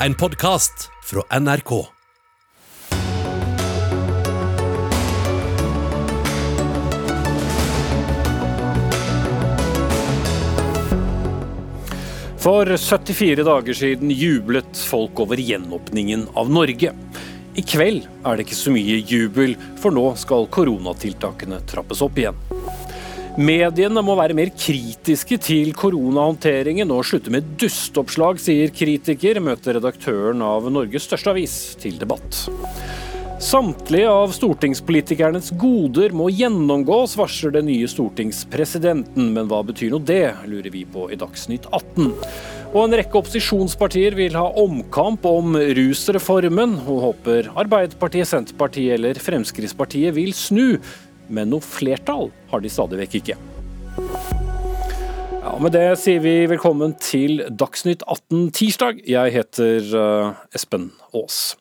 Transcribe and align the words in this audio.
En 0.00 0.14
podkast 0.14 0.90
fra 1.04 1.38
NRK. 1.40 1.70
For 12.36 12.76
74 12.76 13.42
dager 13.42 13.72
siden 13.74 14.10
jublet 14.10 14.76
folk 14.76 15.20
over 15.20 15.36
gjenåpningen 15.40 16.28
av 16.34 16.52
Norge. 16.52 16.92
I 17.56 17.64
kveld 17.64 18.04
er 18.04 18.36
det 18.36 18.44
ikke 18.44 18.60
så 18.60 18.76
mye 18.76 19.00
jubel, 19.00 19.56
for 19.80 19.96
nå 19.96 20.10
skal 20.20 20.44
koronatiltakene 20.52 21.64
trappes 21.72 22.04
opp 22.04 22.20
igjen. 22.20 22.36
Mediene 23.36 24.00
må 24.00 24.14
være 24.16 24.32
mer 24.32 24.48
kritiske 24.56 25.36
til 25.44 25.74
koronahåndteringen 25.76 26.88
og 26.94 27.04
slutte 27.04 27.32
med 27.34 27.50
dusteoppslag, 27.60 28.40
sier 28.40 28.72
kritiker, 28.72 29.42
møter 29.44 29.76
redaktøren 29.76 30.40
av 30.40 30.70
Norges 30.72 31.04
største 31.04 31.34
avis 31.34 31.56
til 31.82 31.98
debatt. 32.00 32.46
Samtlige 33.36 34.08
av 34.08 34.32
stortingspolitikernes 34.32 35.50
goder 35.60 36.14
må 36.16 36.30
gjennomgås, 36.32 37.18
varsler 37.20 37.52
den 37.58 37.68
nye 37.68 37.88
stortingspresidenten. 37.92 39.28
Men 39.36 39.50
hva 39.50 39.60
betyr 39.68 39.92
nå 39.92 40.00
det, 40.08 40.30
lurer 40.48 40.72
vi 40.72 40.86
på 40.88 41.10
i 41.12 41.18
Dagsnytt 41.20 41.68
18. 41.68 42.14
Og 42.72 42.78
en 42.86 42.96
rekke 42.96 43.20
opposisjonspartier 43.20 44.16
vil 44.16 44.40
ha 44.40 44.46
omkamp 44.64 45.28
om 45.28 45.52
rusreformen, 45.76 46.78
og 46.88 47.02
håper 47.10 47.52
Arbeiderpartiet, 47.52 48.32
Senterpartiet 48.32 48.96
eller 48.96 49.20
Fremskrittspartiet 49.20 50.16
vil 50.16 50.32
snu. 50.32 50.78
Men 51.28 51.50
noe 51.52 51.64
flertall 51.64 52.30
har 52.50 52.62
de 52.62 52.72
stadig 52.72 53.00
vekk 53.04 53.20
ikke. 53.20 53.38
Ja, 55.46 55.54
Med 55.62 55.72
det 55.76 55.86
sier 56.02 56.22
vi 56.24 56.34
velkommen 56.50 56.96
til 56.98 57.44
Dagsnytt 57.48 58.02
18 58.02 58.50
tirsdag. 58.56 59.02
Jeg 59.06 59.34
heter 59.34 59.90
uh, 59.94 60.38
Espen 60.54 60.90
Aas. 61.14 61.56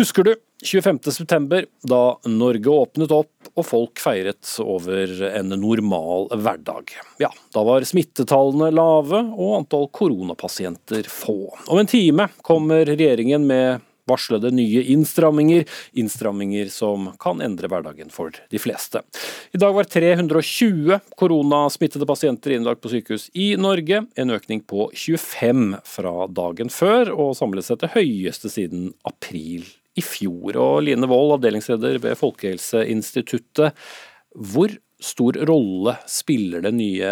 Husker 0.00 0.26
du 0.26 0.34
25.9, 0.64 1.64
da 1.88 2.02
Norge 2.28 2.72
åpnet 2.72 3.12
opp 3.14 3.50
og 3.54 3.64
folk 3.66 4.00
feiret 4.02 4.48
over 4.62 5.12
en 5.30 5.54
normal 5.54 6.28
hverdag? 6.34 6.92
Ja, 7.22 7.30
da 7.54 7.62
var 7.66 7.86
smittetallene 7.88 8.72
lave 8.74 9.22
og 9.30 9.54
antall 9.62 9.88
koronapasienter 9.94 11.08
få. 11.08 11.38
Om 11.66 11.80
en 11.80 11.90
time 11.90 12.28
kommer 12.46 12.84
regjeringen 12.88 13.46
med 13.48 13.86
varslede 14.10 14.52
nye 14.54 14.82
innstramminger, 14.92 15.64
innstramminger 15.98 16.70
som 16.74 17.10
kan 17.22 17.40
endre 17.44 17.70
hverdagen 17.70 18.12
for 18.12 18.34
de 18.50 18.60
fleste. 18.60 19.02
I 19.54 19.60
dag 19.62 19.74
var 19.76 19.88
320 19.90 21.00
koronasmittede 21.20 22.08
pasienter 22.08 22.56
innlagt 22.56 22.82
på 22.84 22.92
sykehus 22.92 23.28
i 23.34 23.52
Norge, 23.60 24.04
en 24.14 24.34
økning 24.34 24.62
på 24.66 24.90
25 24.94 25.78
fra 25.86 26.14
dagen 26.30 26.72
før, 26.72 27.12
og 27.14 27.36
samlet 27.38 27.66
sett 27.66 27.84
det 27.84 27.94
høyeste 27.96 28.50
siden 28.52 28.90
april 29.08 29.66
i 29.98 30.04
fjor. 30.04 30.58
Og 30.58 30.84
Line 30.86 31.08
Wold, 31.10 31.38
avdelingsleder 31.38 31.98
ved 32.02 32.18
Folkehelseinstituttet. 32.20 33.74
Hvor 34.34 34.76
stor 35.00 35.38
rolle 35.48 35.96
spiller 36.10 36.62
den 36.64 36.78
nye 36.80 37.10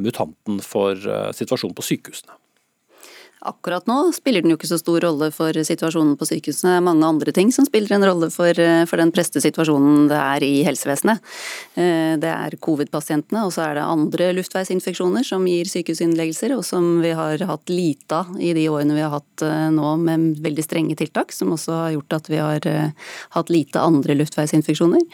mutanten 0.00 0.58
for 0.64 0.98
situasjonen 1.36 1.76
på 1.76 1.84
sykehusene? 1.86 2.38
Akkurat 3.46 3.86
nå 3.86 4.10
spiller 4.16 4.42
den 4.42 4.50
jo 4.50 4.56
ikke 4.58 4.68
så 4.72 4.78
stor 4.80 5.04
rolle 5.04 5.28
for 5.30 5.54
situasjonen 5.54 6.16
på 6.18 6.26
sykehusene. 6.26 6.72
Det 6.72 6.78
er 6.80 6.86
mange 6.88 7.06
andre 7.06 7.32
ting 7.34 7.52
som 7.54 7.66
spiller 7.68 7.94
en 7.94 8.06
rolle 8.08 8.26
for, 8.34 8.58
for 8.90 8.98
den 8.98 9.12
preste 9.14 9.38
situasjonen 9.42 10.08
det 10.10 10.18
er 10.18 10.42
i 10.42 10.64
helsevesenet. 10.66 11.22
Det 11.76 12.32
er 12.32 12.56
covid-pasientene, 12.66 13.44
og 13.46 13.52
så 13.54 13.68
er 13.68 13.78
det 13.78 13.84
andre 13.86 14.30
luftveisinfeksjoner 14.40 15.26
som 15.26 15.46
gir 15.46 15.70
sykehusinnleggelser, 15.70 16.56
og 16.56 16.64
som 16.66 16.98
vi 17.04 17.12
har 17.14 17.44
hatt 17.46 17.70
lite 17.70 18.18
av 18.18 18.34
i 18.42 18.50
de 18.56 18.66
årene 18.72 18.96
vi 18.96 19.04
har 19.04 19.14
hatt 19.14 19.46
nå 19.76 19.92
med 20.02 20.40
veldig 20.42 20.66
strenge 20.66 20.98
tiltak, 20.98 21.30
som 21.36 21.54
også 21.54 21.78
har 21.84 21.94
gjort 21.94 22.18
at 22.18 22.32
vi 22.32 22.42
har 22.42 22.68
hatt 23.36 23.54
lite 23.54 23.78
andre 23.78 24.18
luftveisinfeksjoner. 24.18 25.06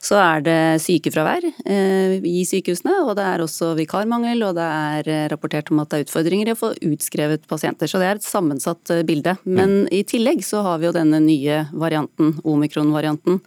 Så 0.00 0.16
er 0.20 0.44
det 0.48 0.58
sykefravær 0.84 1.44
i 1.44 2.46
sykehusene, 2.48 2.96
og 3.04 3.16
det 3.20 3.28
er 3.28 3.44
også 3.44 3.74
vikarmangel, 3.76 4.40
og 4.48 4.56
det 4.56 4.64
er 4.64 5.28
rapportert 5.34 5.68
om 5.74 5.84
at 5.84 5.92
det 5.92 6.00
er 6.00 6.08
utfordringer 6.08 6.48
i 6.48 6.56
å 6.56 6.60
få 6.64 6.72
utskrevet 6.80 7.44
pasienter 7.50 7.73
pasienter. 7.74 7.86
Så 7.86 7.98
det 7.98 8.06
er 8.06 8.16
et 8.16 8.24
sammensatt 8.24 8.90
eh, 8.90 9.02
bilde. 9.04 9.36
Men 9.44 9.84
mm. 9.84 9.88
i 9.92 10.04
tillegg 10.04 10.44
så 10.44 10.62
har 10.62 10.78
vi 10.78 10.86
jo 10.86 10.92
denne 10.92 11.20
nye 11.20 11.66
varianten, 11.72 12.40
omikron-varianten, 12.44 13.40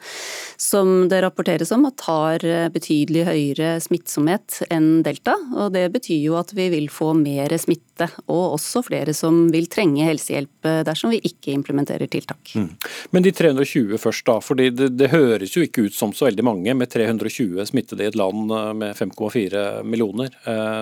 som 0.58 1.08
det 1.10 1.22
rapporteres 1.22 1.72
om 1.72 1.86
at 1.86 2.02
har 2.08 2.46
eh, 2.46 2.70
betydelig 2.70 3.26
høyere 3.28 3.80
smittsomhet 3.82 4.64
enn 4.70 5.04
delta. 5.04 5.36
Og 5.56 5.74
det 5.74 5.90
betyr 5.94 6.22
jo 6.22 6.38
at 6.38 6.54
vi 6.54 6.70
vil 6.70 6.90
få 6.90 7.14
mer 7.14 7.56
smitte, 7.58 8.10
og 8.28 8.58
også 8.58 8.84
flere 8.86 9.14
som 9.14 9.48
vil 9.52 9.68
trenge 9.68 10.06
helsehjelp 10.06 10.66
eh, 10.66 10.84
dersom 10.88 11.12
vi 11.12 11.22
ikke 11.24 11.54
implementerer 11.54 12.08
tiltak. 12.08 12.54
Mm. 12.56 12.76
Men 13.12 13.24
de 13.24 13.34
320 13.34 13.98
først, 14.02 14.26
da. 14.28 14.40
For 14.44 14.58
det, 14.58 14.76
det 14.98 15.12
høres 15.12 15.56
jo 15.56 15.64
ikke 15.66 15.88
ut 15.88 15.96
som 15.96 16.14
så 16.14 16.28
veldig 16.28 16.46
mange 16.46 16.76
med 16.78 16.92
320 16.92 17.66
smittede 17.72 18.06
i 18.06 18.12
et 18.12 18.18
land 18.18 18.52
med 18.78 18.96
5,4 18.98 19.84
millioner. 19.88 20.32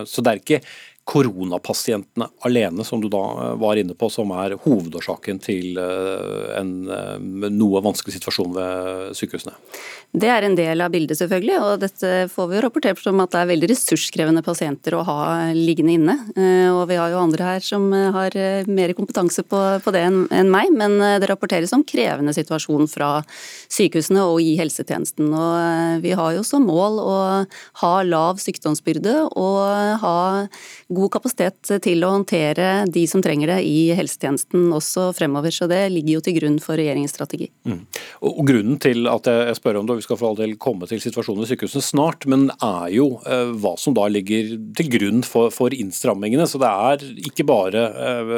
Så 0.07 0.23
det 0.23 0.31
er 0.31 0.41
ikke 0.41 0.59
koronapasientene 1.05 2.27
alene, 2.47 2.83
som 2.83 3.01
du 3.01 3.07
da 3.13 3.21
eh, 3.21 3.51
var 3.61 3.77
inne 3.77 3.93
på, 3.93 4.09
som 4.09 4.31
er 4.33 4.55
hovedårsaken 4.63 5.37
til 5.43 5.77
eh, 5.77 6.47
en 6.57 6.71
eh, 6.89 7.49
noe 7.53 7.81
vanskelig 7.85 8.15
situasjon 8.15 8.55
ved 8.55 9.11
sykehusene? 9.17 9.53
Det 10.15 10.31
er 10.31 10.47
en 10.47 10.55
del 10.57 10.81
av 10.81 10.89
bildet, 10.93 11.19
selvfølgelig. 11.19 11.57
Og 11.61 11.83
dette 11.83 12.11
får 12.33 12.49
vi 12.49 12.57
jo 12.57 12.63
rapportert 12.65 13.03
som 13.03 13.21
at 13.21 13.35
det 13.35 13.43
er 13.43 13.51
veldig 13.51 13.69
ressurskrevende 13.69 14.41
pasienter 14.45 14.95
å 14.97 15.03
ha 15.05 15.19
liggende 15.53 15.97
inne. 15.97 16.15
Og 16.71 16.85
vi 16.87 16.97
har 16.97 17.11
jo 17.11 17.19
andre 17.19 17.49
her 17.49 17.65
som 17.65 17.89
har 17.91 18.37
mer 18.71 18.93
kompetanse 18.95 19.43
på, 19.43 19.59
på 19.83 19.93
det 19.93 20.05
enn 20.07 20.51
meg, 20.53 20.71
men 20.71 20.95
det 21.19 21.27
rapporteres 21.27 21.73
om 21.75 21.83
krevende 21.83 22.31
situasjon 22.37 22.87
fra 22.87 23.09
sykehusene 23.27 24.23
og 24.23 24.39
i 24.39 24.55
helsetjenesten. 24.61 25.27
Og 25.35 25.99
vi 26.05 26.15
har 26.15 26.37
jo 26.37 26.45
som 26.47 26.63
mål 26.63 27.01
å 27.03 27.17
ha 27.83 27.93
lav 28.07 28.39
sykdomsbyrde 28.39 29.17
og 29.35 29.99
ha 30.05 30.15
god 30.87 31.11
kapasitet 31.15 31.71
til 31.81 32.03
å 32.05 32.11
håndtere 32.13 32.85
de 32.93 33.05
som 33.09 33.23
trenger 33.25 33.55
det 33.55 33.57
i 33.65 33.89
helsetjenesten 33.97 34.67
også 34.75 35.07
fremover. 35.17 35.53
Så 35.53 35.67
det 35.69 35.81
ligger 35.93 36.19
jo 36.19 36.23
til 36.27 36.37
grunn 36.37 36.59
for 36.61 36.77
regjeringens 36.77 37.15
strategi. 37.15 37.49
Mm. 37.65 37.81
Og 38.29 38.43
Grunnen 38.45 38.77
til 38.81 39.09
at 39.09 39.25
jeg 39.31 39.57
spør 39.57 39.81
om 39.81 39.89
det, 39.89 39.97
vi 39.99 40.05
skal 40.05 40.19
for 40.19 40.29
all 40.29 40.39
del 40.39 40.55
komme 40.61 40.85
til 40.89 41.01
situasjonen 41.01 41.45
i 41.45 41.49
sykehusene 41.49 41.85
snart, 41.85 42.27
men 42.29 42.47
er 42.59 42.89
jo 42.93 43.09
eh, 43.25 43.51
hva 43.57 43.73
som 43.81 43.97
da 43.97 44.05
ligger 44.11 44.53
til 44.77 44.91
grunn 44.93 45.25
for, 45.25 45.49
for 45.53 45.73
innstrammingene. 45.73 46.45
Så 46.49 46.61
det 46.61 46.69
er 46.69 47.05
ikke 47.31 47.47
bare 47.49 47.87
eh, 47.89 48.35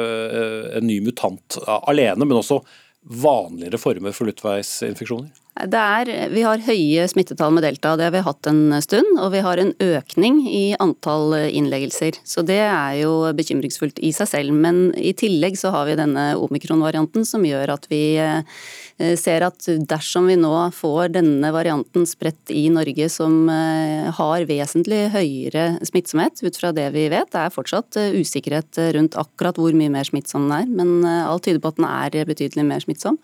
en 0.80 0.88
ny 0.88 1.02
mutant 1.04 1.60
alene, 1.66 2.24
men 2.24 2.40
også 2.40 2.62
vanligere 3.08 3.80
former 3.80 4.16
for 4.16 4.28
luftveisinfeksjoner? 4.28 5.30
Er, 5.58 6.08
vi 6.30 6.42
har 6.46 6.60
høye 6.62 7.06
smittetall 7.10 7.50
med 7.56 7.64
delta, 7.66 7.96
det 7.98 8.06
har 8.06 8.14
vi 8.14 8.22
hatt 8.22 8.46
en 8.46 8.76
stund. 8.84 9.16
Og 9.18 9.32
vi 9.34 9.42
har 9.42 9.58
en 9.58 9.72
økning 9.82 10.40
i 10.46 10.76
antall 10.78 11.34
innleggelser. 11.50 12.20
Så 12.22 12.44
det 12.46 12.60
er 12.62 13.00
jo 13.00 13.32
bekymringsfullt 13.34 13.98
i 14.04 14.12
seg 14.14 14.30
selv. 14.30 14.54
Men 14.54 14.92
i 14.94 15.14
tillegg 15.18 15.58
så 15.58 15.72
har 15.74 15.88
vi 15.88 15.98
denne 15.98 16.30
omikron-varianten 16.38 17.26
som 17.26 17.46
gjør 17.46 17.74
at 17.74 17.88
vi 17.90 18.02
eh, 18.22 19.14
ser 19.18 19.46
at 19.48 19.66
dersom 19.90 20.30
vi 20.30 20.38
nå 20.38 20.52
får 20.76 21.14
denne 21.16 21.50
varianten 21.54 22.06
spredt 22.06 22.52
i 22.54 22.68
Norge 22.72 23.08
som 23.10 23.50
eh, 23.50 24.08
har 24.14 24.46
vesentlig 24.48 25.08
høyere 25.14 25.66
smittsomhet, 25.86 26.42
ut 26.44 26.60
fra 26.60 26.70
det 26.76 26.86
vi 26.94 27.08
vet, 27.10 27.32
det 27.34 27.44
er 27.44 27.54
fortsatt 27.54 27.98
eh, 27.98 28.14
usikkerhet 28.18 28.78
rundt 28.94 29.18
akkurat 29.18 29.58
hvor 29.58 29.74
mye 29.74 29.92
mer 29.92 30.06
smittsom 30.06 30.46
den 30.46 30.58
er, 30.60 30.70
men 30.70 31.02
alt 31.08 31.46
tyder 31.46 31.62
på 31.62 31.72
at 31.72 31.80
den 31.80 31.88
er 31.88 32.28
betydelig 32.28 32.66
mer 32.68 32.84
smittsom 32.84 33.18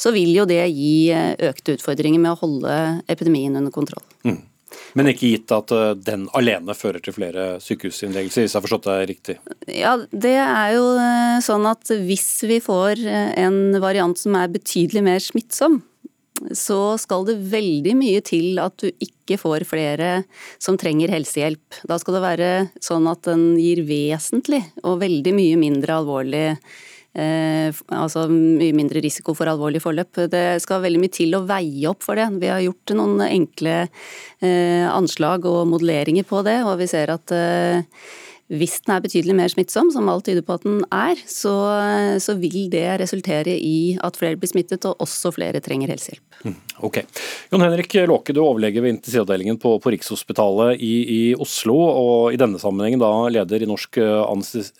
så 0.00 0.12
vil 0.14 0.34
jo 0.36 0.44
det 0.48 0.62
gi 0.72 1.08
eh, 1.14 1.32
økte 1.50 1.76
utfordringer 1.76 2.20
med 2.22 2.34
å 2.34 2.40
holde 2.42 2.76
epidemien 3.12 3.56
under 3.56 3.74
kontroll. 3.74 4.04
Mm. 4.26 4.42
Men 4.98 5.08
ikke 5.10 5.30
gitt 5.30 5.52
at 5.54 5.72
eh, 5.74 5.94
den 5.96 6.26
alene 6.36 6.76
fører 6.76 7.02
til 7.02 7.16
flere 7.16 7.56
sykehusinnleggelser, 7.64 8.44
hvis 8.44 8.54
jeg 8.54 8.60
har 8.60 8.66
forstått 8.66 8.88
det 8.90 8.96
riktig? 9.12 9.36
Ja, 9.72 9.96
det 10.12 10.36
er 10.42 10.76
jo 10.76 10.86
eh, 11.00 11.36
sånn 11.44 11.68
at 11.70 11.92
hvis 12.06 12.30
vi 12.48 12.62
får 12.64 13.04
en 13.08 13.60
variant 13.82 14.18
som 14.20 14.36
er 14.38 14.52
betydelig 14.52 15.04
mer 15.06 15.22
smittsom, 15.22 15.80
så 16.52 16.98
skal 17.00 17.24
det 17.24 17.38
veldig 17.48 17.94
mye 17.96 18.20
til 18.20 18.58
at 18.60 18.74
du 18.82 18.90
ikke 19.00 19.38
får 19.40 19.64
flere 19.64 20.10
som 20.60 20.76
trenger 20.76 21.08
helsehjelp. 21.14 21.78
Da 21.88 21.96
skal 21.96 22.18
det 22.18 22.26
være 22.26 22.50
sånn 22.84 23.08
at 23.08 23.22
den 23.24 23.54
gir 23.56 23.80
vesentlig 23.88 24.60
og 24.82 25.00
veldig 25.00 25.32
mye 25.38 25.56
mindre 25.62 25.96
alvorlig 25.96 26.44
Eh, 26.50 26.60
altså 27.16 28.26
mye 28.28 28.74
mindre 28.76 29.00
risiko 29.04 29.32
for 29.36 29.48
alvorlig 29.48 29.80
forløp. 29.80 30.26
Det 30.32 30.44
skal 30.60 30.82
veldig 30.84 31.00
mye 31.00 31.14
til 31.16 31.36
å 31.38 31.44
veie 31.48 31.88
opp 31.88 32.04
for 32.04 32.18
det. 32.18 32.28
Vi 32.42 32.50
har 32.52 32.60
gjort 32.64 32.92
noen 32.98 33.24
enkle 33.24 33.78
eh, 33.86 34.84
anslag 34.90 35.48
og 35.48 35.64
modelleringer 35.70 36.28
på 36.28 36.42
det, 36.46 36.58
og 36.66 36.76
vi 36.82 36.90
ser 36.90 37.14
at 37.14 37.32
eh, 37.32 38.04
hvis 38.46 38.76
den 38.84 38.92
er 38.94 39.02
betydelig 39.02 39.34
mer 39.34 39.50
smittsom, 39.50 39.88
som 39.90 40.06
alt 40.10 40.28
tyder 40.28 40.44
på 40.46 40.54
at 40.54 40.62
den 40.62 40.78
er, 40.94 41.18
så, 41.26 41.52
så, 42.22 42.36
vil 42.38 42.68
det 42.70 42.84
resultere 43.02 43.56
i 43.58 43.96
at 44.06 44.18
flere 44.18 44.38
blir 44.38 44.50
smittet, 44.52 44.84
og 44.86 45.02
også 45.02 45.32
flere 45.34 45.58
trenger 45.64 45.90
helsehjelp. 45.90 46.22
Mm, 46.46 46.54
ok. 46.86 47.00
Jon 47.50 47.64
Henrik 47.64 47.96
Låke, 48.06 48.30
du 48.30 48.38
er 48.38 48.46
overlege 48.46 48.84
ved 48.84 48.92
intensivavdelingen 48.94 49.58
på, 49.58 49.72
på 49.82 49.90
Rikshospitalet 49.90 50.78
i, 50.78 50.92
i, 51.16 51.20
Oslo, 51.42 51.74
og 51.74 52.36
i 52.36 52.38
denne 52.38 52.60
sammenhengen 52.62 53.02
da 53.02 53.10
leder 53.34 53.64
i 53.64 53.68
Norsk 53.70 53.98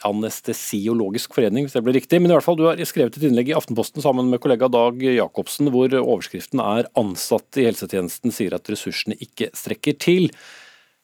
anestesiologisk 0.06 1.34
forening, 1.34 1.66
hvis 1.66 1.74
det 1.74 1.82
blir 1.88 1.98
riktig. 1.98 2.20
Men 2.22 2.30
i 2.30 2.36
hvert 2.36 2.46
fall, 2.46 2.58
du 2.60 2.68
har 2.68 2.82
skrevet 2.86 3.18
et 3.18 3.26
innlegg 3.26 3.50
i 3.50 3.56
Aftenposten 3.58 4.04
sammen 4.04 4.30
med 4.30 4.42
kollega 4.44 4.70
Dag 4.70 5.02
Jacobsen, 5.02 5.72
hvor 5.74 5.90
overskriften 5.90 6.62
er 6.62 6.86
'Ansatte 6.94 7.64
i 7.64 7.66
helsetjenesten 7.66 8.30
sier 8.30 8.54
at 8.54 8.70
ressursene 8.70 9.18
ikke 9.18 9.50
strekker 9.58 9.98
til'. 9.98 10.30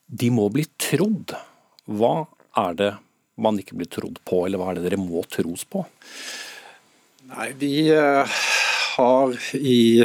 De 0.06 0.31
må 0.31 0.47
bli 0.53 0.69
trodd. 0.79 1.35
Hva 1.91 2.29
er 2.58 2.76
det 2.78 2.93
man 3.43 3.58
ikke 3.60 3.76
blir 3.78 3.90
trodd 3.90 4.20
på, 4.28 4.44
eller 4.46 4.60
hva 4.60 4.70
er 4.72 4.78
det 4.78 4.87
dere 4.90 5.00
må 5.00 5.22
tros 5.31 5.64
på? 5.69 5.84
Nei, 7.32 7.49
vi 7.56 7.75
uh, 7.96 8.28
har 8.99 9.32
i 9.56 10.04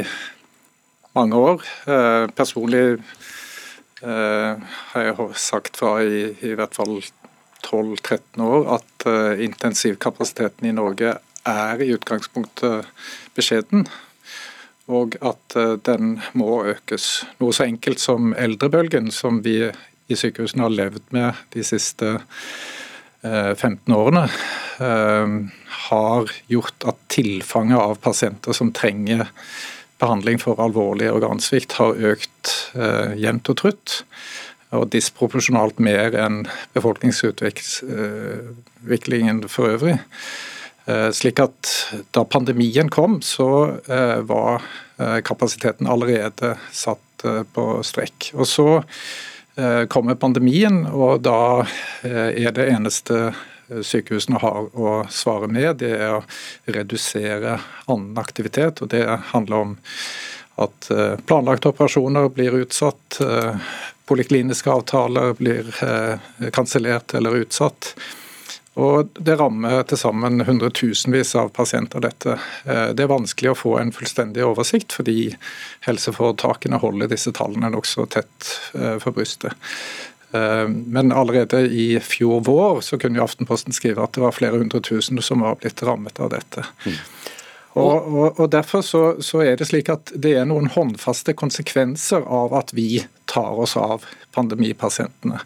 mange 1.16 1.36
år 1.36 1.64
uh, 1.90 2.24
Personlig 2.32 2.82
uh, 4.00 4.54
har 4.94 5.04
jeg 5.04 5.28
sagt 5.42 5.76
fra 5.80 5.98
i, 6.00 6.28
i 6.40 6.54
hvert 6.56 6.78
fall 6.78 7.00
12-13 7.68 8.40
år 8.40 8.68
at 8.78 9.04
intensivkapasiteten 9.44 10.70
i 10.70 10.72
Norge 10.72 11.16
er 11.48 11.82
i 11.82 11.90
utgangspunktet 11.92 12.86
beskjeden. 13.36 13.82
Og 14.88 15.18
at 15.20 15.56
den 15.84 16.14
må 16.38 16.62
økes. 16.70 17.26
Noe 17.42 17.52
så 17.52 17.66
enkelt 17.66 18.00
som 18.00 18.30
eldrebølgen, 18.38 19.10
som 19.12 19.42
vi 19.44 19.58
i 20.08 20.16
sykehusene 20.16 20.64
har 20.64 20.74
levd 20.74 21.02
med 21.14 21.34
de 21.54 21.62
siste 21.66 22.18
15 23.22 23.78
eh, 23.86 23.98
årene, 23.98 24.28
eh, 24.78 25.28
har 25.90 26.30
gjort 26.46 26.84
at 26.86 26.96
tilfanget 27.08 27.78
av 27.78 27.94
pasienter 28.02 28.52
som 28.52 28.72
trenger 28.72 29.28
behandling 29.98 30.38
for 30.38 30.60
alvorlig 30.62 31.10
organsvikt, 31.10 31.72
har 31.80 31.94
økt 32.12 32.72
eh, 32.78 33.12
jevnt 33.18 33.48
og 33.50 33.56
trutt. 33.58 34.04
Og 34.76 34.90
disproporsjonalt 34.92 35.78
mer 35.80 36.12
enn 36.20 36.46
befolkningsutviklingen 36.76 39.48
for 39.48 39.64
øvrig. 39.72 39.96
Slik 41.16 41.40
at 41.40 41.64
da 42.12 42.20
pandemien 42.28 42.92
kom, 42.92 43.24
så 43.24 43.80
var 44.28 44.60
kapasiteten 45.24 45.88
allerede 45.88 46.60
satt 46.68 47.24
på 47.56 47.80
strekk. 47.80 48.36
Og 48.36 48.44
så 48.48 48.84
kommer 49.88 50.14
pandemien, 50.14 50.84
og 50.86 51.22
da 51.26 51.64
eh, 52.06 52.44
er 52.44 52.54
det 52.54 52.68
eneste 52.70 53.20
eh, 53.28 53.80
sykehusene 53.82 54.40
har 54.42 54.68
å 54.72 54.92
svare 55.10 55.48
med, 55.50 55.80
det 55.82 55.92
er 55.96 56.18
å 56.18 56.24
redusere 56.70 57.58
annen 57.86 58.20
aktivitet. 58.20 58.82
og 58.82 58.92
Det 58.94 59.04
handler 59.32 59.64
om 59.64 59.76
at 60.58 60.88
planlagte 61.22 61.70
operasjoner 61.70 62.32
blir 62.34 62.56
utsatt, 62.58 63.20
polikliniske 64.10 64.72
avtaler 64.72 65.36
blir 65.38 65.68
kansellert 66.50 67.14
eller 67.14 67.44
utsatt. 67.44 67.92
Og 68.78 69.08
Det 69.14 69.34
rammer 69.40 69.82
til 69.90 69.98
sammen 69.98 70.44
hundretusenvis 70.46 71.34
av 71.36 71.48
pasienter. 71.54 72.00
dette. 72.00 72.38
Eh, 72.64 72.90
det 72.94 73.02
er 73.02 73.10
vanskelig 73.10 73.50
å 73.50 73.58
få 73.58 73.78
en 73.80 73.92
fullstendig 73.92 74.44
oversikt, 74.46 74.92
fordi 74.92 75.34
helseforetakene 75.86 76.78
holder 76.78 77.10
disse 77.10 77.32
tallene 77.32 77.72
nokså 77.74 78.06
tett 78.06 78.52
eh, 78.74 78.98
for 79.02 79.10
brystet. 79.16 79.52
Eh, 80.30 80.68
men 80.68 81.12
allerede 81.12 81.64
i 81.66 81.98
fjor 82.00 82.44
vår 82.46 82.80
så 82.86 82.98
kunne 82.98 83.18
jo 83.18 83.26
Aftenposten 83.26 83.74
skrive 83.74 84.04
at 84.04 84.14
det 84.14 84.22
var 84.22 84.36
flere 84.36 84.60
hundre 84.60 84.80
tusen 84.80 85.18
som 85.22 85.42
var 85.42 85.58
blitt 85.58 85.82
rammet 85.82 86.20
av 86.20 86.30
dette. 86.36 86.66
Mm. 86.86 86.98
Og, 87.78 88.06
og, 88.14 88.40
og, 88.40 88.46
Derfor 88.50 88.82
så, 88.82 89.02
så, 89.22 89.42
er 89.44 89.58
det 89.58 89.68
slik 89.68 89.90
at 89.92 90.10
det 90.14 90.34
er 90.38 90.46
noen 90.48 90.70
håndfaste 90.72 91.34
konsekvenser 91.38 92.24
av 92.24 92.54
at 92.58 92.72
vi 92.74 93.04
tar 93.30 93.60
oss 93.60 93.76
av 93.78 94.06
pandemipasientene. 94.34 95.40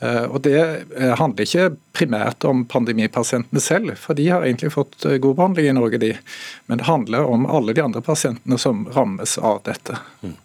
Eh, 0.00 0.24
og 0.24 0.40
Det 0.40 0.60
eh, 0.96 1.14
handler 1.20 1.44
ikke 1.44 1.76
primært 1.92 2.44
om 2.48 2.64
pandemipasientene 2.64 3.60
selv, 3.60 3.92
for 4.00 4.16
de 4.16 4.30
har 4.32 4.46
egentlig 4.46 4.72
fått 4.72 5.04
eh, 5.04 5.18
god 5.20 5.36
behandling 5.36 5.68
i 5.68 5.76
Norge, 5.76 6.00
de. 6.00 6.14
Men 6.66 6.80
det 6.80 6.88
handler 6.88 7.28
om 7.28 7.44
alle 7.46 7.74
de 7.76 7.84
andre 7.84 8.00
pasientene 8.04 8.58
som 8.58 8.86
rammes 8.96 9.36
av 9.38 9.60
dette. 9.68 9.98
Mm. 10.24 10.38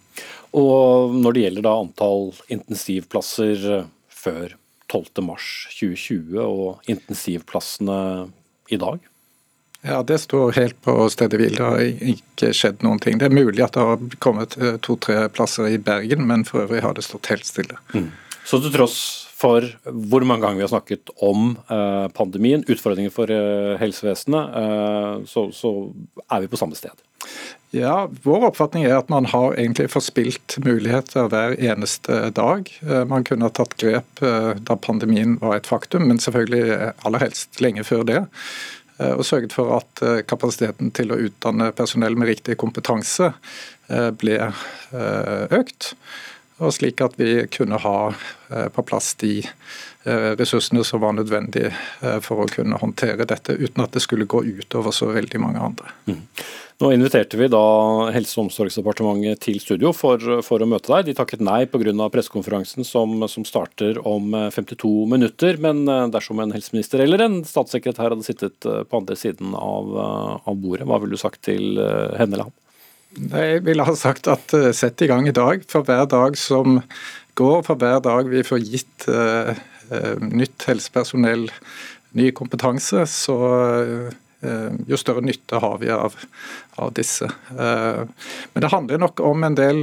Og 0.56 1.16
Når 1.16 1.36
det 1.36 1.42
gjelder 1.46 1.68
da 1.68 1.74
antall 1.80 2.30
intensivplasser 2.52 3.88
før 4.12 4.56
12.3.2020 4.92 6.40
og 6.44 6.92
intensivplassene 6.92 8.00
i 8.72 8.80
dag? 8.80 9.00
Ja, 9.86 10.02
Det 10.04 10.18
står 10.24 10.56
helt 10.56 10.78
på 10.82 10.96
stedet 11.14 11.40
hvil. 11.40 11.56
Det 11.56 11.64
har 11.64 11.84
ikke 11.84 12.52
skjedd 12.56 12.84
noen 12.84 13.00
ting. 13.00 13.20
Det 13.20 13.28
er 13.28 13.36
mulig 13.36 13.64
at 13.64 13.76
det 13.76 13.84
har 13.84 14.08
kommet 14.24 14.56
to-tre 14.84 15.28
plasser 15.30 15.68
i 15.70 15.78
Bergen, 15.78 16.26
men 16.28 16.48
for 16.48 16.64
øvrig 16.64 16.82
har 16.82 16.96
det 16.96 17.06
stått 17.06 17.30
helt 17.32 17.46
stille. 17.46 17.78
Mm. 17.94 18.10
Så 18.48 18.60
til 18.64 18.74
tross 18.74 19.25
for 19.36 19.66
hvor 19.84 20.24
mange 20.24 20.46
ganger 20.46 20.62
vi 20.62 20.64
har 20.64 20.72
snakket 20.72 21.12
om 21.24 21.58
eh, 21.68 22.06
pandemien, 22.16 22.64
utfordringer 22.72 23.12
for 23.12 23.32
eh, 23.32 23.74
helsevesenet, 23.82 24.56
eh, 24.62 25.26
så, 25.28 25.50
så, 25.52 25.72
er 26.32 26.46
vi 26.46 26.52
på 26.52 26.60
samme 26.60 26.78
sted. 26.80 27.04
Ja, 27.76 28.06
Vår 28.24 28.48
oppfatning 28.48 28.86
er 28.88 28.96
at 28.96 29.12
man 29.12 29.28
har 29.34 29.58
egentlig 29.58 29.90
forspilt 29.92 30.56
muligheter 30.64 31.28
hver 31.32 31.58
eneste 31.60 32.30
dag. 32.38 32.70
Man 33.10 33.26
kunne 33.28 33.50
ha 33.50 33.52
tatt 33.52 33.74
grep 33.82 34.22
da 34.22 34.78
pandemien 34.80 35.36
var 35.42 35.58
et 35.58 35.68
faktum, 35.68 36.06
men 36.08 36.22
selvfølgelig 36.22 36.94
aller 37.04 37.24
helst 37.26 37.60
lenge 37.60 37.84
før 37.84 38.06
det. 38.08 38.22
Og 39.10 39.26
sørget 39.28 39.58
for 39.58 39.74
at 39.82 40.04
kapasiteten 40.30 40.94
til 40.96 41.12
å 41.12 41.20
utdanne 41.26 41.74
personell 41.76 42.16
med 42.16 42.32
riktig 42.32 42.56
kompetanse 42.62 43.34
ble 44.22 44.40
økt 45.60 45.92
og 46.64 46.72
slik 46.72 47.02
at 47.04 47.18
vi 47.20 47.46
kunne 47.52 47.80
ha 47.84 47.98
eh, 48.14 48.68
på 48.72 48.84
plass 48.88 49.14
de 49.20 49.42
eh, 49.44 50.32
ressursene 50.40 50.86
som 50.88 51.02
var 51.04 51.16
nødvendige 51.18 51.74
eh, 51.74 52.20
for 52.24 52.46
å 52.46 52.52
kunne 52.52 52.80
håndtere 52.80 53.28
dette, 53.28 53.58
uten 53.60 53.84
at 53.84 53.96
det 53.96 54.04
skulle 54.06 54.28
gå 54.30 54.44
utover 54.46 54.96
så 54.96 55.10
veldig 55.12 55.42
mange 55.44 55.60
andre. 55.60 55.92
Mm. 56.08 56.22
Nå 56.84 56.90
inviterte 56.92 57.40
vi 57.40 57.48
da 57.52 57.62
Helse- 58.12 58.36
og 58.40 58.50
omsorgsdepartementet 58.50 59.44
til 59.44 59.62
studio 59.64 59.94
for, 59.96 60.20
for, 60.44 60.64
å 60.64 60.68
møte 60.68 60.92
deg. 60.92 61.08
De 61.08 61.16
takket 61.16 61.44
nei 61.44 61.62
pga. 61.72 62.10
pressekonferansen 62.12 62.88
som, 62.88 63.24
som 63.32 63.48
starter 63.48 64.00
om 64.04 64.36
52 64.52 64.92
minutter. 65.08 65.56
Men 65.64 65.88
dersom 66.12 66.44
en 66.44 66.52
helseminister 66.52 67.00
eller 67.00 67.24
en 67.24 67.40
statssekretær 67.48 68.12
hadde 68.12 68.28
sittet 68.28 68.60
på 68.60 69.00
andre 69.00 69.16
siden 69.16 69.56
av, 69.56 69.96
av 70.44 70.60
bordet, 70.60 70.84
hva 70.84 71.00
ville 71.00 71.16
du 71.16 71.24
sagt 71.24 71.46
til 71.48 71.80
henne 71.80 72.36
eller 72.36 72.50
ham? 72.50 72.56
Jeg 73.16 73.64
ville 73.66 73.86
ha 73.88 73.96
sagt 73.98 74.28
at 74.32 74.54
uh, 74.56 74.72
sett 74.76 75.02
i 75.02 75.10
gang 75.12 75.28
i 75.30 75.36
dag. 75.36 75.64
For 75.72 75.86
hver 75.88 76.06
dag 76.12 76.38
som 76.40 76.82
går, 77.40 77.64
for 77.68 77.80
hver 77.80 78.02
dag 78.04 78.30
vi 78.32 78.44
får 78.46 78.64
gitt 78.64 79.08
uh, 79.12 79.56
uh, 79.92 80.16
nytt 80.20 80.68
helsepersonell 80.70 81.50
ny 82.16 82.30
kompetanse, 82.32 83.04
så 83.12 83.40
jo 84.86 84.98
større 85.00 85.24
nytte 85.26 85.58
har 85.58 85.80
vi 85.82 85.88
av, 85.90 86.14
av 86.78 86.92
disse. 86.94 87.26
Men 87.50 88.62
det 88.62 88.70
handler 88.70 89.00
nok 89.02 89.20
om 89.26 89.42
en 89.44 89.56
del 89.58 89.80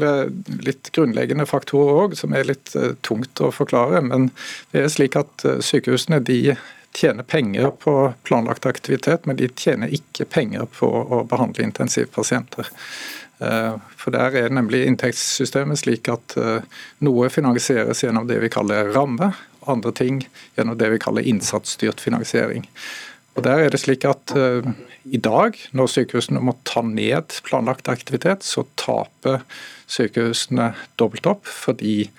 litt 0.63 0.93
grunnleggende 0.95 1.49
faktorer 1.51 2.05
òg, 2.05 2.15
som 2.17 2.33
er 2.37 2.47
litt 2.47 2.71
tungt 3.03 3.43
å 3.43 3.51
forklare. 3.53 4.01
Men 4.07 4.31
det 4.71 4.85
er 4.85 4.93
slik 4.95 5.19
at 5.19 5.45
sykehusene 5.67 6.23
de 6.23 6.55
tjener 6.95 7.23
penger 7.23 7.71
på 7.71 8.13
planlagt 8.23 8.67
aktivitet, 8.67 9.27
men 9.27 9.37
de 9.37 9.49
tjener 9.57 9.93
ikke 9.93 10.29
penger 10.31 10.69
på 10.79 10.89
å 10.89 11.23
behandle 11.29 11.65
intensivpasienter. 11.67 12.69
Eh, 13.43 13.79
for 13.99 14.15
Der 14.15 14.37
er 14.39 14.49
nemlig 14.49 14.85
inntektssystemet 14.87 15.83
slik 15.83 16.09
at 16.09 16.37
eh, 16.39 16.63
noe 17.03 17.31
finansieres 17.31 18.05
gjennom 18.05 18.29
det 18.29 18.39
vi 18.43 18.51
kaller 18.53 18.93
ramme, 18.95 19.33
andre 19.67 19.93
ting 19.95 20.23
gjennom 20.57 20.79
det 20.79 20.91
vi 20.95 21.01
kaller 21.03 21.27
innsatsstyrt 21.27 22.01
finansiering. 22.01 22.69
Og 23.35 23.43
Der 23.43 23.65
er 23.65 23.71
det 23.73 23.81
slik 23.81 24.05
at 24.05 24.35
uh, 24.37 24.61
i 25.09 25.17
dag, 25.17 25.57
når 25.73 25.89
sykehusene 25.89 26.43
må 26.45 26.53
ta 26.69 26.83
ned 26.85 27.33
planlagt 27.47 27.89
aktivitet, 27.89 28.45
så 28.45 28.67
taper 28.77 29.41
sykehusene 29.89 30.75
dobbelt 31.01 31.27
opp 31.31 31.49
fordi 31.49 32.11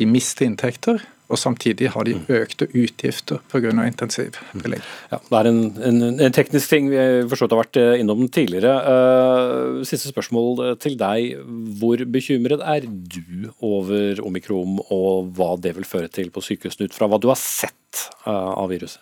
de 0.00 0.08
mister 0.08 0.48
inntekter 0.48 1.04
og 1.32 1.40
samtidig 1.40 1.88
har 1.94 2.04
de 2.06 2.18
økte 2.28 2.68
utgifter 2.68 3.40
pga. 3.50 3.72
intensivbelegg. 3.86 4.84
Ja, 5.12 5.18
det 5.24 5.38
er 5.38 5.48
en, 5.48 5.62
en, 5.80 6.02
en, 6.12 6.34
teknisk 6.34 6.72
ting 6.72 6.90
vi 6.92 7.00
forstått 7.30 7.54
har 7.54 7.62
vært 7.62 7.80
eh, 7.80 7.94
innom 8.02 8.26
tidligere. 8.32 8.74
Uh, 8.84 9.80
siste 9.88 10.12
spørsmål 10.12 10.64
eh, 10.66 10.76
til 10.82 10.98
deg. 11.00 11.40
Hvor 11.80 12.04
bekymret 12.12 12.64
er 12.74 12.86
du 12.86 13.48
over 13.64 14.20
omikron 14.26 14.78
og 14.92 15.32
hva 15.36 15.54
det 15.60 15.76
vil 15.78 15.88
føre 15.88 16.12
til 16.12 16.32
på 16.34 16.44
sykehusene 16.44 16.90
ut 16.90 16.96
fra 16.96 17.08
hva 17.08 17.20
du 17.22 17.30
har 17.32 17.40
sett 17.40 18.06
av 18.28 18.68
viruset? 18.72 19.00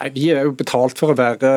Nei, 0.00 0.08
Vi 0.14 0.28
er 0.34 0.46
jo 0.46 0.54
betalt 0.56 0.98
for 1.00 1.12
å 1.12 1.18
være 1.18 1.50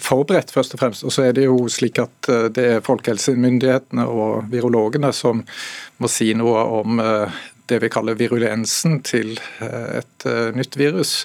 forberedt, 0.00 0.52
først 0.54 0.74
og 0.76 0.82
fremst. 0.82 1.04
Og 1.06 1.14
så 1.14 1.26
er 1.28 1.36
det 1.36 1.46
jo 1.46 1.56
slik 1.72 2.00
at 2.02 2.30
det 2.56 2.66
er 2.76 2.84
folkehelsemyndighetene 2.84 4.06
og 4.08 4.50
virologene 4.52 5.12
som 5.16 5.42
må 6.00 6.10
si 6.10 6.30
noe 6.36 6.62
om 6.80 7.00
det 7.70 7.80
vi 7.84 7.90
kaller 7.92 8.18
virulensen 8.18 9.00
til 9.06 9.36
et 9.62 10.26
nytt 10.56 10.76
virus. 10.80 11.24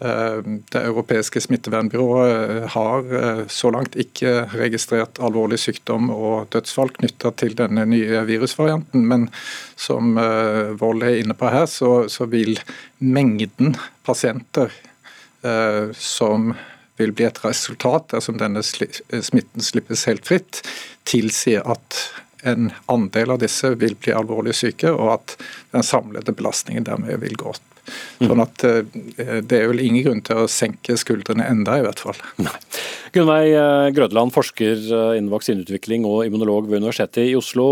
Det 0.00 0.80
europeiske 0.80 1.42
smittevernbyrået 1.44 2.70
har 2.72 3.10
så 3.52 3.68
langt 3.74 3.98
ikke 4.00 4.46
registrert 4.54 5.20
alvorlig 5.20 5.58
sykdom 5.60 6.08
og 6.14 6.48
dødsfall 6.54 6.94
knytta 6.96 7.34
til 7.42 7.52
denne 7.58 7.84
nye 7.90 8.22
virusvarianten, 8.24 9.04
men 9.10 9.28
som 9.76 10.14
Vold 10.80 11.04
er 11.04 11.20
inne 11.20 11.36
på 11.36 11.52
her, 11.52 11.68
så, 11.68 12.06
så 12.08 12.30
vil 12.32 12.56
mengden 12.98 13.76
pasienter 14.08 14.72
som 15.92 16.54
vil 17.00 17.12
bli 17.16 17.26
et 17.28 17.44
resultat 17.44 18.10
dersom 18.14 18.40
denne 18.40 18.62
smitten 18.64 19.64
slippes 19.64 20.06
helt 20.08 20.26
fritt, 20.28 20.62
tilsi 21.08 21.56
at 21.60 22.00
en 22.42 22.70
andel 22.90 23.34
av 23.36 23.42
disse 23.42 23.74
vil 23.80 23.96
bli 24.00 24.14
alvorlig 24.16 24.54
syke, 24.56 24.92
og 24.92 25.16
at 25.18 25.36
den 25.74 25.86
samlede 25.86 26.34
belastningen 26.36 26.86
dermed 26.88 27.20
vil 27.24 27.36
gå 27.40 27.52
opp. 27.52 27.66
Sånn 28.20 28.42
at 28.42 28.64
eh, 28.66 29.40
Det 29.46 29.56
er 29.56 29.68
vel 29.70 29.82
ingen 29.84 30.04
grunn 30.04 30.22
til 30.24 30.42
å 30.42 30.48
senke 30.50 30.96
skuldrene 31.00 31.46
enda, 31.48 31.78
i 31.80 31.84
hvert 31.84 32.02
fall. 32.02 32.18
Nei. 32.42 32.54
Gunnveig 33.14 33.54
eh, 33.56 33.86
Grødland, 33.96 34.34
forsker 34.34 34.76
eh, 34.84 35.14
innen 35.18 35.32
vaksineutvikling 35.32 36.06
og 36.08 36.24
immunolog 36.28 36.68
ved 36.68 36.84
Universitetet 36.84 37.32
i 37.32 37.36
Oslo. 37.38 37.66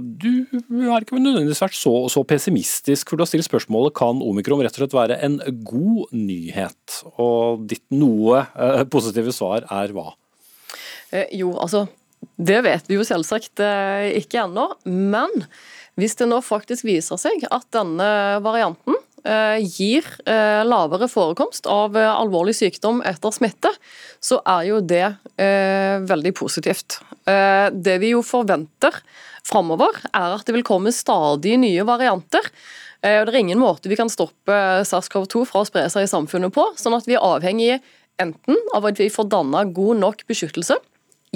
Du 0.00 0.44
har 0.90 1.04
ikke 1.04 1.20
nødvendigvis 1.20 1.62
vært 1.64 1.78
så, 1.78 1.94
så, 2.12 2.24
pessimistisk, 2.28 3.08
for 3.08 3.16
du 3.16 3.24
har 3.24 3.30
stilt 3.30 3.48
spørsmålet 3.48 3.96
kan 3.98 4.20
omikron 4.24 4.64
rett 4.64 4.76
og 4.76 4.84
slett 4.84 4.98
være 4.98 5.20
en 5.24 5.38
god 5.66 6.12
nyhet. 6.16 7.00
Og 7.16 7.64
ditt 7.70 7.86
noe 7.94 8.44
positive 8.92 9.32
svar 9.34 9.66
er 9.70 9.94
hva? 9.96 10.10
Jo, 11.34 11.56
altså 11.58 11.88
det 12.40 12.62
vet 12.64 12.88
vi 12.88 12.96
jo 12.96 13.04
selvsagt 13.06 13.60
ikke 14.16 14.46
ennå. 14.46 14.70
Men 14.88 15.44
hvis 16.00 16.16
det 16.16 16.30
nå 16.30 16.40
faktisk 16.44 16.86
viser 16.88 17.20
seg 17.20 17.44
at 17.52 17.66
denne 17.76 18.10
varianten 18.44 18.96
Eh, 19.20 19.58
gir 19.60 20.06
eh, 20.24 20.62
lavere 20.64 21.04
forekomst 21.10 21.66
av 21.68 21.96
eh, 21.98 22.08
alvorlig 22.08 22.54
sykdom 22.56 23.02
etter 23.04 23.34
smitte, 23.34 23.68
så 24.16 24.38
er 24.48 24.68
jo 24.70 24.78
det 24.80 25.04
veldig 25.40 26.30
positivt. 26.36 26.98
Det 27.24 27.94
vi 28.02 28.10
jo 28.10 28.18
forventer 28.24 28.98
framover, 29.46 29.96
er 30.12 30.34
at 30.34 30.44
det 30.44 30.52
vil 30.52 30.64
komme 30.66 30.92
stadig 30.92 31.54
nye 31.62 31.86
varianter. 31.88 32.44
Det 33.00 33.32
er 33.32 33.38
ingen 33.38 33.60
måte 33.60 33.88
vi 33.88 33.96
kan 33.96 34.12
stoppe 34.12 34.52
SARS-CoV-2 34.84 35.46
fra 35.48 35.62
å 35.62 35.68
spre 35.68 35.86
seg 35.88 36.04
i 36.04 36.10
samfunnet 36.12 36.52
på. 36.52 36.66
sånn 36.76 36.98
at 36.98 37.08
vi 37.08 37.16
er 37.16 37.24
avhengig 37.24 37.78
enten 38.20 38.60
av 38.76 38.90
at 38.90 39.00
vi 39.00 39.08
får 39.08 39.30
danna 39.32 39.64
god 39.64 40.02
nok 40.02 40.26
beskyttelse 40.28 40.76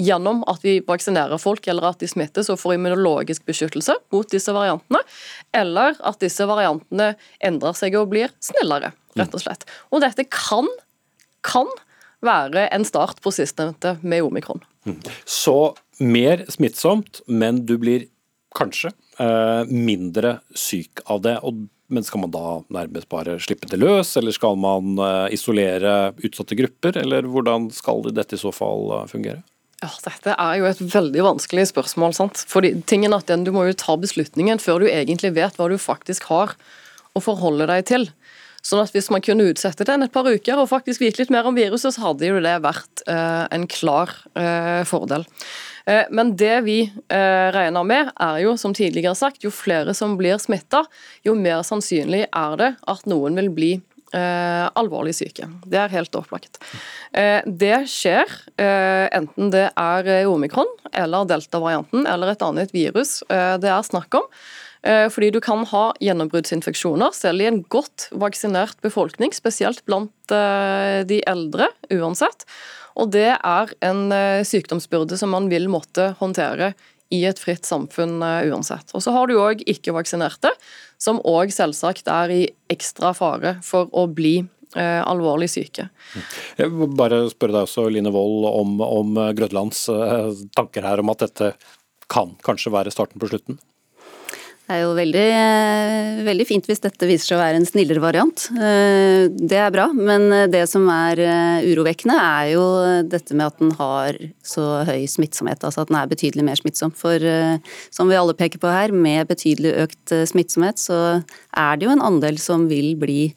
gjennom 0.01 0.43
at 0.51 0.63
vi 0.65 0.79
vaksinerer 0.83 1.39
folk 1.39 1.67
eller 1.71 1.89
at 1.91 2.01
de 2.03 2.09
smittes 2.09 2.49
og 2.51 2.59
får 2.59 2.75
immunologisk 2.75 3.45
beskyttelse 3.47 3.95
mot 4.13 4.29
disse 4.31 4.51
variantene, 4.55 5.01
eller 5.55 5.95
at 6.03 6.19
disse 6.23 6.47
variantene 6.47 7.13
endrer 7.43 7.77
seg 7.77 7.95
og 7.99 8.09
blir 8.11 8.33
snillere, 8.43 8.91
rett 9.15 9.37
og 9.37 9.45
slett. 9.45 9.63
Og 9.95 10.03
dette 10.03 10.27
kan, 10.27 10.67
kan 11.45 11.71
være 12.25 12.67
en 12.75 12.87
start 12.87 13.21
på 13.23 13.33
sistnevnte 13.35 13.97
med 14.03 14.25
omikron. 14.25 14.63
Så 15.25 15.75
mer 16.03 16.43
smittsomt, 16.51 17.23
men 17.27 17.63
du 17.65 17.77
blir 17.81 18.09
kanskje 18.55 18.91
eh, 19.19 19.71
mindre 19.71 20.39
syk 20.55 21.03
av 21.05 21.23
det. 21.23 21.39
og 21.43 21.65
men 21.87 22.01
skal 22.01 22.23
man 22.23 22.31
da 22.33 22.61
nærmest 22.73 23.05
bare 23.13 23.35
slippe 23.37 23.67
det 23.69 23.77
løs, 23.77 24.15
eller 24.17 24.33
skal 24.33 24.55
man 24.57 24.97
eh, 24.97 25.35
isolere 25.37 26.15
utsatte 26.25 26.57
grupper, 26.57 26.97
eller 26.97 27.27
hvordan 27.29 27.69
skal 27.73 28.01
dette 28.09 28.37
i 28.37 28.41
så 28.41 28.49
fall 28.55 28.89
eh, 28.95 29.03
fungere? 29.11 29.43
Ja, 29.85 29.91
Dette 30.01 30.33
er 30.33 30.57
jo 30.57 30.65
et 30.65 30.79
veldig 30.81 31.21
vanskelig 31.27 31.67
spørsmål. 31.69 32.15
sant? 32.17 32.41
Fordi 32.49 32.73
tingen 32.89 33.13
at 33.13 33.27
Du 33.27 33.51
må 33.51 33.67
jo 33.67 33.73
ta 33.77 33.95
beslutningen 33.95 34.57
før 34.57 34.81
du 34.81 34.87
egentlig 34.89 35.35
vet 35.35 35.55
hva 35.57 35.69
du 35.69 35.77
faktisk 35.77 36.25
har 36.31 36.55
å 37.13 37.21
forholde 37.21 37.67
deg 37.69 37.85
til. 37.85 38.09
Sånn 38.65 38.81
at 38.81 38.91
Hvis 38.95 39.11
man 39.11 39.21
kunne 39.21 39.45
utsette 39.45 39.85
den 39.85 40.01
et 40.01 40.11
par 40.11 40.25
uker 40.25 40.57
og 40.57 40.69
faktisk 40.69 41.01
vite 41.01 41.21
litt 41.21 41.29
mer 41.29 41.45
om 41.45 41.53
viruset, 41.53 41.93
så 41.93 42.07
hadde 42.07 42.25
jo 42.25 42.41
det 42.41 42.55
vært 42.65 43.05
eh, 43.05 43.45
en 43.53 43.67
klar 43.67 44.09
eh, 44.33 44.81
fordel. 44.89 45.27
Eh, 45.85 46.09
men 46.09 46.33
det 46.35 46.63
vi 46.65 46.79
eh, 46.89 47.51
regner 47.53 47.85
med, 47.85 48.09
er 48.17 48.41
jo 48.41 48.57
som 48.57 48.73
tidligere 48.73 49.13
sagt, 49.13 49.43
jo 49.45 49.53
flere 49.53 49.93
som 49.93 50.17
blir 50.17 50.41
smitta, 50.41 50.81
jo 51.23 51.35
mer 51.37 51.61
sannsynlig 51.61 52.25
er 52.25 52.57
det 52.57 52.71
at 52.89 53.05
noen 53.05 53.37
vil 53.37 53.51
bli 53.53 53.73
eh, 54.15 54.65
alvorlig 54.79 55.15
syke. 55.17 55.47
Det 55.67 55.79
er 55.79 55.93
helt 55.93 56.15
opplagt. 56.17 56.59
Eh, 57.13 57.41
det 57.45 57.85
skjer 57.91 58.29
eh, 58.61 59.07
enten 59.15 59.51
det 59.53 59.67
er 59.71 60.11
eh, 60.11 60.29
omikron 60.29 60.69
eller 60.93 61.27
delta-varianten 61.29 62.07
eller 62.09 62.33
et 62.33 62.45
annet 62.45 62.71
virus 62.75 63.19
eh, 63.29 63.55
det 63.61 63.71
er 63.71 63.85
snakk 63.87 64.17
om. 64.21 64.29
Eh, 64.85 65.07
fordi 65.11 65.31
du 65.33 65.41
kan 65.43 65.65
ha 65.71 65.89
gjennombruddsinfeksjoner 66.03 67.13
selv 67.17 67.43
i 67.43 67.49
en 67.49 67.61
godt 67.73 68.09
vaksinert 68.13 68.79
befolkning, 68.85 69.33
spesielt 69.33 69.83
blant 69.89 70.11
de 70.25 71.19
eldre 71.29 71.67
uansett. 71.93 72.47
Og 72.97 73.11
det 73.13 73.27
er 73.35 73.73
en 73.85 74.07
sykdomsbyrde 74.47 75.19
som 75.19 75.29
man 75.35 75.51
vil 75.51 75.67
måtte 75.69 76.15
håndtere 76.17 76.71
i 77.13 77.21
et 77.29 77.39
fritt 77.39 77.67
samfunn 77.67 78.17
uansett. 78.21 78.89
Og 78.95 79.03
Så 79.03 79.13
har 79.13 79.29
du 79.29 79.37
òg 79.37 79.61
ikke-vaksinerte, 79.69 80.51
som 80.97 81.21
òg 81.27 81.53
selvsagt 81.53 82.09
er 82.11 82.33
i 82.33 82.41
ekstra 82.71 83.13
fare 83.17 83.57
for 83.65 83.91
å 83.93 84.07
bli 84.07 84.39
eh, 84.41 85.01
alvorlig 85.05 85.51
syke. 85.53 85.89
Jeg 86.57 86.73
vil 86.73 86.97
bare 86.97 87.25
spørre 87.29 87.59
deg 87.59 87.69
også, 87.69 87.87
Line 87.93 88.13
Wold, 88.15 88.49
om, 88.49 88.79
om 88.81 89.21
Grønlands 89.37 89.85
eh, 89.93 90.45
tanker 90.57 90.87
her 90.87 91.03
om 91.03 91.13
at 91.13 91.27
dette 91.27 91.53
kan 92.11 92.35
kanskje 92.45 92.73
være 92.73 92.93
starten 92.93 93.21
på 93.21 93.29
slutten? 93.31 93.59
Det 94.65 94.73
er 94.73 94.79
jo 94.81 94.95
veldig, 94.97 95.25
veldig, 96.25 96.45
fint 96.49 96.65
hvis 96.65 96.81
dette 96.81 97.05
viser 97.05 97.29
seg 97.29 97.37
å 97.37 97.41
være 97.43 97.59
en 97.59 97.67
snillere 97.69 98.01
variant. 98.01 98.47
Eh, 98.57 99.27
det 99.29 99.59
er 99.61 99.69
bra, 99.69 99.91
men 99.93 100.25
det 100.49 100.63
som 100.71 100.87
er 100.89 101.21
eh, 101.21 101.67
urovekkende 101.69 102.15
er 102.17 102.47
jo 102.55 102.63
dette 103.05 103.37
med 103.37 103.45
at 103.45 103.61
den 103.61 103.75
har 103.77 104.17
så 104.41 104.65
høy 104.89 105.05
smittsomhet. 105.11 105.61
Altså 105.61 105.83
at 105.83 105.91
den 105.91 105.99
er 105.99 106.09
betydelig 106.09 106.47
mer 106.47 106.57
smittsom. 106.57 106.95
For 106.97 107.21
eh, 107.21 107.59
som 107.93 108.09
vi 108.09 108.17
alle 108.17 108.33
peker 108.33 108.63
på 108.63 108.73
her, 108.73 108.89
med 108.89 109.29
betydelig 109.29 109.75
økt 109.85 110.15
smittsomhet, 110.33 110.81
så 110.81 110.99
er 111.53 111.77
det 111.77 111.85
jo 111.85 111.93
en 111.93 112.05
andel 112.09 112.41
som 112.41 112.65
vil 112.71 112.95
bli 112.97 113.29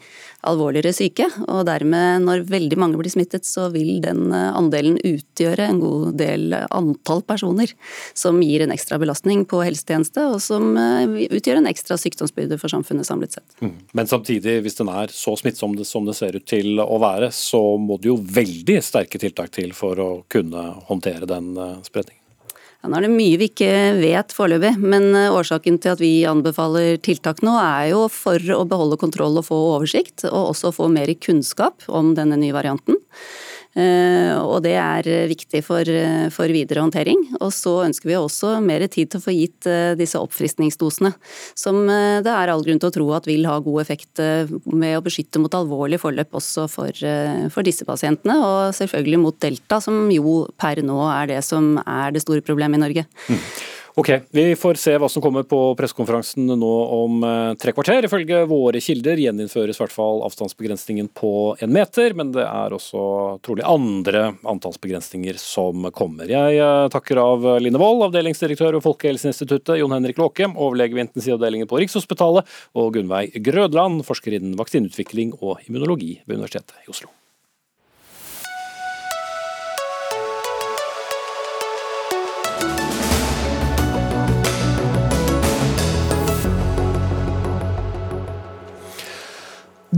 alvorligere 0.47 0.93
syke. 0.95 1.27
Og 1.49 1.65
dermed, 1.67 2.23
når 2.25 2.45
veldig 2.49 2.79
mange 2.79 2.99
blir 3.01 3.11
smittet, 3.13 3.47
så 3.49 3.69
vil 3.75 3.99
den 4.05 4.31
eh, 4.35 4.51
andelen 4.57 4.99
utgjøre 5.03 5.67
en 5.67 5.81
god 5.83 6.19
del 6.21 6.55
antall 6.55 7.25
personer 7.27 7.73
som 8.17 8.39
gir 8.45 8.65
en 8.65 8.75
ekstra 8.75 9.01
belastning 9.03 9.45
på 9.49 9.63
helsetjeneste, 9.67 10.29
og 10.31 10.43
som 10.45 10.77
eh, 10.79 11.18
utgjør 11.27 11.61
en 11.61 11.71
ekstra 11.71 11.99
sykdomsbyrde 12.01 12.59
for 12.61 12.73
samfunnet 12.73 13.09
samlet 13.09 13.39
sett. 13.39 13.49
Mm. 13.61 13.75
Men 13.99 14.11
samtidig, 14.11 14.59
hvis 14.65 14.79
den 14.79 14.93
er 14.93 15.13
så 15.15 15.35
smittsom 15.39 15.75
som 15.85 16.07
det 16.09 16.17
ser 16.19 16.39
ut 16.39 16.47
til 16.49 16.79
å 16.83 17.01
være, 17.03 17.33
så 17.35 17.61
må 17.81 17.99
det 17.99 18.13
jo 18.13 18.19
veldig 18.23 18.79
sterke 18.85 19.21
tiltak 19.21 19.53
til 19.55 19.75
for 19.77 19.99
å 20.03 20.09
kunne 20.31 20.65
håndtere 20.89 21.29
den 21.29 21.53
eh, 21.57 21.77
spredningen. 21.87 22.23
Ja, 22.79 22.87
nå 22.87 23.01
er 23.01 23.09
det 23.09 23.11
mye 23.11 23.39
vi 23.41 23.49
ikke 23.51 23.73
vet 23.99 24.33
foreløpig, 24.35 24.77
men 24.79 25.11
eh, 25.19 25.35
årsaken 25.35 25.81
til 25.83 25.97
at 25.97 26.03
vi 26.03 26.13
anbefaler 26.31 27.01
tiltak 27.03 27.43
nå, 27.43 27.57
er 27.59 27.91
jo 27.91 28.05
for 28.13 28.39
å 28.55 28.63
beholde 28.71 29.01
kontroll 29.01 29.41
og 29.41 29.49
få 29.49 29.59
oversikt, 29.75 30.29
og 30.31 30.53
også 30.55 30.73
få 30.77 30.87
mer 30.93 31.11
kunnskap 31.19 31.89
om 31.91 32.15
denne 32.19 32.39
nye 32.39 32.55
varianten. 32.55 33.01
Eh, 33.77 34.33
og 34.39 34.63
det 34.65 34.75
er 34.81 35.07
viktig 35.31 35.61
for, 35.67 35.89
for, 36.35 36.53
videre 36.55 36.83
håndtering. 36.83 37.21
Og 37.39 37.53
så 37.55 37.75
ønsker 37.85 38.11
vi 38.11 38.17
også 38.19 38.55
mer 38.65 38.87
tid 38.89 39.13
til 39.13 39.21
å 39.21 39.25
få 39.27 39.35
gitt 39.37 39.69
eh, 39.71 39.93
disse 39.99 40.21
oppfriskningsdosene, 40.21 41.13
som 41.59 41.81
det 41.89 42.33
er 42.33 42.53
all 42.53 42.65
grunn 42.65 42.81
til 42.81 42.91
å 42.91 42.95
tro 42.95 43.09
at 43.17 43.29
vil 43.29 43.47
ha 43.49 43.59
god 43.63 43.83
effekt 43.85 44.23
med 44.65 44.97
å 44.99 45.05
beskytte 45.05 45.41
mot 45.43 45.55
alvorlig 45.55 46.01
forløp 46.03 46.35
også 46.41 46.67
for, 46.71 47.09
for 47.53 47.67
disse 47.67 47.87
pasientene, 47.89 48.39
og 48.43 48.77
selvfølgelig 48.77 49.23
mot 49.23 49.41
delta, 49.43 49.81
som 49.85 50.09
jo 50.13 50.41
per 50.59 50.83
nå 50.85 51.01
er 51.13 51.35
det 51.35 51.43
som 51.47 51.77
er 51.85 52.15
det 52.15 52.25
store 52.25 52.45
problemet 52.45 52.81
i 52.81 52.85
Norge. 52.87 53.07
Mm. 53.29 53.43
Ok, 53.99 54.11
Vi 54.31 54.57
får 54.57 54.75
se 54.79 54.93
hva 54.95 55.09
som 55.11 55.23
kommer 55.25 55.43
på 55.43 55.57
pressekonferansen 55.75 56.53
nå 56.61 56.75
om 56.95 57.25
eh, 57.27 57.57
tre 57.59 57.73
kvarter. 57.75 58.07
Ifølge 58.07 58.45
våre 58.47 58.79
kilder 58.79 59.19
gjeninnføres 59.19 59.75
i 59.75 59.83
hvert 59.83 59.95
fall 59.97 60.23
avstandsbegrensningen 60.23 61.09
på 61.19 61.33
en 61.59 61.75
meter, 61.75 62.15
men 62.15 62.31
det 62.37 62.45
er 62.47 62.77
også 62.77 63.03
trolig 63.43 63.67
andre 63.67 64.37
antallsbegrensninger 64.47 65.43
som 65.43 65.91
kommer. 65.91 66.31
Jeg 66.31 66.63
eh, 66.63 66.87
takker 66.95 67.19
av 67.25 67.51
Line 67.59 67.83
Wold, 67.83 68.07
avdelingsdirektør 68.07 68.79
ved 68.79 68.87
Folkehelseinstituttet, 68.87 69.81
Jon 69.83 69.99
Henrik 69.99 70.23
Låke, 70.23 70.47
overlege 70.47 70.95
ved 70.95 71.09
intensivavdelingen 71.09 71.67
på 71.67 71.83
Rikshospitalet, 71.83 72.47
og 72.79 72.95
Gunnveig 72.95 73.35
Grødland, 73.51 74.05
forsker 74.07 74.39
innen 74.39 74.55
vaksineutvikling 74.63 75.35
og 75.41 75.67
immunologi 75.67 76.21
ved 76.23 76.39
Universitetet 76.39 76.87
i 76.87 76.95
Oslo. 76.95 77.11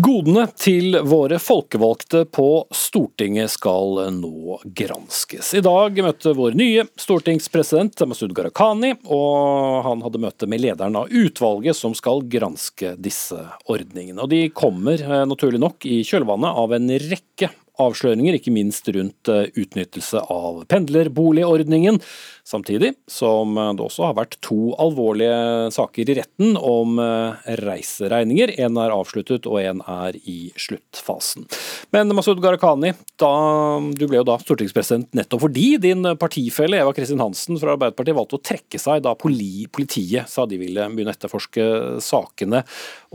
God 0.01 0.21
Metodene 0.21 0.47
til 0.57 0.95
våre 1.09 1.39
folkevalgte 1.41 2.23
på 2.29 2.45
Stortinget 2.77 3.51
skal 3.53 3.99
nå 4.15 4.59
granskes. 4.65 5.51
I 5.57 5.63
dag 5.65 5.97
møtte 6.05 6.35
vår 6.37 6.55
nye 6.57 6.85
stortingspresident 7.01 8.01
Masud 8.09 8.35
Gharahkhani, 8.37 8.95
og 9.09 9.81
han 9.87 10.05
hadde 10.05 10.21
møte 10.23 10.49
med 10.49 10.63
lederen 10.63 10.99
av 11.01 11.09
utvalget 11.09 11.77
som 11.77 11.97
skal 11.97 12.23
granske 12.31 12.95
disse 13.01 13.41
ordningene. 13.65 14.21
Og 14.23 14.31
De 14.33 14.43
kommer 14.53 15.01
eh, 15.01 15.25
naturlig 15.29 15.61
nok 15.61 15.89
i 15.89 16.03
kjølvannet 16.07 16.63
av 16.63 16.77
en 16.77 16.93
rekke 17.11 17.51
avsløringer, 17.81 18.37
ikke 18.39 18.55
minst 18.55 18.89
rundt 18.95 19.31
eh, 19.33 19.49
utnyttelse 19.55 20.23
av 20.31 20.65
pendlerboligordningen. 20.71 22.01
Samtidig 22.51 22.95
som 23.07 23.55
det 23.55 23.85
også 23.85 24.09
har 24.09 24.17
vært 24.19 24.39
to 24.43 24.73
alvorlige 24.81 25.71
saker 25.75 26.09
i 26.11 26.17
retten 26.19 26.57
om 26.59 26.99
eh, 27.03 27.51
reiseregninger. 27.61 28.57
En 28.65 28.79
er 28.81 28.95
avsluttet 28.95 29.47
og 29.47 29.61
en 29.63 29.83
er 29.87 30.19
i 30.25 30.39
sluttfasen. 30.59 31.47
Men 31.95 32.11
Masud 32.17 32.41
Gharahkhani, 32.43 32.93
du 33.21 34.05
ble 34.07 34.21
jo 34.21 34.27
da 34.27 34.39
stortingspresident 34.41 35.11
nettopp 35.17 35.45
fordi 35.45 35.67
din 35.81 36.05
partifelle 36.21 36.81
Eva 36.81 36.93
Kristin 36.97 37.23
Hansen 37.23 37.59
fra 37.61 37.75
Arbeiderpartiet 37.77 38.17
valgte 38.17 38.39
å 38.39 38.43
trekke 38.51 38.81
seg 38.81 39.05
da 39.05 39.15
politiet 39.17 40.29
sa 40.31 40.47
de 40.49 40.59
ville 40.61 40.89
begynne 40.91 41.15
å 41.15 41.17
etterforske 41.17 41.67
sakene. 42.05 42.63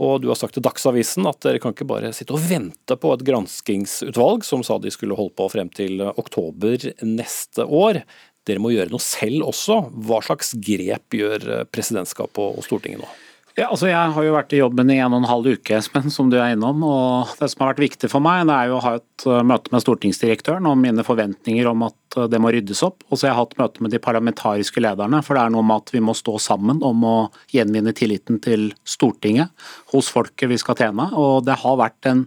Og 0.02 0.22
du 0.22 0.30
har 0.30 0.38
sagt 0.38 0.56
til 0.56 0.64
Dagsavisen 0.64 1.28
at 1.28 1.40
dere 1.44 1.60
kan 1.62 1.74
ikke 1.74 1.88
bare 1.88 2.12
sitte 2.16 2.36
og 2.36 2.44
vente 2.48 2.96
på 3.00 3.12
et 3.14 3.24
granskingsutvalg 3.26 4.44
som 4.46 4.55
sa 4.64 4.78
de 4.80 4.92
skulle 4.94 5.18
holde 5.18 5.34
på 5.36 5.50
frem 5.52 5.68
til 5.74 6.00
oktober 6.08 6.88
neste 7.04 7.66
år. 7.66 8.00
Dere 8.46 8.62
må 8.62 8.72
gjøre 8.72 8.92
noe 8.92 9.02
selv 9.02 9.48
også. 9.50 9.82
Hva 10.06 10.22
slags 10.24 10.54
grep 10.62 11.16
gjør 11.18 11.66
presidentskapet 11.74 12.60
og 12.60 12.64
Stortinget 12.64 13.02
nå? 13.02 13.14
Ja, 13.56 13.70
altså 13.70 13.88
Jeg 13.88 14.12
har 14.12 14.24
jo 14.26 14.34
vært 14.34 14.52
i 14.52 14.58
jobben 14.58 14.90
i 14.92 14.98
en 15.00 15.14
og 15.16 15.22
en 15.22 15.30
halv 15.30 15.46
uke, 15.56 15.76
Espen, 15.78 16.10
som 16.12 16.28
du 16.28 16.36
er 16.36 16.52
innom. 16.52 16.82
og 16.84 17.32
Det 17.40 17.48
som 17.48 17.64
har 17.64 17.72
vært 17.72 17.86
viktig 17.86 18.10
for 18.12 18.20
meg, 18.24 18.44
det 18.50 18.52
er 18.56 18.68
jo 18.68 18.76
å 18.76 18.82
ha 18.84 18.92
et 18.98 19.24
uh, 19.24 19.40
møte 19.48 19.72
med 19.72 19.84
stortingsdirektøren 19.84 20.68
om 20.68 20.84
mine 20.84 21.04
forventninger 21.06 21.70
om 21.70 21.86
at 21.88 22.18
det 22.28 22.40
må 22.40 22.52
ryddes 22.52 22.84
opp. 22.84 23.00
Og 23.08 23.16
så 23.16 23.26
har 23.26 23.32
jeg 23.32 23.40
hatt 23.40 23.56
møte 23.62 23.86
med 23.86 23.96
de 23.96 24.02
parlamentariske 24.04 24.84
lederne. 24.84 25.22
For 25.24 25.36
det 25.36 25.46
er 25.46 25.56
noe 25.56 25.64
med 25.64 25.86
at 25.86 25.94
vi 25.96 26.04
må 26.04 26.12
stå 26.16 26.36
sammen 26.42 26.84
om 26.84 27.08
å 27.08 27.16
gjenvinne 27.52 27.96
tilliten 27.96 28.42
til 28.44 28.70
Stortinget 28.84 29.68
hos 29.94 30.12
folket 30.12 30.52
vi 30.52 30.60
skal 30.60 30.76
tjene. 30.76 31.08
Og 31.16 31.46
det 31.48 31.56
har 31.64 31.80
vært 31.80 32.12
en 32.12 32.26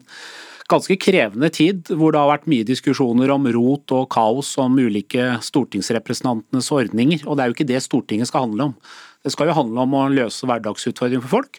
ganske 0.70 0.98
krevende 1.02 1.50
tid, 1.54 1.90
hvor 1.98 2.14
det 2.14 2.22
har 2.22 2.32
vært 2.32 2.50
mye 2.52 2.68
diskusjoner 2.68 3.32
om 3.34 3.48
rot 3.56 3.94
og 3.96 4.10
kaos 4.14 4.54
om 4.62 4.78
ulike 4.80 5.36
stortingsrepresentantenes 5.46 6.72
ordninger. 6.76 7.26
Og 7.26 7.38
det 7.38 7.44
er 7.44 7.52
jo 7.52 7.58
ikke 7.58 7.72
det 7.72 7.84
Stortinget 7.86 8.30
skal 8.30 8.48
handle 8.48 8.72
om. 8.72 8.76
Det 9.20 9.34
skal 9.34 9.50
jo 9.50 9.56
handle 9.58 9.84
om 9.84 9.96
å 10.00 10.06
løse 10.14 10.48
hverdagsutfordringer 10.48 11.24
for 11.26 11.42
folk. 11.42 11.58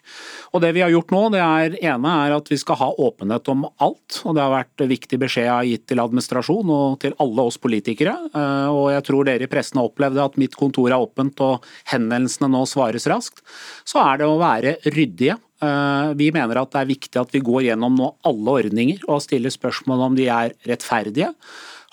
Og 0.55 0.62
Det 0.64 0.71
vi 0.73 0.81
har 0.81 0.93
gjort 0.95 1.12
nå, 1.12 1.21
det 1.35 1.43
er 1.45 1.76
ene 1.93 2.12
er 2.25 2.37
at 2.38 2.49
vi 2.49 2.57
skal 2.57 2.79
ha 2.81 2.88
åpenhet 3.05 3.50
om 3.52 3.67
alt. 3.85 4.23
og 4.25 4.35
Det 4.35 4.40
har 4.43 4.55
vært 4.55 4.87
viktig 4.88 5.19
beskjed 5.21 5.45
jeg 5.45 5.52
har 5.52 5.69
gitt 5.69 5.85
til 5.90 6.00
administrasjon 6.00 6.73
og 6.73 6.97
til 7.05 7.12
alle 7.21 7.45
oss 7.50 7.61
politikere. 7.61 8.17
Eh, 8.33 8.69
og 8.73 8.88
Jeg 8.95 9.05
tror 9.05 9.29
dere 9.29 9.45
i 9.45 9.52
pressen 9.52 9.76
har 9.76 9.90
opplevd 9.90 10.25
at 10.25 10.40
mitt 10.40 10.57
kontor 10.57 10.88
er 10.88 11.05
åpent 11.05 11.45
og 11.45 11.69
henvendelsene 11.93 12.49
nå 12.49 12.64
svares 12.64 13.07
raskt. 13.07 13.45
Så 13.85 14.00
er 14.00 14.23
det 14.23 14.31
å 14.31 14.40
være 14.40 14.79
ryddige. 14.88 15.37
Eh, 15.61 16.12
vi 16.17 16.31
mener 16.33 16.61
at 16.61 16.73
det 16.73 16.81
er 16.81 16.88
viktig 16.88 17.21
at 17.21 17.35
vi 17.35 17.43
går 17.45 17.67
gjennom 17.69 17.99
nå 17.99 18.09
alle 18.29 18.57
ordninger 18.62 19.05
og 19.09 19.21
stiller 19.25 19.52
spørsmål 19.52 20.07
om 20.09 20.17
de 20.17 20.31
er 20.33 20.55
rettferdige. 20.69 21.35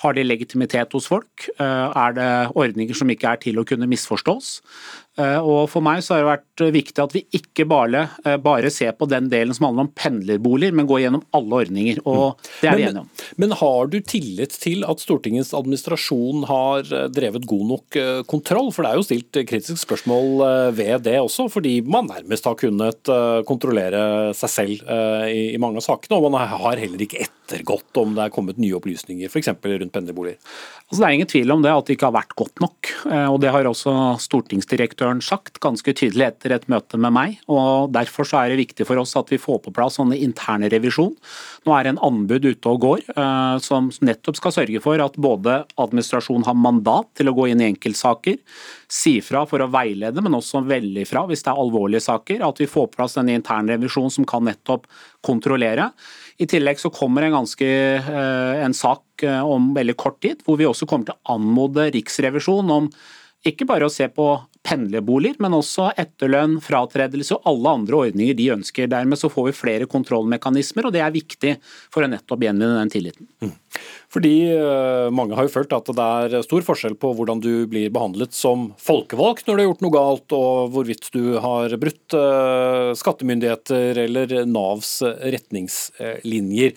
Har 0.04 0.14
de 0.14 0.24
legitimitet 0.24 0.94
hos 0.94 1.08
folk? 1.10 1.48
Eh, 1.58 1.88
er 2.06 2.16
det 2.16 2.30
ordninger 2.56 2.96
som 2.96 3.10
ikke 3.12 3.34
er 3.34 3.42
til 3.44 3.60
å 3.60 3.66
kunne 3.68 3.90
misforstås? 3.90 4.60
Eh, 5.18 5.40
og 5.42 5.66
For 5.72 5.82
meg 5.82 6.04
så 6.06 6.14
har 6.14 6.22
det 6.22 6.30
vært 6.30 6.64
viktig 6.76 7.02
at 7.02 7.16
vi 7.16 7.24
ikke 7.40 7.66
bare, 7.70 8.04
eh, 8.24 8.38
bare 8.38 8.70
ser 8.74 8.94
på 8.94 9.08
den 9.10 9.30
delen 9.32 9.56
som 9.56 9.66
handler 9.68 9.88
om 9.88 9.94
pendlerboliger, 9.98 10.76
men 10.78 10.88
går 10.90 11.02
gjennom 11.06 11.24
alle 11.34 11.62
ordninger. 11.64 12.02
og 12.06 12.38
Det 12.62 12.70
er 12.70 12.78
vi 12.78 12.84
enige 12.86 13.02
om. 13.02 13.10
Men, 13.38 13.50
men 13.50 13.58
har 13.58 13.88
du 13.88 14.00
tillit 14.02 14.54
til 14.62 14.86
at 14.86 15.02
Stortingets 15.02 15.54
administrasjon 15.58 16.46
har 16.46 16.84
drevet 17.10 17.48
god 17.48 17.66
nok 17.72 17.98
kontroll? 18.28 18.72
For 18.72 18.84
det 18.84 18.92
er 18.92 19.00
jo 19.00 19.08
stilt 19.08 19.42
kritiske 19.48 19.82
spørsmål 19.82 20.74
ved 20.76 21.04
det 21.08 21.18
også, 21.22 21.48
fordi 21.52 21.82
man 21.82 22.10
nærmest 22.12 22.46
har 22.46 22.58
kunnet 22.60 23.10
kontrollere 23.48 24.34
seg 24.38 24.52
selv 24.52 24.92
i 25.32 25.58
mange 25.62 25.82
av 25.82 25.86
sakene. 25.86 26.20
Og 26.20 26.32
man 26.32 26.48
har 26.48 26.78
heller 26.78 27.02
ikke 27.02 27.24
ettergått 27.24 27.98
om 28.02 28.16
det 28.18 28.28
er 28.28 28.34
kommet 28.34 28.60
nye 28.60 28.76
opplysninger, 28.78 29.32
f.eks. 29.32 29.54
rundt 29.54 29.94
pendlerboliger. 29.94 30.38
Altså, 30.88 31.00
det 31.02 31.08
er 31.08 31.18
ingen 31.18 31.32
tvil 31.32 31.56
om 31.56 31.64
det, 31.64 31.72
at 31.72 31.88
det 31.88 31.98
ikke 31.98 32.10
har 32.10 32.18
vært 32.18 32.36
godt 32.36 32.64
nok. 32.64 32.92
og 33.32 33.40
Det 33.44 33.54
har 33.54 33.70
også 33.70 33.96
stortingsdirektøren 34.24 35.07
direktøren 35.08 35.22
sagt 35.24 35.60
ganske 35.60 35.94
tydelig 35.94 36.26
etter 36.28 36.54
et 36.56 36.68
møte 36.68 36.98
med 36.98 37.14
meg. 37.14 37.38
og 37.48 37.92
Derfor 37.92 38.26
så 38.26 38.42
er 38.42 38.50
det 38.50 38.60
viktig 38.60 38.86
for 38.88 38.98
oss 38.98 39.16
at 39.16 39.30
vi 39.32 39.38
får 39.38 39.64
på 39.64 39.74
plass 39.74 39.98
sånne 39.98 40.18
interne 40.18 40.70
revisjon. 40.70 41.16
Nå 41.66 41.74
er 41.74 41.84
det 41.84 41.94
en 41.96 42.04
anbud 42.04 42.46
ute 42.46 42.70
og 42.70 42.82
går 42.82 43.04
eh, 43.16 43.58
som 43.60 43.90
nettopp 44.02 44.38
skal 44.38 44.54
sørge 44.54 44.82
for 44.82 45.00
at 45.00 45.18
både 45.18 45.66
administrasjonen 45.78 46.46
har 46.46 46.58
mandat 46.58 47.14
til 47.18 47.30
å 47.30 47.36
gå 47.36 47.48
inn 47.50 47.62
i 47.62 47.70
enkeltsaker, 47.72 48.38
si 48.88 49.20
fra 49.22 49.46
for 49.48 49.62
å 49.64 49.70
veilede, 49.72 50.22
men 50.22 50.38
også 50.38 50.64
veldig 50.68 51.06
fra 51.08 51.26
hvis 51.28 51.44
det 51.44 51.52
er 51.52 51.62
alvorlige 51.62 52.06
saker. 52.06 52.44
At 52.46 52.62
vi 52.62 52.70
får 52.70 52.90
på 52.92 53.00
plass 53.00 53.18
denne 53.18 53.36
intern 53.38 53.70
revisjonen 53.72 54.14
som 54.14 54.28
kan 54.28 54.46
nettopp 54.48 54.88
kontrollere. 55.26 55.92
I 56.38 56.48
tillegg 56.50 56.80
så 56.80 56.92
kommer 56.94 57.26
en, 57.26 57.36
ganske, 57.40 57.68
eh, 57.68 58.64
en 58.64 58.76
sak 58.78 59.26
eh, 59.26 59.42
om 59.42 59.72
veldig 59.76 59.98
kort 59.98 60.22
tid, 60.24 60.44
hvor 60.46 60.60
vi 60.60 60.68
også 60.70 60.88
kommer 60.90 61.10
til 61.10 61.18
å 61.18 61.38
anmode 61.38 61.90
Riksrevisjonen 61.96 62.76
om 62.76 62.92
ikke 63.46 63.68
bare 63.70 63.88
å 63.88 63.94
se 63.94 64.08
på 64.12 64.28
pendlerboliger, 64.68 65.40
men 65.44 65.56
også 65.56 65.92
etterlønn, 66.00 66.58
fratredelse 66.64 67.38
og 67.38 67.48
alle 67.52 67.74
andre 67.80 68.00
ordninger 68.02 68.38
de 68.38 68.50
ønsker. 68.58 68.90
Dermed 68.92 69.20
så 69.20 69.30
får 69.32 69.50
vi 69.50 69.56
flere 69.56 69.88
kontrollmekanismer, 69.90 70.88
og 70.88 70.96
det 70.96 71.04
er 71.04 71.16
viktig 71.16 71.54
for 71.94 72.04
å 72.04 72.12
nettopp 72.12 72.44
gjenvinne 72.44 72.82
den 72.82 72.92
tilliten. 72.92 73.30
Mm. 73.44 73.54
Fordi 74.12 74.34
uh, 74.56 75.08
Mange 75.14 75.38
har 75.38 75.48
jo 75.48 75.54
følt 75.54 75.76
at 75.76 75.92
det 75.96 76.08
er 76.08 76.46
stor 76.46 76.66
forskjell 76.66 76.98
på 77.00 77.12
hvordan 77.16 77.42
du 77.44 77.52
blir 77.70 77.92
behandlet 77.94 78.36
som 78.36 78.72
folkevalgt 78.82 79.48
når 79.48 79.56
du 79.56 79.62
har 79.62 79.70
gjort 79.70 79.86
noe 79.86 79.96
galt, 79.96 80.38
og 80.38 80.74
hvorvidt 80.76 81.12
du 81.16 81.38
har 81.44 81.76
brutt 81.80 82.18
uh, 82.18 82.94
skattemyndigheter 82.98 84.04
eller 84.08 84.40
Navs 84.48 84.98
retningslinjer 85.04 86.76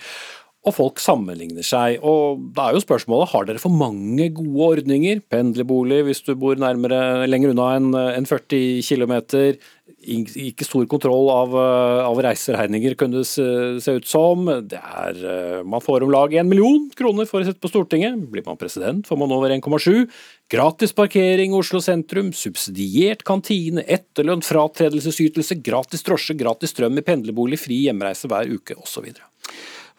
og 0.61 0.75
folk 0.77 1.01
sammenligner 1.01 1.65
seg. 1.65 2.03
Og 2.05 2.41
da 2.57 2.69
er 2.69 2.77
jo 2.77 2.85
spørsmålet 2.85 3.33
har 3.33 3.47
dere 3.49 3.63
for 3.63 3.73
mange 3.73 4.29
gode 4.37 4.67
ordninger? 4.77 5.23
Pendlerbolig 5.33 6.03
hvis 6.05 6.21
du 6.27 6.35
bor 6.37 6.59
nærmere, 6.61 7.25
lenger 7.31 7.55
unna 7.55 7.71
enn 7.79 7.95
en 7.97 8.29
40 8.29 8.83
km. 8.85 9.15
Ikke 10.01 10.67
stor 10.69 10.85
kontroll 10.89 11.31
av, 11.33 11.57
av 12.05 12.21
reiseregninger, 12.25 12.97
kunne 13.01 13.23
det 13.23 13.29
se 13.31 13.97
ut 13.97 14.09
som. 14.09 14.45
Det 14.69 14.77
er, 14.81 15.23
man 15.65 15.85
får 15.85 16.05
om 16.05 16.13
lag 16.13 16.37
1 16.37 16.49
million 16.49 16.91
kroner 16.97 17.29
for 17.29 17.41
å 17.41 17.49
sitte 17.49 17.65
på 17.65 17.73
Stortinget. 17.73 18.21
Blir 18.29 18.45
man 18.45 18.61
president, 18.61 19.09
får 19.09 19.21
man 19.21 19.33
over 19.37 19.57
1,7. 19.57 20.05
Gratis 20.53 20.93
parkering 20.97 21.57
Oslo 21.57 21.81
sentrum, 21.85 22.35
subsidiert 22.37 23.25
kantine, 23.25 23.87
etterlønn, 23.89 24.45
fratredelsesytelse, 24.45 25.63
gratis 25.65 26.05
drosje, 26.05 26.37
gratis 26.37 26.77
strøm 26.77 27.01
i 27.01 27.07
pendlerbolig, 27.07 27.65
fri 27.65 27.87
hjemreise 27.87 28.29
hver 28.29 28.51
uke 28.61 28.77
osv. 28.77 29.09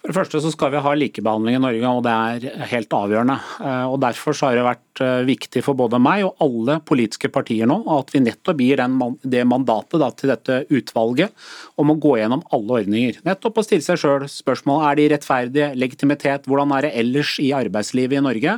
For 0.01 0.09
det 0.09 0.17
første 0.17 0.39
så 0.41 0.49
skal 0.49 0.71
vi 0.73 0.79
ha 0.81 0.91
likebehandling 0.97 1.59
i 1.59 1.61
Norge, 1.61 1.89
og 1.93 1.99
det 2.07 2.11
er 2.11 2.69
helt 2.71 2.93
avgjørende. 2.97 3.35
Eh, 3.61 3.83
og 3.85 3.99
Derfor 4.01 4.33
så 4.33 4.47
har 4.47 4.57
det 4.57 4.63
vært 4.65 5.01
eh, 5.05 5.27
viktig 5.27 5.61
for 5.61 5.77
både 5.77 5.99
meg 6.01 6.23
og 6.25 6.41
alle 6.41 6.79
politiske 6.81 7.29
partier 7.29 7.69
nå 7.69 7.77
at 7.99 8.09
vi 8.09 8.23
nettopp 8.25 8.63
gir 8.65 8.81
den, 8.81 8.97
det 9.21 9.43
mandatet 9.45 10.01
da, 10.01 10.09
til 10.17 10.33
dette 10.33 10.57
utvalget 10.73 11.37
om 11.77 11.93
å 11.93 11.97
gå 12.01 12.15
gjennom 12.17 12.41
alle 12.49 12.79
ordninger. 12.81 13.21
Nettopp 13.27 13.61
å 13.61 13.65
stille 13.67 13.85
seg 13.85 14.01
sjøl 14.01 14.25
spørsmål 14.25 14.87
er 14.87 14.97
de 14.97 15.05
rettferdige, 15.13 15.69
legitimitet, 15.77 16.49
hvordan 16.49 16.73
er 16.79 16.87
det 16.87 16.95
ellers 17.03 17.35
i 17.43 17.51
arbeidslivet 17.61 18.17
i 18.17 18.25
Norge? 18.25 18.57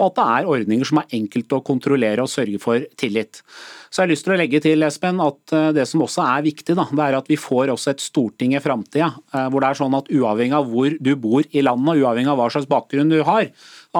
Og 0.00 0.08
at 0.08 0.18
det 0.18 0.26
er 0.40 0.50
ordninger 0.56 0.90
som 0.90 1.04
er 1.04 1.18
enkelt 1.20 1.54
å 1.54 1.62
kontrollere 1.70 2.26
og 2.26 2.32
sørge 2.34 2.58
for 2.58 2.82
tillit. 2.98 3.44
Så 3.90 4.00
jeg 4.00 4.08
har 4.08 4.10
lyst 4.14 4.26
til 4.26 4.34
å 4.34 4.38
legge 4.40 4.62
til 4.62 4.86
Espen, 4.86 5.22
at 5.22 5.54
eh, 5.54 5.70
det 5.76 5.86
som 5.86 6.02
også 6.02 6.26
er 6.26 6.48
viktig, 6.50 6.74
da, 6.74 6.90
det 6.90 7.06
er 7.06 7.20
at 7.20 7.30
vi 7.30 7.38
får 7.38 7.76
også 7.76 7.94
et 7.94 8.02
storting 8.02 8.58
i 8.58 8.62
framtida. 8.64 9.12
Hvor 9.30 9.62
det 9.62 9.70
er 9.70 9.78
sånn 9.78 9.94
at 9.94 10.10
uavhengig 10.10 10.56
av 10.56 10.66
hvor 10.66 10.79
du 11.00 11.12
bor 11.20 11.44
i 11.50 11.62
landet, 11.64 12.00
uavhengig 12.00 12.30
av 12.32 12.40
hva 12.40 12.48
slags 12.52 12.68
bakgrunn 12.70 13.12
du 13.12 13.20
har, 13.26 13.50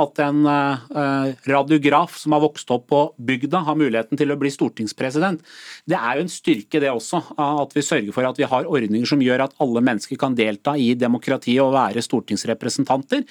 at 0.00 0.20
en 0.22 0.44
uh, 0.46 1.32
radiograf 1.50 2.14
som 2.20 2.36
har 2.36 2.42
vokst 2.44 2.70
opp 2.70 2.86
på 2.92 3.00
bygda, 3.18 3.64
har 3.66 3.78
muligheten 3.78 4.18
til 4.20 4.30
å 4.30 4.38
bli 4.40 4.52
stortingspresident. 4.54 5.42
Det 5.90 5.98
er 5.98 6.18
jo 6.18 6.24
en 6.26 6.32
styrke 6.32 6.82
det 6.82 6.92
også, 6.92 7.22
at 7.36 7.74
vi 7.76 7.84
sørger 7.84 8.14
for 8.14 8.28
at 8.28 8.38
vi 8.38 8.48
har 8.50 8.68
ordninger 8.70 9.08
som 9.10 9.22
gjør 9.24 9.46
at 9.48 9.56
alle 9.62 9.82
mennesker 9.84 10.20
kan 10.20 10.36
delta 10.38 10.76
i 10.78 10.92
demokratiet 10.98 11.62
og 11.64 11.74
være 11.74 12.04
stortingsrepresentanter. 12.06 13.26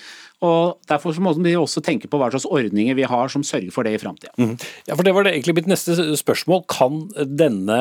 Og 0.46 0.78
Derfor 0.88 1.18
må 1.22 1.34
vi 1.36 1.52
også 1.60 1.82
tenke 1.84 2.08
på 2.10 2.18
hva 2.20 2.30
slags 2.32 2.48
ordninger 2.48 2.96
vi 2.98 3.08
har 3.08 3.32
som 3.32 3.44
sørger 3.46 3.74
for 3.76 3.86
det 3.86 3.98
i 3.98 4.00
framtida. 4.02 4.32
Mm. 4.40 4.56
Ja, 4.88 4.96
for 4.96 5.04
det 5.06 5.14
var 5.16 5.26
det 5.28 5.34
egentlig 5.36 5.58
mitt 5.60 5.68
neste 5.70 5.96
spørsmål. 6.18 6.64
Kan 6.72 7.02
denne, 7.28 7.80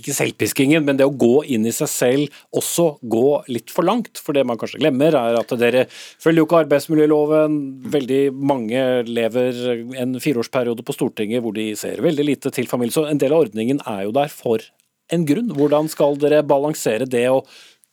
ikke 0.00 0.16
selvpiskingen, 0.16 0.86
men 0.86 0.98
det 0.98 1.06
å 1.06 1.14
gå 1.14 1.44
inn 1.52 1.68
i 1.68 1.74
seg 1.76 1.90
selv 1.92 2.40
også 2.56 2.88
gå 3.04 3.26
litt 3.52 3.74
for 3.74 3.86
langt? 3.86 4.22
For 4.22 4.36
det 4.36 4.46
man 4.48 4.58
kanskje 4.60 4.80
glemmer, 4.80 5.14
er 5.14 5.38
at 5.38 5.52
dere 5.60 5.84
følger 5.92 6.42
jo 6.42 6.48
ikke 6.48 6.62
arbeidsmiljøloven 6.64 7.60
Veldig 7.92 8.22
mange 8.34 8.80
lever 9.06 9.60
en 10.00 10.16
fireårsperiode 10.22 10.84
på 10.86 10.94
Stortinget 10.96 11.42
hvor 11.44 11.54
de 11.56 11.68
ser 11.78 12.02
veldig 12.04 12.26
lite 12.26 12.52
til 12.54 12.68
familie. 12.70 12.94
Så 12.96 13.06
en 13.10 13.20
del 13.20 13.34
av 13.34 13.46
ordningen 13.46 13.80
er 13.86 14.06
jo 14.06 14.16
der 14.16 14.32
for 14.32 14.64
en 15.12 15.26
grunn. 15.28 15.52
Hvordan 15.54 15.90
skal 15.92 16.18
dere 16.20 16.42
balansere 16.46 17.06
det 17.08 17.26
å 17.30 17.42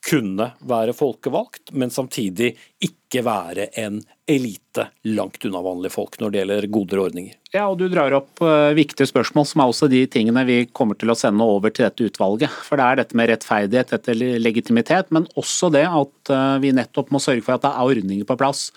kunne 0.04 0.50
være 0.68 0.92
folkevalgt, 0.96 1.72
men 1.72 1.92
samtidig 1.92 2.52
ikke 2.84 3.22
være 3.24 3.68
en 3.80 4.00
elite 4.28 4.88
langt 5.08 5.44
unna 5.46 5.62
vanlige 5.64 5.94
folk 5.94 6.18
når 6.20 6.32
det 6.32 6.40
gjelder 6.40 6.66
goder 6.72 7.00
og 7.00 7.06
ordninger. 7.08 7.38
Ja, 7.54 7.66
og 7.70 7.78
Du 7.80 7.86
drar 7.92 8.16
opp 8.18 8.42
uh, 8.44 8.74
viktige 8.76 9.08
spørsmål, 9.08 9.46
som 9.48 9.62
er 9.62 9.72
også 9.72 9.88
de 9.92 10.02
tingene 10.10 10.44
vi 10.48 10.58
kommer 10.72 10.98
til 10.98 11.12
å 11.12 11.16
sende 11.18 11.46
over 11.46 11.72
til 11.72 11.86
dette 11.86 12.08
utvalget. 12.10 12.52
For 12.66 12.80
Det 12.80 12.86
er 12.86 13.00
dette 13.00 13.18
med 13.20 13.30
rettferdighet, 13.32 13.94
dette 13.94 14.18
legitimitet, 14.42 15.12
men 15.14 15.28
også 15.40 15.72
det 15.72 15.86
at 15.88 16.34
uh, 16.34 16.60
vi 16.60 16.74
nettopp 16.76 17.12
må 17.14 17.22
sørge 17.22 17.44
for 17.46 17.56
at 17.56 17.64
det 17.64 17.72
er 17.72 17.94
ordninger 17.94 18.28
på 18.28 18.38
plass 18.40 18.68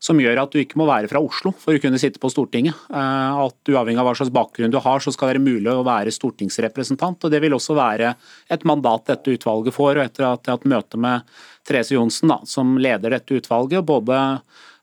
som 0.00 0.20
gjør 0.20 0.40
at 0.40 0.54
du 0.54 0.60
ikke 0.62 0.78
må 0.80 0.86
være 0.88 1.10
fra 1.10 1.20
Oslo 1.20 1.52
for 1.60 1.76
å 1.76 1.82
kunne 1.82 2.00
sitte 2.00 2.20
på 2.22 2.30
Stortinget. 2.32 2.76
Uh, 2.88 3.44
at 3.44 3.70
Uavhengig 3.70 4.00
av 4.00 4.08
hva 4.08 4.14
slags 4.16 4.32
bakgrunn 4.32 4.72
du 4.72 4.78
har, 4.80 5.04
så 5.04 5.12
skal 5.12 5.28
det 5.28 5.34
være 5.34 5.44
mulig 5.44 5.74
å 5.74 5.84
være 5.86 6.14
stortingsrepresentant. 6.16 7.26
og 7.26 7.34
Det 7.34 7.42
vil 7.44 7.56
også 7.56 7.76
være 7.76 8.14
et 8.48 8.64
mandat 8.68 9.12
dette 9.12 9.36
utvalget 9.36 9.76
får. 9.76 9.92
og 9.98 10.04
Etter 10.06 10.26
at 10.30 10.40
jeg 10.40 10.54
har 10.54 10.58
hatt 10.58 10.72
møte 10.72 11.00
med 11.00 11.28
Therese 11.68 11.94
Johnsen, 11.94 12.32
som 12.48 12.78
leder 12.80 13.12
dette 13.12 13.36
utvalget, 13.36 13.84
både 13.84 14.16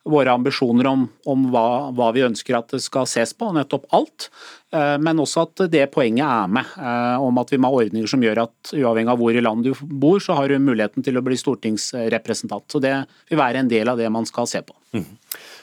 våre 0.07 0.31
ambisjoner 0.31 0.87
om, 0.87 1.07
om 1.25 1.49
hva, 1.53 1.91
hva, 1.95 2.11
vi 2.15 2.25
ønsker 2.25 2.57
at 2.57 2.71
det 2.73 2.81
skal 2.85 3.07
ses 3.09 3.33
på, 3.37 3.49
nettopp 3.55 3.87
alt. 3.95 4.29
Eh, 4.75 4.95
men 5.03 5.21
også 5.23 5.45
at 5.45 5.65
det 5.71 5.85
poenget 5.93 6.25
er 6.25 6.49
med, 6.51 6.71
eh, 6.79 7.23
om 7.23 7.41
at 7.41 7.51
vi 7.53 7.59
må 7.61 7.71
ha 7.71 7.83
ordninger 7.83 8.09
som 8.09 8.23
gjør 8.23 8.45
at 8.47 8.73
uavhengig 8.75 9.13
av 9.13 9.21
hvor 9.21 9.35
i 9.35 9.43
landet 9.43 9.71
du 9.71 9.93
bor, 10.01 10.19
så 10.23 10.37
har 10.39 10.49
du 10.49 10.57
muligheten 10.63 11.05
til 11.05 11.19
å 11.19 11.25
bli 11.25 11.37
stortingsrepresentant. 11.39 12.67
Så 12.71 12.83
det 12.83 12.95
vil 13.29 13.41
være 13.41 13.63
en 13.63 13.71
del 13.71 13.91
av 13.91 13.99
det 13.99 14.09
man 14.13 14.27
skal 14.29 14.49
se 14.49 14.63
på. 14.65 14.75
Mm. 14.97 15.07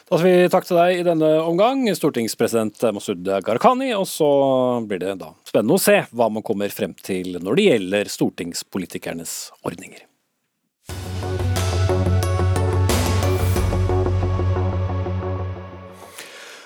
Da 0.05 0.19
skal 0.21 0.29
vi 0.29 0.49
takke 0.53 0.69
til 0.69 0.79
deg 0.79 0.99
i 0.99 1.05
denne 1.07 1.29
omgang, 1.43 1.87
stortingspresident 1.97 2.83
Masud 2.93 3.25
Gharahkhani. 3.25 3.95
Og 3.97 4.05
så 4.09 4.31
blir 4.85 5.01
det 5.01 5.15
da 5.23 5.33
spennende 5.49 5.79
å 5.79 5.85
se 5.85 6.03
hva 6.13 6.29
man 6.33 6.45
kommer 6.45 6.73
frem 6.73 6.93
til 7.01 7.39
når 7.41 7.61
det 7.61 7.71
gjelder 7.71 8.13
stortingspolitikernes 8.13 9.39
ordninger. 9.65 10.05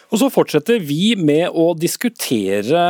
Og 0.09 0.17
så 0.23 0.31
fortsetter 0.33 0.79
vi 0.81 1.13
med 1.21 1.53
å 1.53 1.75
diskutere 1.77 2.81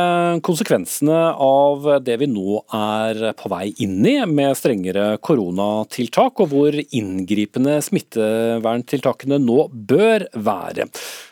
konsekvensene 0.45 1.17
av 1.43 1.89
det 2.05 2.15
vi 2.21 2.29
nå 2.31 2.61
er 2.71 3.33
på 3.35 3.51
vei 3.51 3.73
inn 3.83 3.97
i, 4.07 4.15
med 4.23 4.55
strengere 4.55 5.17
koronatiltak, 5.19 6.39
og 6.39 6.53
hvor 6.53 6.77
inngripende 6.79 7.75
smitteverntiltakene 7.83 9.41
nå 9.43 9.67
bør 9.73 10.29
være. 10.39 10.87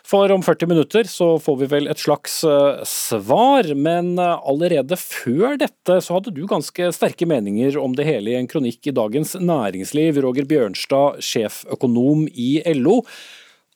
For 0.08 0.28
om 0.32 0.44
40 0.44 0.72
minutter 0.74 1.08
så 1.08 1.30
får 1.40 1.58
vi 1.62 1.70
vel 1.72 1.88
et 1.88 2.04
slags 2.04 2.42
eh, 2.44 2.84
svar, 2.88 3.72
men 3.72 4.14
allerede 4.20 4.96
før 5.00 5.56
dette 5.60 5.98
så 6.04 6.18
hadde 6.18 6.36
du 6.36 6.44
ganske 6.48 6.92
sterke 6.96 7.28
meninger 7.28 7.80
om 7.80 7.96
det 7.96 8.08
hele 8.08 8.36
i 8.36 8.38
en 8.42 8.48
kronikk 8.48 8.92
i 8.92 8.96
Dagens 8.96 9.38
Næringsliv. 9.40 10.20
Roger 10.20 10.48
Bjørnstad, 10.48 11.24
sjeføkonom 11.24 12.28
i 12.36 12.58
LO. 12.76 13.02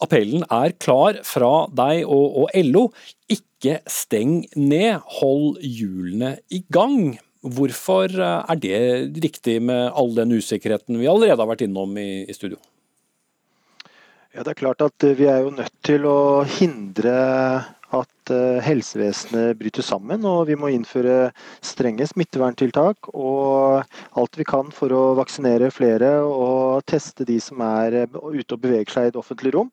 Appellen 0.03 0.47
er 0.51 0.75
klar 0.83 1.21
fra 1.27 1.67
deg 1.71 2.03
og, 2.07 2.43
og 2.45 2.57
LO. 2.67 2.89
Ikke 3.31 3.79
steng 3.91 4.43
ned, 4.59 4.99
hold 5.21 5.61
hjulene 5.63 6.37
i 6.51 6.63
gang. 6.73 7.17
Hvorfor 7.43 8.13
eh, 8.13 8.51
er 8.53 8.61
det 8.63 9.23
riktig 9.23 9.59
med 9.63 9.91
all 9.99 10.15
den 10.15 10.35
usikkerheten 10.39 11.01
vi 11.01 11.11
allerede 11.11 11.41
har 11.41 11.51
vært 11.51 11.65
innom 11.67 11.97
i, 11.99 12.25
i 12.27 12.37
studio? 12.37 12.61
Ja, 14.33 14.43
Det 14.43 14.55
er 14.55 14.61
klart 14.63 14.81
at 14.81 15.05
vi 15.19 15.27
er 15.29 15.43
jo 15.45 15.53
nødt 15.53 15.75
til 15.85 16.07
å 16.09 16.43
hindre 16.49 17.17
at 17.93 18.22
eh, 18.31 18.61
helsevesenet 18.63 19.59
bryter 19.59 19.83
sammen, 19.83 20.25
og 20.29 20.47
vi 20.49 20.57
må 20.59 20.71
innføre 20.73 21.33
strenge 21.65 22.07
smitteverntiltak 22.07 23.11
og 23.13 23.83
alt 24.19 24.39
vi 24.39 24.47
kan 24.47 24.71
for 24.75 24.93
å 24.95 25.03
vaksinere 25.19 25.71
flere 25.75 26.13
og 26.23 26.85
teste 26.89 27.27
de 27.29 27.39
som 27.43 27.63
er 27.65 27.97
eh, 28.05 28.13
ute 28.13 28.55
og 28.55 28.63
beveger 28.63 28.93
seg 28.93 29.09
i 29.09 29.15
det 29.15 29.21
offentlige 29.21 29.57
rom. 29.57 29.73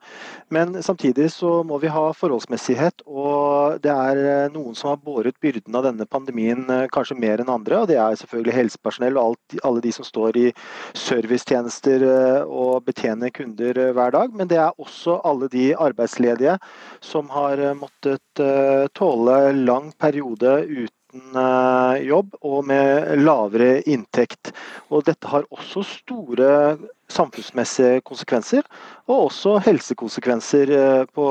Men 0.53 0.77
samtidig 0.85 1.29
så 1.35 1.59
må 1.67 1.79
vi 1.83 1.91
ha 1.93 2.07
forholdsmessighet, 2.15 3.03
og 3.05 3.79
det 3.83 3.93
er 3.93 4.23
eh, 4.23 4.51
noen 4.53 4.77
som 4.77 4.93
har 4.93 5.03
båret 5.03 5.38
byrden 5.43 5.75
av 5.75 5.85
denne 5.89 6.07
pandemien 6.09 6.65
kanskje 6.93 7.19
mer 7.19 7.43
enn 7.43 7.51
andre, 7.53 7.83
og 7.83 7.89
det 7.91 7.99
er 8.01 8.17
selvfølgelig 8.19 8.57
helsepersonell 8.57 9.19
og 9.19 9.31
alt, 9.31 9.59
alle 9.67 9.83
de 9.83 9.93
som 9.95 10.07
står 10.07 10.39
i 10.39 10.47
servicetjenester 10.97 12.05
og 12.45 12.85
betjener 12.88 13.33
kunder 13.33 13.77
hver 13.95 14.13
dag. 14.15 14.33
Men 14.35 14.49
det 14.49 14.59
er 14.62 14.75
også 14.81 15.19
alle 15.27 15.49
de 15.51 15.71
arbeidsledige 15.77 16.57
som 17.05 17.29
har 17.33 17.62
måttet 17.77 18.43
tåle 18.93 19.51
lang 19.53 19.91
periode 19.97 20.59
uten 20.65 21.35
eh, 21.35 22.05
jobb 22.05 22.35
og 22.45 22.63
med 22.69 23.17
lavere 23.21 23.79
inntekt. 23.89 24.53
Og 24.89 25.05
dette 25.07 25.29
har 25.29 25.47
også 25.49 25.83
store 25.88 26.77
samfunnsmessige 27.09 28.03
konsekvenser, 28.05 28.67
og 29.09 29.23
også 29.31 29.55
helsekonsekvenser 29.65 30.71
eh, 30.75 31.03
på 31.09 31.25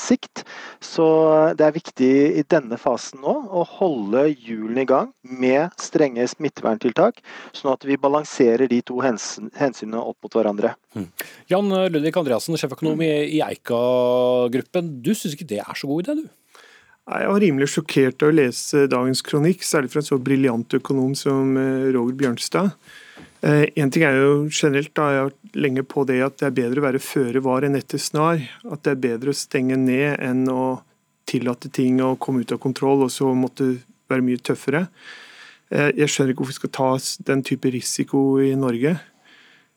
sikt. 0.00 0.42
Så 0.82 1.06
det 1.54 1.68
er 1.68 1.76
viktig 1.76 2.12
i 2.40 2.44
denne 2.50 2.78
fasen 2.80 3.22
nå 3.22 3.34
å 3.54 3.62
holde 3.76 4.26
hjulene 4.32 4.82
i 4.82 4.90
gang 4.90 5.12
med 5.22 5.74
strenge 5.80 6.26
smitteverntiltak, 6.34 7.22
sånn 7.54 7.74
at 7.76 7.86
vi 7.86 8.00
balanserer 8.00 8.66
de 8.70 8.82
to 8.82 8.98
hensynene 9.04 10.02
opp 10.02 10.18
mot 10.26 10.34
hverandre. 10.34 10.74
Hmm. 10.94 11.10
Jan 11.50 11.70
Ludvig 11.70 12.16
Andreassen, 12.18 12.58
sjeføkonom 12.58 13.02
i 13.06 13.42
Eika-gruppen. 13.44 14.96
Du 15.04 15.14
syns 15.14 15.36
ikke 15.36 15.52
det 15.54 15.62
er 15.62 15.78
så 15.78 15.90
god 15.90 16.04
idé, 16.04 16.24
du? 16.24 16.43
Jeg 17.04 17.28
var 17.28 17.42
rimelig 17.42 17.66
sjokkert 17.68 18.22
av 18.24 18.30
å 18.30 18.34
lese 18.34 18.86
dagens 18.88 19.20
kronikk, 19.24 19.64
særlig 19.66 19.90
fra 19.92 20.00
en 20.00 20.06
så 20.06 20.16
briljant 20.24 20.76
økonom 20.78 21.10
som 21.18 21.50
eh, 21.60 21.90
Roger 21.92 22.16
Bjørnstad. 22.22 22.70
Én 23.44 23.68
eh, 23.76 23.90
ting 23.92 24.06
er 24.08 24.16
jo 24.16 24.30
generelt, 24.48 24.94
da, 24.96 25.10
jeg 25.12 25.20
har 25.20 25.28
vært 25.28 25.58
lenge 25.66 25.84
på 25.84 26.06
det 26.08 26.16
at 26.24 26.38
det 26.40 26.48
er 26.48 26.56
bedre 26.62 26.80
å 26.80 26.86
være 26.86 27.02
føre 27.04 27.44
var 27.44 27.66
enn 27.68 27.76
etter 27.76 28.00
snar. 28.00 28.40
At 28.64 28.86
det 28.86 28.94
er 28.94 29.02
bedre 29.04 29.34
å 29.34 29.36
stenge 29.36 29.76
ned 29.76 30.16
enn 30.24 30.48
å 30.48 30.80
tillate 31.28 31.68
ting 31.68 32.00
å 32.00 32.14
komme 32.16 32.40
ut 32.40 32.56
av 32.56 32.62
kontroll 32.64 33.04
og 33.04 33.12
så 33.12 33.28
måtte 33.36 33.74
være 34.08 34.24
mye 34.24 34.40
tøffere. 34.40 34.86
Eh, 35.68 35.92
jeg 36.00 36.08
skjønner 36.08 36.32
ikke 36.32 36.46
hvorfor 36.46 36.56
vi 36.56 36.60
skal 36.62 36.76
ta 36.80 36.90
den 37.28 37.44
type 37.44 37.74
risiko 37.74 38.26
i 38.40 38.54
Norge. 38.56 38.96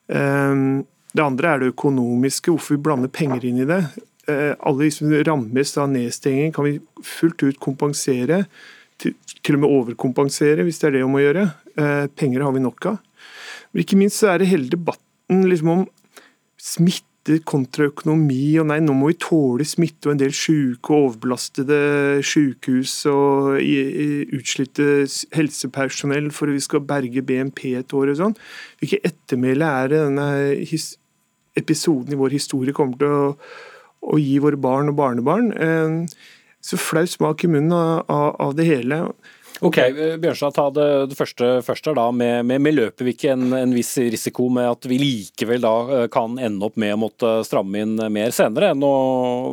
Det 0.07 1.19
andre 1.19 1.49
er 1.51 1.59
det 1.59 1.73
økonomiske, 1.73 2.53
hvorfor 2.53 2.77
vi 2.77 2.83
blander 2.85 3.11
penger 3.11 3.43
inn 3.49 3.59
i 3.59 3.67
det. 3.67 3.81
Eh, 4.27 4.53
alle 4.59 4.83
de 4.83 4.91
som 4.91 5.11
rammes 5.23 5.77
av 5.79 5.87
nedstenging, 5.87 6.51
kan 6.51 6.67
vi 6.67 6.79
fullt 7.03 7.43
ut 7.47 7.59
kompensere. 7.63 8.43
Til, 8.99 9.13
til, 9.45 9.55
og 9.55 9.61
med 9.61 9.69
overkompensere, 9.71 10.65
hvis 10.65 10.81
det 10.81 10.89
er 10.89 10.95
det 10.97 11.03
om 11.05 11.15
å 11.15 11.21
gjøre. 11.21 11.43
Eh, 11.77 12.05
penger 12.17 12.43
har 12.43 12.55
vi 12.55 12.63
nok 12.63 12.89
av. 12.91 12.97
Men 13.71 13.83
ikke 13.83 13.99
minst 13.99 14.19
så 14.19 14.33
er 14.33 14.41
det 14.41 14.49
hele 14.49 14.71
debatten 14.71 15.45
liksom 15.47 15.71
om 15.71 15.85
smitte 16.59 17.37
kontra 17.47 17.87
økonomi. 17.91 18.57
og 18.59 18.67
nei, 18.71 18.79
Nå 18.83 18.95
må 18.97 19.11
vi 19.11 19.19
tåle 19.21 19.67
smitte 19.67 20.09
og 20.09 20.15
en 20.15 20.21
del 20.23 20.35
syke 20.35 20.91
og 20.91 21.11
overbelastede 21.11 21.79
sykehus 22.25 22.97
og 23.11 23.61
utslitte 24.35 24.89
helsepersonell 25.35 26.31
for 26.35 26.49
at 26.49 26.57
vi 26.57 26.65
skal 26.67 26.85
berge 26.87 27.23
BNP 27.23 27.77
et 27.77 27.95
år 27.95 28.11
og 28.15 28.19
sånn. 28.23 28.37
Hvilket 28.81 29.07
ettermæle 29.11 29.71
er 29.83 29.91
det 29.93 30.03
denne 30.07 30.29
episoden 31.57 32.15
i 32.15 32.19
vår 32.19 32.39
historie 32.39 32.75
kommer 32.75 32.99
til 32.99 33.11
å 33.11 33.35
å 34.07 34.19
gi 34.21 34.37
våre 34.43 34.59
barn 34.59 34.91
og 34.91 34.97
barnebarn. 34.99 35.51
Så 36.63 36.79
flau 36.79 37.05
smak 37.07 37.43
i 37.45 37.51
munnen 37.51 38.03
av, 38.07 38.55
det 38.57 38.65
hele. 38.67 39.01
Ok, 39.59 39.77
Bjørnstad, 40.21 40.53
ta 40.53 40.67
det, 40.69 40.87
det 41.09 41.17
første 41.17 41.47
først 41.65 41.87
da, 41.97 42.05
med, 42.13 42.45
med, 42.45 42.61
med 42.61 42.75
løper 42.75 43.07
vi 43.07 43.15
ikke 43.15 43.31
en, 43.33 43.47
en, 43.57 43.73
viss 43.73 43.95
risiko 43.97 44.51
med 44.53 44.69
at 44.69 44.85
vi 44.85 44.99
likevel 45.01 45.63
da 45.63 45.73
eh, 45.95 46.05
kan 46.13 46.37
ende 46.37 46.67
opp 46.67 46.77
med 46.77 46.93
å 46.93 46.99
måtte 47.07 47.31
stramme 47.47 47.81
inn 47.81 47.95
mer 48.13 48.35
senere, 48.35 48.75
enn 48.75 48.85
å 48.85 48.97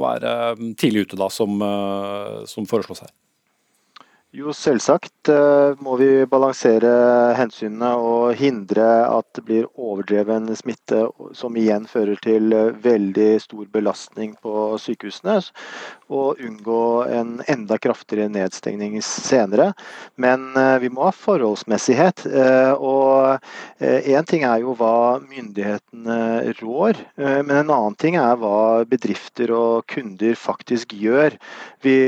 være 0.03 0.35
tidlig 0.81 1.07
ute 1.07 1.21
da, 1.21 1.31
som, 1.33 1.57
eh, 1.57 2.43
som 2.51 2.69
foreslås 2.69 3.07
her? 3.07 3.15
Jo, 4.35 4.51
selvsagt 4.51 5.29
eh, 5.31 5.77
må 5.87 5.93
vi 6.01 6.09
balansere 6.27 6.89
hensynene 7.39 7.93
og 8.03 8.33
hindre 8.35 8.87
at 9.07 9.29
det 9.39 9.45
blir 9.47 9.69
overdreven 9.79 10.49
smitte, 10.59 11.05
som 11.39 11.55
igjen 11.55 11.87
fører 11.87 12.19
til 12.25 12.51
eh, 12.51 12.73
veldig 12.83 13.29
stor 13.45 13.69
belastning 13.77 14.33
på 14.43 14.75
sykehusene. 14.83 15.37
Og 16.13 16.41
unngå 16.45 16.81
en 17.09 17.39
enda 17.49 17.79
kraftigere 17.81 18.29
nedstengning 18.33 18.99
senere. 19.05 19.71
Men 20.21 20.51
eh, 20.59 20.77
vi 20.85 20.91
må 20.93 21.07
ha 21.07 21.15
forholdsmessighet. 21.17 22.27
Og 22.75 23.41
én 23.81 24.29
ting 24.29 24.45
er 24.47 24.61
jo 24.63 24.75
hva 24.79 25.21
myndighetene 25.23 26.55
rår, 26.61 27.01
men 27.17 27.53
en 27.57 27.73
annen 27.73 27.97
ting 28.01 28.17
er 28.21 28.37
hva 28.41 28.85
bedrifter 28.89 29.53
og 29.55 29.87
kunder 29.91 30.37
faktisk 30.39 30.95
gjør. 30.99 31.37
Vi 31.85 31.99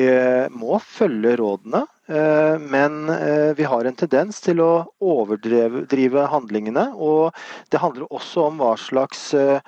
må 0.52 0.80
følge 0.82 1.36
rådene. 1.40 1.86
Eh, 2.08 2.58
men 2.58 3.08
eh, 3.08 3.54
vi 3.54 3.64
har 3.64 3.84
en 3.84 3.96
tendens 3.98 4.38
til 4.44 4.60
å 4.62 4.86
overdrive 5.02 6.26
handlingene. 6.30 6.88
Og 6.94 7.34
det 7.72 7.82
handler 7.82 8.06
også 8.14 8.46
om 8.50 8.62
hva 8.62 8.76
slags 8.78 9.28
eh, 9.34 9.58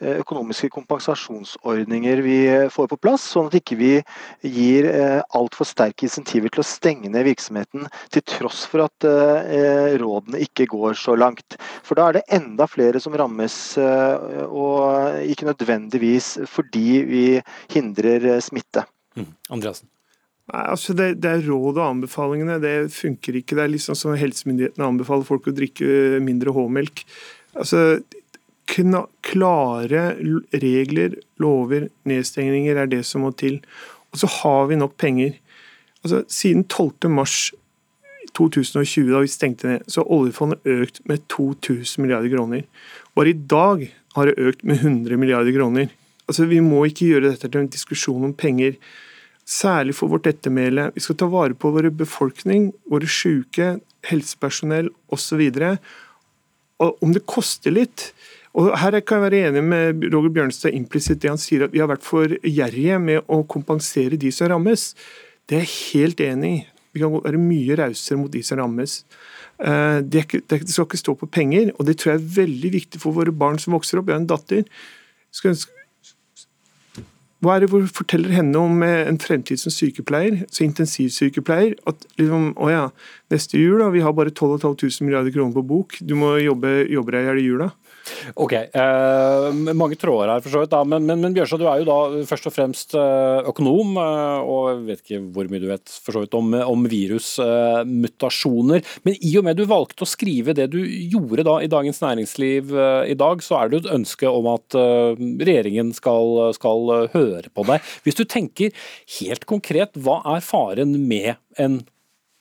økonomiske 0.00 0.68
kompensasjonsordninger 0.74 2.20
vi 2.24 2.38
får 2.72 2.90
på 2.90 2.98
plass, 3.00 3.24
sånn 3.32 3.48
at 3.50 3.56
ikke 3.58 3.78
vi 3.80 3.92
gir 4.44 4.88
altfor 5.36 5.68
sterke 5.68 6.06
insentiver 6.06 6.52
til 6.52 6.62
å 6.62 6.68
stenge 6.68 7.10
ned 7.12 7.26
virksomheten 7.28 7.86
til 8.12 8.24
tross 8.28 8.64
for 8.68 8.84
at 8.86 9.08
rådene 10.02 10.42
ikke 10.44 10.68
går 10.72 10.98
så 11.00 11.16
langt. 11.16 11.56
For 11.86 11.98
da 11.98 12.10
er 12.10 12.18
det 12.18 12.26
enda 12.36 12.68
flere 12.68 13.00
som 13.02 13.16
rammes, 13.16 13.56
og 13.80 15.20
ikke 15.24 15.48
nødvendigvis 15.48 16.32
fordi 16.50 16.88
vi 17.08 17.26
hindrer 17.72 18.34
smitte. 18.44 18.84
Mm. 19.16 19.32
Andreasen. 19.56 19.88
Nei, 20.46 20.62
altså 20.70 20.94
det, 20.94 21.08
det, 21.22 21.30
er 21.30 21.48
råd 21.48 21.80
og 21.80 21.86
anbefalingene. 21.88 22.60
Det 22.62 22.74
funker 22.94 23.40
ikke. 23.40 23.56
Det 23.58 23.64
er 23.64 23.72
liksom 23.72 23.98
som 23.98 24.14
helsemyndighetene 24.18 24.92
anbefaler 24.92 25.26
folk 25.26 25.48
å 25.50 25.56
drikke 25.56 26.20
mindre 26.22 26.54
H-melk. 26.54 27.02
Altså, 27.56 27.98
klare 28.66 30.16
regler, 30.52 31.16
lover, 31.38 31.88
nedstengninger 32.04 32.76
er 32.76 32.86
det 32.90 33.04
som 33.06 33.22
må 33.24 33.32
til. 33.36 33.60
Og 34.12 34.20
så 34.20 34.30
har 34.40 34.66
vi 34.70 34.76
nok 34.76 34.96
penger. 34.98 35.36
Altså, 36.04 36.24
siden 36.28 36.64
12. 36.64 37.10
mars 37.10 37.52
2020, 38.36 39.12
da 39.12 39.22
vi 39.24 39.30
stengte 39.30 39.68
ned, 39.68 39.86
så 39.88 40.02
har 40.02 40.12
oljefondet 40.12 40.66
økt 40.66 41.00
med 41.08 41.24
2000 41.32 42.02
milliarder 42.02 42.32
kroner. 42.36 42.62
Bare 43.16 43.32
i 43.32 43.32
dag 43.32 43.88
har 44.16 44.26
det 44.26 44.38
økt 44.38 44.64
med 44.64 44.82
100 44.82 45.16
milliarder 45.16 45.52
kroner. 45.52 45.88
Altså, 46.28 46.44
Vi 46.44 46.60
må 46.60 46.84
ikke 46.84 47.06
gjøre 47.06 47.30
dette 47.30 47.48
til 47.48 47.60
en 47.60 47.72
diskusjon 47.72 48.24
om 48.24 48.34
penger 48.34 48.76
særlig 49.46 49.94
for 49.94 50.10
vårt 50.10 50.26
ettermæle. 50.26 50.90
Vi 50.94 51.00
skal 51.00 51.16
ta 51.16 51.26
vare 51.30 51.54
på 51.54 51.70
vår 51.70 51.90
befolkning, 51.94 52.72
våre 52.90 53.06
syke, 53.06 53.80
helsepersonell 54.04 54.90
osv. 55.12 55.42
Om 56.78 57.12
det 57.14 57.26
koster 57.26 57.70
litt 57.70 58.12
og 58.56 58.70
Her 58.80 58.96
kan 59.04 59.20
jeg 59.20 59.26
være 59.26 59.48
enig 59.50 59.62
med 59.64 60.06
Roger 60.14 60.32
Bjørnstad 60.32 60.72
implisitt 60.72 61.20
det 61.20 61.28
han 61.28 61.40
sier 61.40 61.66
at 61.66 61.74
vi 61.74 61.82
har 61.82 61.90
vært 61.90 62.06
for 62.06 62.32
gjerrige 62.40 62.96
med 63.02 63.28
å 63.28 63.42
kompensere 63.44 64.16
de 64.16 64.32
som 64.32 64.48
rammes. 64.48 64.94
Det 65.44 65.58
er 65.58 65.66
jeg 65.66 65.74
helt 65.92 66.22
enig 66.24 66.52
i. 66.54 66.62
Vi 66.96 67.02
kan 67.02 67.12
være 67.12 67.40
mye 67.40 67.76
rausere 67.76 68.16
mot 68.16 68.32
de 68.32 68.40
som 68.46 68.56
rammes. 68.62 69.02
Eh, 69.60 70.00
det, 70.00 70.24
skal 70.24 70.86
ikke 70.86 71.00
stå 71.00 71.14
på 71.20 71.28
penger, 71.28 71.74
og 71.76 71.84
det 71.84 71.98
tror 72.00 72.14
jeg 72.14 72.22
er 72.22 72.34
veldig 72.40 72.70
viktig 72.78 73.00
for 73.02 73.16
våre 73.16 73.32
barn 73.32 73.60
som 73.60 73.76
vokser 73.76 74.00
opp. 74.00 74.08
Jeg 74.08 74.16
har 74.16 74.24
en 74.24 74.30
datter. 74.32 74.64
Hva 77.44 77.52
er 77.52 77.62
det 77.62 77.68
hvor 77.68 77.84
forteller 77.92 78.32
henne 78.32 78.56
om 78.56 78.80
eh, 78.86 79.04
en 79.04 79.20
fremtid 79.20 79.60
som 79.60 79.74
sykepleier, 79.74 80.46
så 80.48 80.64
intensivsykepleier? 80.64 81.76
At 81.84 82.08
liksom, 82.16 82.54
å 82.56 82.72
ja, 82.72 82.86
neste 83.32 83.60
jul 83.60 83.84
da, 83.84 83.92
vi 83.92 84.04
har 84.04 84.16
bare 84.16 84.32
12 84.32 84.62
500 84.64 85.04
milliarder 85.04 85.34
kroner 85.34 85.52
på 85.60 85.68
bok, 85.76 86.00
du 86.00 86.16
må 86.16 86.38
jobbe, 86.40 86.86
jobbe 86.88 87.12
deg 87.12 87.20
i 87.26 87.28
hjel 87.28 87.42
i 87.42 87.50
jula. 87.50 87.74
Ok, 88.34 88.52
eh, 88.52 89.46
Mange 89.76 89.96
tråder 89.98 90.32
her, 90.34 90.42
for 90.44 90.52
så 90.52 90.62
vidt. 90.62 90.70
da, 90.70 90.82
Men, 90.84 91.06
men, 91.06 91.20
men 91.22 91.34
Bjørstad, 91.36 91.60
du 91.62 91.68
er 91.70 91.82
jo 91.82 91.88
da 91.88 92.24
først 92.28 92.48
og 92.50 92.54
fremst 92.54 92.94
eh, 92.98 93.40
økonom, 93.50 93.96
eh, 94.02 94.40
og 94.46 94.68
jeg 94.70 94.82
vet 94.86 95.02
ikke 95.04 95.22
hvor 95.34 95.50
mye 95.50 95.62
du 95.62 95.68
vet 95.70 95.96
for 96.04 96.16
så 96.16 96.24
vidt 96.24 96.36
om, 96.38 96.54
om 96.66 96.86
virusmutasjoner. 96.90 98.84
Men 99.06 99.18
i 99.20 99.32
og 99.38 99.46
med 99.48 99.58
du 99.58 99.64
valgte 99.68 100.06
å 100.06 100.10
skrive 100.10 100.56
det 100.56 100.68
du 100.74 100.80
gjorde 100.84 101.46
da 101.46 101.58
i 101.62 101.70
Dagens 101.70 102.02
Næringsliv 102.04 102.74
i 103.06 103.16
dag, 103.18 103.42
så 103.44 103.60
er 103.60 103.70
det 103.70 103.82
et 103.82 103.94
ønske 103.96 104.30
om 104.30 104.46
at 104.50 104.76
regjeringen 104.76 105.92
skal, 105.96 106.52
skal 106.56 107.08
høre 107.14 107.50
på 107.52 107.66
deg. 107.68 107.84
Hvis 108.06 108.18
du 108.18 108.24
tenker 108.28 108.74
helt 109.20 109.46
konkret, 109.48 109.96
hva 109.96 110.20
er 110.36 110.44
faren 110.44 110.96
med 111.08 111.34
en 111.60 111.80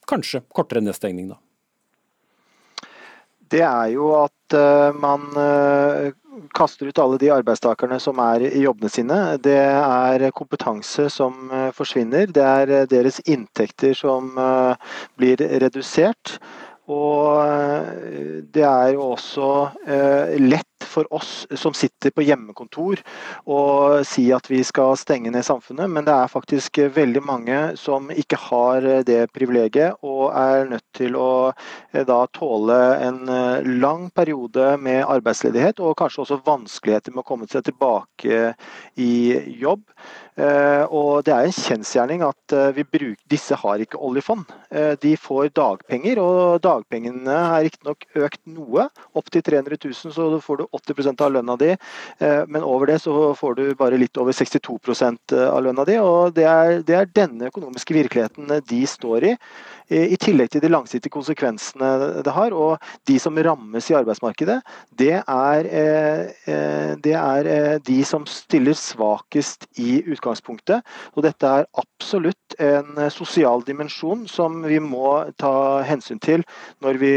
kanskje 0.10 0.43
kortere 0.54 0.84
nedstengning, 0.86 1.30
da? 1.34 1.39
Det 3.53 3.62
er 3.65 3.89
jo 3.93 4.12
at 4.17 4.55
uh, 4.58 4.95
man 4.97 5.25
uh, 5.38 6.12
kaster 6.58 6.89
ut 6.89 6.99
alle 7.01 7.19
de 7.21 7.31
arbeidstakerne 7.34 7.99
som 8.01 8.19
er 8.23 8.47
i 8.49 8.65
jobbene 8.65 8.91
sine. 8.91 9.19
Det 9.43 9.58
er 9.58 10.29
kompetanse 10.36 11.08
som 11.13 11.49
uh, 11.53 11.71
forsvinner. 11.75 12.31
Det 12.34 12.45
er 12.45 12.91
deres 12.91 13.21
inntekter 13.25 13.95
som 13.97 14.34
blir 15.19 15.41
redusert. 15.63 16.38
Og 16.86 17.41
det 18.53 18.62
er 18.62 18.91
jo 18.93 19.08
også 19.15 19.47
lett 20.38 20.74
for 20.95 21.10
oss 21.13 21.45
som 21.60 21.75
sitter 21.75 22.13
på 22.15 22.23
hjemmekontor 22.25 23.01
og 23.51 24.05
si 24.08 24.27
at 24.36 24.47
vi 24.49 24.62
skal 24.65 24.95
stenge 24.99 25.34
ned 25.34 25.45
samfunnet, 25.45 25.91
men 25.91 26.08
det 26.08 26.15
er 26.15 26.31
faktisk 26.31 26.79
veldig 26.95 27.23
mange 27.25 27.60
som 27.79 28.10
ikke 28.13 28.39
har 28.47 28.88
det 29.08 29.21
privilegiet 29.36 29.99
og 30.05 30.29
er 30.31 30.69
nødt 30.71 30.88
til 30.95 31.17
å 31.19 31.31
eh, 31.51 32.03
da 32.08 32.21
tåle 32.36 32.79
en 33.05 33.21
eh, 33.31 33.67
lang 33.81 34.10
periode 34.15 34.75
med 34.81 35.03
arbeidsledighet 35.03 35.81
og 35.84 35.97
kanskje 35.99 36.25
også 36.25 36.41
vanskeligheter 36.45 37.15
med 37.15 37.25
å 37.25 37.27
komme 37.27 37.49
seg 37.51 37.65
tilbake 37.67 38.53
i 39.01 39.13
jobb. 39.60 39.84
Eh, 40.36 40.84
og 40.91 41.24
Det 41.26 41.34
er 41.34 41.48
en 41.48 41.56
kjensgjerning 41.56 42.24
at 42.26 42.56
bruker, 42.91 43.15
disse 43.32 43.56
har 43.56 43.82
ikke 43.82 44.00
oljefond. 44.02 44.45
De 45.02 45.15
får 45.17 45.50
dagpenger, 45.56 46.19
og 46.19 46.62
dagpengene 46.63 47.32
er 47.32 47.65
riktignok 47.65 48.06
økt 48.15 48.41
noe, 48.45 48.88
opp 49.15 49.32
til 49.32 49.43
300 49.45 49.78
000, 49.80 50.13
så 50.15 50.28
får 50.43 50.62
du 50.62 50.65
80% 50.76 51.24
av 51.26 51.32
lønna 51.36 51.56
di, 51.60 51.71
eh, 52.19 52.41
men 52.48 52.65
over 52.65 52.91
det 52.91 53.00
så 53.04 53.34
får 53.38 53.56
du 53.60 53.63
bare 53.78 54.00
litt 54.00 54.17
over 54.21 54.36
62 54.36 54.78
eh, 55.34 55.48
av 55.48 55.63
lønna 55.63 55.86
di. 55.88 55.98
og 56.00 56.36
det 56.36 56.45
er, 56.50 56.82
det 56.86 56.95
er 56.95 57.13
denne 57.13 57.50
økonomiske 57.52 57.95
virkeligheten 57.95 58.62
de 58.67 58.82
står 58.88 59.32
i. 59.32 59.36
I 59.86 60.17
tillegg 60.17 60.50
til 60.50 60.63
de 60.63 60.69
langsiktige 60.71 61.13
konsekvensene 61.13 62.21
det 62.26 62.32
har. 62.34 62.56
Og 62.58 62.82
de 63.06 63.19
som 63.21 63.36
rammes 63.38 63.86
i 63.91 63.93
arbeidsmarkedet, 63.93 64.56
det 64.98 65.19
er, 65.21 65.67
eh, 65.69 66.95
det 66.98 67.13
er 67.13 67.78
de 67.86 68.00
som 68.04 68.26
stiller 68.26 68.74
svakest 68.74 69.67
i 69.78 70.00
utgangspunktet. 70.02 70.24
Og 70.25 71.23
dette 71.25 71.51
er 71.59 71.69
absolutt 71.81 72.57
en 72.61 72.99
sosial 73.11 73.63
dimensjon 73.67 74.25
som 74.31 74.61
vi 74.63 74.79
må 74.79 75.17
ta 75.39 75.81
hensyn 75.85 76.21
til 76.23 76.43
når 76.83 76.99
vi 77.01 77.13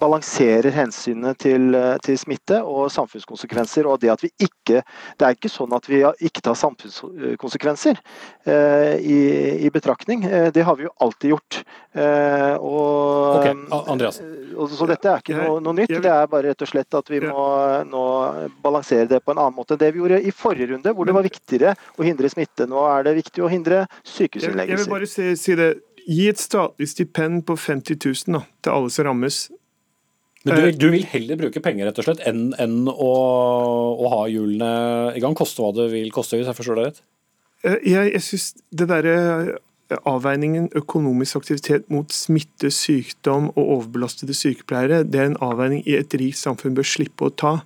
balanserer 0.00 0.72
hensynet 0.72 1.38
til, 1.40 1.76
til 2.04 2.18
smitte 2.20 2.60
og 2.64 2.90
samfunnskonsekvenser. 2.92 3.88
og 3.88 4.00
Det 4.00 4.12
at 4.12 4.24
vi 4.24 4.30
ikke 4.40 4.82
det 5.16 5.26
er 5.26 5.36
ikke 5.36 5.50
sånn 5.50 5.72
at 5.76 5.86
vi 5.88 6.00
ikke 6.26 6.42
tar 6.44 6.56
samfunnskonsekvenser 6.58 7.98
eh, 8.48 8.96
i, 9.00 9.18
i, 9.66 9.70
betraktning. 9.72 10.24
Eh, 10.24 10.48
det 10.54 10.64
har 10.66 10.76
vi 10.78 10.86
jo 10.86 10.92
alltid 11.02 11.32
gjort. 11.32 11.60
Eh, 11.96 12.54
og, 12.56 13.38
okay. 13.38 13.54
Andreas. 13.92 14.20
Og, 14.56 14.70
så 14.76 14.88
dette 14.90 15.10
er 15.10 15.24
ikke 15.24 15.38
noe, 15.38 15.60
noe, 15.64 15.76
nytt. 15.80 15.94
Det 16.02 16.12
er 16.12 16.30
bare 16.30 16.50
rett 16.50 16.66
og 16.66 16.70
slett 16.70 16.98
at 16.98 17.12
vi 17.12 17.22
må 17.24 17.46
nå 17.88 18.04
balansere 18.64 19.08
det 19.10 19.22
på 19.24 19.34
en 19.34 19.42
annen 19.42 19.56
måte 19.56 19.76
enn 19.76 19.82
det 19.82 19.92
vi 19.94 20.02
gjorde 20.02 20.20
i 20.20 20.34
forrige 20.34 20.72
runde, 20.74 20.94
hvor 20.96 21.08
det 21.08 21.16
var 21.16 21.28
viktigere 21.56 21.76
å 21.96 22.06
hindre 22.06 22.30
smitte. 22.32 22.66
Nå 22.70 22.86
er 22.90 23.06
det 23.06 23.16
viktig 23.20 23.44
å 23.44 23.50
hindre 23.52 23.84
sykehusinnleggelser. 24.04 24.76
Jeg 24.76 24.84
vil 24.84 24.92
bare 24.92 25.10
si, 25.10 25.28
si 25.40 25.58
det. 25.58 25.74
Gi 26.06 26.28
et 26.30 26.38
statlig 26.38 26.86
stipend 26.86 27.42
på 27.48 27.56
50 27.58 27.98
000 27.98 28.36
da, 28.36 28.44
til 28.62 28.76
alle 28.76 28.90
som 28.94 29.08
rammes. 29.08 29.48
Men 30.46 30.60
du, 30.62 30.68
du, 30.78 30.90
vil 30.92 31.06
heller 31.10 31.38
bruke 31.40 31.58
penger 31.58 31.88
rett 31.88 31.96
og 31.98 32.06
slett 32.06 32.20
enn, 32.28 32.52
enn 32.62 32.84
å, 32.86 33.12
å, 33.98 34.10
ha 34.12 34.20
hjulene 34.30 35.16
i 35.18 35.22
gang? 35.22 35.34
Koste 35.34 35.64
hva 35.64 35.72
det 35.74 35.88
vil 35.90 36.12
koste, 36.14 36.38
hvis 36.38 36.46
jeg 36.46 36.54
forstår 36.54 36.78
det 36.78 36.84
rett? 36.86 37.00
Eh, 37.66 37.80
jeg, 37.90 38.12
jeg 38.12 38.22
synes 38.22 38.46
det 38.78 38.86
derre 38.92 39.16
eh, 39.16 39.98
avveiningen 40.06 40.68
økonomisk 40.78 41.40
aktivitet 41.40 41.90
mot 41.90 42.14
smitte, 42.14 42.70
sykdom 42.70 43.50
og 43.56 43.64
overbelastede 43.64 44.38
sykepleiere, 44.38 45.02
det 45.02 45.24
er 45.24 45.32
en 45.32 45.40
avveining 45.42 45.82
i 45.82 45.98
et 45.98 46.14
rikt 46.14 46.38
samfunn 46.38 46.78
bør 46.78 46.86
slippe 46.94 47.26
å 47.26 47.34
ta. 47.34 47.56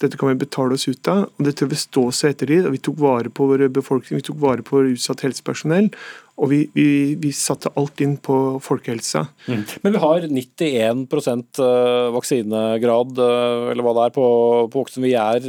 Dette 0.00 0.16
kan 0.16 0.32
vi 0.32 0.40
betale 0.40 0.76
oss 0.76 0.88
ut 0.88 1.08
av, 1.12 1.26
og 1.28 1.44
dette 1.44 1.68
vil 1.68 1.78
stå 1.78 2.06
seg 2.16 2.34
etter 2.34 2.48
tid. 2.48 2.68
Vi 2.72 2.80
tok 2.80 2.98
vare 3.02 3.32
på 3.32 3.50
vår 3.50 3.66
befolkning, 3.74 4.22
vi 4.22 4.28
tok 4.30 4.40
vare 4.40 4.64
på 4.64 4.80
utsatt 4.94 5.26
helsepersonell. 5.26 5.90
Og 6.40 6.48
vi, 6.48 6.60
vi, 6.72 6.86
vi, 7.20 7.30
satte 7.36 7.68
alt 7.76 8.00
inn 8.00 8.14
på 8.22 8.34
folkehelsa. 8.64 9.26
Mm. 9.50 9.64
Men 9.84 9.92
vi 9.92 10.00
har 10.00 10.24
91 10.24 11.02
eh, 11.60 12.06
vaksinegrad, 12.14 13.20
eh, 13.20 13.64
eller 13.74 13.84
hva 13.84 13.92
det 13.98 14.06
er, 14.06 14.14
på, 14.14 14.26
på 14.72 14.80
voksne. 14.80 15.04
Vi, 15.04 15.12
er, 15.20 15.44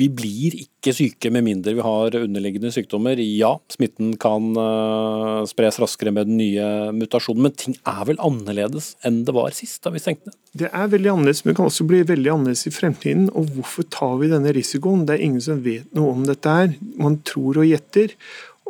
vi 0.00 0.08
blir 0.08 0.56
ikke 0.62 0.94
syke 0.96 1.28
med 1.34 1.44
mindre 1.44 1.76
vi 1.76 1.84
har 1.84 2.16
underliggende 2.16 2.72
sykdommer. 2.72 3.20
Ja, 3.20 3.52
smitten 3.68 4.14
kan 4.20 4.54
uh, 4.56 5.44
spres 5.48 5.76
raskere 5.82 6.14
med 6.16 6.30
den 6.30 6.40
nye 6.40 6.70
mutasjonen, 6.96 7.44
men 7.44 7.58
ting 7.60 7.76
er 7.84 8.00
vel 8.08 8.20
annerledes 8.24 8.94
enn 9.04 9.20
det 9.28 9.36
var 9.36 9.52
sist 9.52 9.84
da 9.84 9.92
vi 9.92 10.00
stengte 10.00 10.30
ned? 10.30 10.38
Det 10.56 10.70
er 10.72 10.88
veldig 10.90 11.12
annerledes, 11.12 11.44
men 11.44 11.52
det 11.52 11.58
kan 11.60 11.68
også 11.68 11.84
bli 11.90 12.00
veldig 12.08 12.32
annerledes 12.32 12.64
i 12.66 12.72
fremtiden. 12.74 13.28
Og 13.36 13.49
hvorfor 13.54 13.86
tar 13.92 14.14
vi 14.20 14.30
denne 14.30 14.52
risikoen? 14.56 15.06
Det 15.06 15.16
er 15.16 15.26
ingen 15.26 15.42
som 15.44 15.60
vet 15.64 15.90
noe 15.96 16.14
om 16.14 16.24
dette 16.28 16.54
her. 16.54 16.72
Man 17.00 17.20
tror 17.26 17.62
og 17.62 17.68
gjetter. 17.68 18.14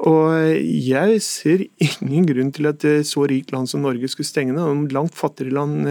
Og 0.01 0.33
jeg 0.65 1.21
ser 1.25 1.67
ingen 1.85 2.29
grunn 2.29 2.53
til 2.57 2.71
at 2.71 2.85
et 2.89 3.09
så 3.09 3.27
rikt 3.29 3.53
land 3.53 3.69
som 3.69 3.85
Norge 3.85 4.09
skulle 4.09 4.29
stenge 4.29 4.55
ned. 4.57 4.89
Langt 4.97 5.17
fattigere 5.19 5.59
land 5.59 5.85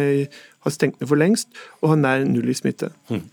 har 0.66 0.74
stengt 0.74 1.00
ned 1.00 1.10
for 1.10 1.20
lengst 1.20 1.50
og 1.82 1.94
har 1.94 2.00
nær 2.02 2.26
null 2.28 2.50
i 2.52 2.56
smitte. 2.58 2.92
Mm. 3.10 3.24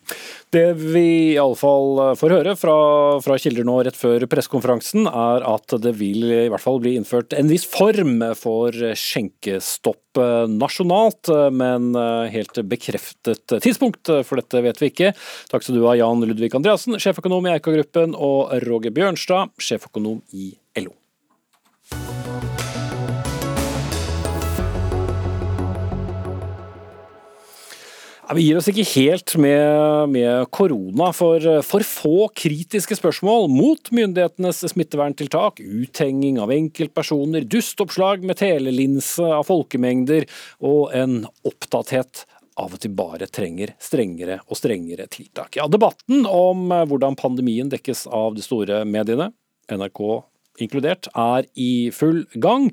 Det 0.54 0.66
vi 0.78 1.06
i 1.34 1.38
alle 1.40 1.58
fall 1.58 2.02
eh, 2.02 2.12
får 2.18 2.34
høre 2.36 2.54
fra, 2.58 2.76
fra 3.24 3.38
kilder 3.40 3.66
nå 3.66 3.78
rett 3.86 3.98
før 3.98 4.26
pressekonferansen, 4.30 5.08
er 5.10 5.46
at 5.46 5.76
det 5.82 5.94
vil 5.98 6.26
i 6.30 6.48
hvert 6.52 6.62
fall 6.62 6.80
bli 6.82 6.96
innført 6.98 7.36
en 7.36 7.50
viss 7.50 7.66
form 7.68 8.20
for 8.38 8.74
skjenkestopp 8.74 10.20
eh, 10.22 10.44
nasjonalt, 10.52 11.32
men 11.56 11.90
helt 12.32 12.60
bekreftet 12.70 13.56
tidspunkt 13.62 14.10
for 14.26 14.40
dette 14.40 14.62
vet 14.64 14.82
vi 14.82 14.92
ikke. 14.92 15.12
Takk 15.50 15.66
skal 15.66 15.78
du 15.78 15.86
ha, 15.88 15.96
Jan 15.98 16.22
Ludvig 16.24 16.54
Andreassen, 16.56 16.98
sjeføkonom 17.02 17.48
i 17.48 17.56
Eika-gruppen, 17.56 18.14
og 18.14 18.54
Roger 18.66 18.94
Bjørnstad, 18.94 19.52
sjeføkonom 19.62 20.22
i 20.32 20.52
LO. 20.54 20.65
Ja, 28.28 28.34
vi 28.34 28.42
gir 28.42 28.56
oss 28.58 28.66
ikke 28.66 28.82
helt 28.96 29.36
med, 29.38 30.10
med, 30.10 30.48
korona, 30.50 31.12
for 31.14 31.44
for 31.62 31.84
få 31.86 32.14
kritiske 32.34 32.96
spørsmål 32.98 33.46
mot 33.54 33.92
myndighetenes 33.94 34.64
smitteverntiltak, 34.72 35.62
uthenging 35.62 36.40
av 36.42 36.50
enkeltpersoner, 36.50 37.46
dustoppslag 37.46 38.26
med 38.26 38.40
telelinse 38.40 39.22
av 39.22 39.46
folkemengder 39.46 40.26
og 40.58 40.90
en 40.98 41.20
opptatthet 41.46 42.24
av 42.58 42.74
at 42.74 42.88
vi 42.88 42.90
bare 42.98 43.30
trenger 43.30 43.76
strengere 43.78 44.40
og 44.48 44.58
strengere 44.58 45.06
tiltak. 45.06 45.60
Ja, 45.60 45.68
Debatten 45.70 46.26
om 46.26 46.72
hvordan 46.90 47.14
pandemien 47.20 47.70
dekkes 47.70 48.08
av 48.10 48.34
de 48.34 48.42
store 48.42 48.82
mediene, 48.90 49.30
NRK 49.70 50.02
inkludert, 50.62 51.10
er 51.14 51.46
i 51.54 51.90
full 51.94 52.24
gang. 52.42 52.70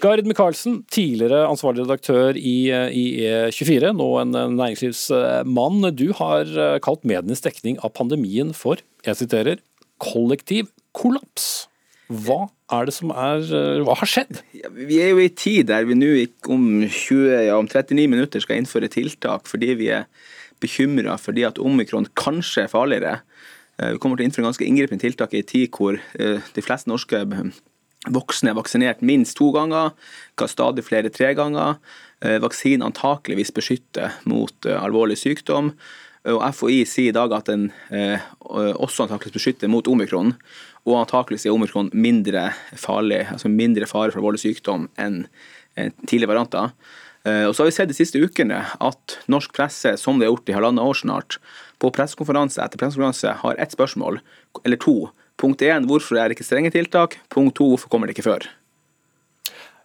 Gard 0.00 0.24
Michaelsen, 0.24 0.78
tidligere 0.88 1.44
ansvarlig 1.44 1.84
redaktør 1.84 2.36
i, 2.38 2.70
i 2.72 3.04
E24, 3.28 3.90
nå 3.92 4.06
en 4.22 4.32
næringslivsmann. 4.56 5.90
Du 5.92 6.06
har 6.16 6.48
eh, 6.48 6.78
kalt 6.80 7.04
medienes 7.04 7.44
dekning 7.44 7.76
av 7.84 7.92
pandemien 7.98 8.54
for, 8.56 8.80
jeg 9.04 9.20
siterer, 9.20 9.60
kollektiv 10.00 10.70
kollaps. 10.96 11.66
Hva 12.10 12.48
er 12.74 12.88
det 12.88 12.94
som 12.96 13.12
er 13.12 13.44
eh, 13.44 13.82
Hva 13.86 13.94
har 14.00 14.08
skjedd? 14.08 14.40
Ja, 14.56 14.72
vi 14.74 15.02
er 15.04 15.12
jo 15.12 15.20
i 15.22 15.30
tid 15.30 15.68
der 15.68 15.84
vi 15.86 15.98
nå 15.98 16.10
om, 16.50 16.66
20, 16.88 17.36
ja, 17.46 17.58
om 17.60 17.68
39 17.68 18.08
minutter 18.10 18.42
skal 18.42 18.58
innføre 18.58 18.90
tiltak 18.90 19.46
fordi 19.50 19.76
vi 19.78 19.92
er 19.94 20.08
bekymra 20.60 21.14
fordi 21.20 21.44
at 21.46 21.60
omikron 21.60 22.08
kanskje 22.18 22.64
er 22.64 22.72
farligere. 22.72 23.18
Eh, 23.80 23.94
vi 23.96 23.98
kommer 23.98 24.20
til 24.20 24.26
å 24.26 24.28
innføre 24.28 24.48
ganske 24.50 24.68
inngripende 24.68 25.02
tiltak 25.02 25.34
i 25.34 25.42
en 25.42 25.50
tid 25.50 25.72
hvor 25.74 25.98
de 26.20 26.64
fleste 26.64 26.90
norske 26.92 27.24
Voksne 28.08 28.54
er 28.54 28.56
vaksinert 28.56 29.02
minst 29.04 29.36
to 29.36 29.50
ganger, 29.52 29.90
stadig 30.48 30.86
flere 30.86 31.10
tre 31.12 31.34
ganger. 31.36 31.76
Eh, 32.24 32.38
vaksinen 32.40 32.86
antakeligvis 32.86 33.52
beskytter 33.52 34.14
mot 34.24 34.64
eh, 34.64 34.78
alvorlig 34.80 35.18
sykdom. 35.20 35.74
Og 36.30 36.40
FHI 36.52 36.78
sier 36.88 37.12
i 37.12 37.16
dag 37.16 37.32
at 37.32 37.48
den 37.48 37.68
eh, 37.92 38.24
også 38.40 39.04
antakeligvis 39.04 39.36
beskytter 39.36 39.72
mot 39.72 39.88
omikron. 39.88 40.32
Og 40.88 40.96
antakeligvis 41.02 41.44
er 41.44 41.52
omikron 41.52 41.92
mindre 41.92 42.50
farlig, 42.72 43.26
altså 43.34 43.52
mindre 43.52 43.88
fare 43.88 44.12
for 44.12 44.22
alvorlig 44.22 44.40
sykdom 44.46 44.88
enn 45.00 45.26
tidligere 45.76 46.32
varianter. 46.32 46.72
Og 47.20 47.52
så 47.52 47.60
har 47.60 47.68
vi 47.68 47.72
sett 47.76 47.90
de 47.90 47.94
siste 47.98 48.16
ukene 48.16 48.62
at 48.80 49.16
norsk 49.28 49.52
presse, 49.52 49.90
som 50.00 50.16
det 50.16 50.24
har 50.24 50.30
gjort 50.32 50.48
i 50.48 50.54
halvannet 50.56 50.86
år 50.88 50.96
snart, 51.02 51.36
på 51.76 51.90
pressekonferanse 51.92 52.62
etter 52.64 52.80
pressekonferanse 52.80 53.34
har 53.42 53.60
ett 53.60 53.74
spørsmål, 53.76 54.22
eller 54.64 54.80
to, 54.80 54.94
Punkt 55.40 55.62
én, 55.64 55.86
hvorfor 55.88 56.18
er 56.20 56.28
det 56.28 56.36
ikke 56.36 56.44
strenge 56.44 56.72
tiltak? 56.74 57.14
Punkt 57.32 57.54
to, 57.56 57.70
hvorfor 57.72 57.88
kommer 57.88 58.08
det 58.08 58.12
ikke 58.12 58.26
før? 58.26 58.44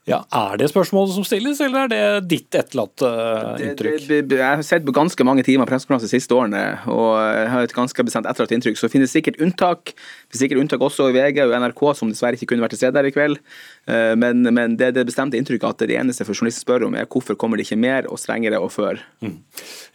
Ja, 0.05 0.19
Er 0.29 0.59
det 0.61 0.67
spørsmålet 0.69 1.15
som 1.15 1.23
stilles, 1.25 1.57
eller 1.65 1.87
er 1.87 1.89
det 1.89 2.27
ditt 2.29 2.53
etterlatte 2.53 3.07
uh, 3.09 3.57
inntrykk? 3.57 4.03
Det, 4.05 4.19
det, 4.29 4.37
jeg 4.37 4.57
har 4.59 4.65
sett 4.65 4.83
på 4.85 4.93
ganske 4.93 5.25
mange 5.25 5.41
timer 5.41 5.65
pressekonferanse 5.65 6.05
de 6.05 6.13
siste 6.13 6.35
årene, 6.35 6.59
og 6.93 7.15
jeg 7.17 7.47
har 7.49 7.65
et 7.65 7.73
ganske 7.73 8.05
bestemt 8.05 8.29
etterlatt 8.29 8.53
inntrykk. 8.53 8.77
Så 8.77 8.89
finnes 8.93 9.09
sikkert 9.09 9.41
unntak. 9.41 9.95
Det 9.95 10.35
finnes 10.35 10.43
sikkert 10.43 10.61
unntak 10.61 10.85
også 10.85 11.07
i 11.09 11.15
VG 11.15 11.39
og 11.47 11.55
NRK, 11.63 11.81
som 11.97 12.11
dessverre 12.13 12.37
ikke 12.37 12.51
kunne 12.51 12.61
vært 12.61 12.75
til 12.77 12.83
stede 12.83 13.01
her 13.01 13.09
i 13.09 13.13
kveld. 13.15 13.41
Uh, 13.89 14.13
men, 14.13 14.45
men, 14.45 14.75
det 14.77 14.91
det 14.93 15.07
bestemte 15.09 15.41
inntrykket 15.41 15.73
at 15.73 15.81
det 15.89 15.97
eneste 15.97 16.27
for 16.27 16.37
journalister 16.37 16.67
spør 16.67 16.85
om, 16.85 16.99
er 17.01 17.09
hvorfor 17.09 17.39
kommer 17.41 17.57
det 17.57 17.65
ikke 17.65 17.79
mer 17.81 18.05
og 18.05 18.21
strengere 18.21 18.61
og 18.61 18.69
før. 18.75 19.01
Mm. 19.25 19.39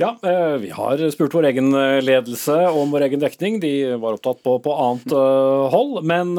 Ja, 0.02 0.16
uh, 0.26 0.58
vi 0.58 0.74
har 0.74 1.04
spurt 1.14 1.38
vår 1.38 1.52
egen 1.52 1.70
ledelse 2.02 2.58
om 2.74 2.90
vår 2.90 3.06
egen 3.06 3.22
dekning. 3.22 3.62
De 3.62 3.72
var 3.94 4.18
opptatt 4.18 4.42
på, 4.42 4.58
på 4.66 4.74
annet 4.88 5.14
hold. 5.70 6.02
Men 6.02 6.34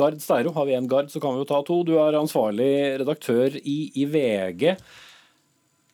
Gard 0.00 0.22
Steiro, 0.24 0.56
har 0.56 0.64
vi 0.64 0.78
én 0.78 0.88
Gard, 0.88 1.12
så 1.12 1.20
kan 1.20 1.36
vi 1.36 1.44
jo 1.44 1.50
ta 1.52 1.60
to. 1.68 1.82
Du 1.84 1.98
er 2.00 2.16
ansvarlig 2.16 2.72
redaktør 2.96 3.09
redaktør 3.10 3.60
i, 3.60 3.78
i 3.94 4.06
VG. 4.08 4.74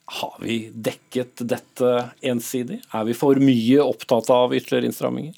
Har 0.07 0.37
vi 0.38 0.70
dekket 0.70 1.42
dette 1.50 1.92
ensidig? 2.22 2.79
Er 2.94 3.07
vi 3.09 3.14
for 3.18 3.38
mye 3.42 3.83
opptatt 3.83 4.31
av 4.31 4.55
ytterligere 4.55 4.87
innstramminger? 4.87 5.35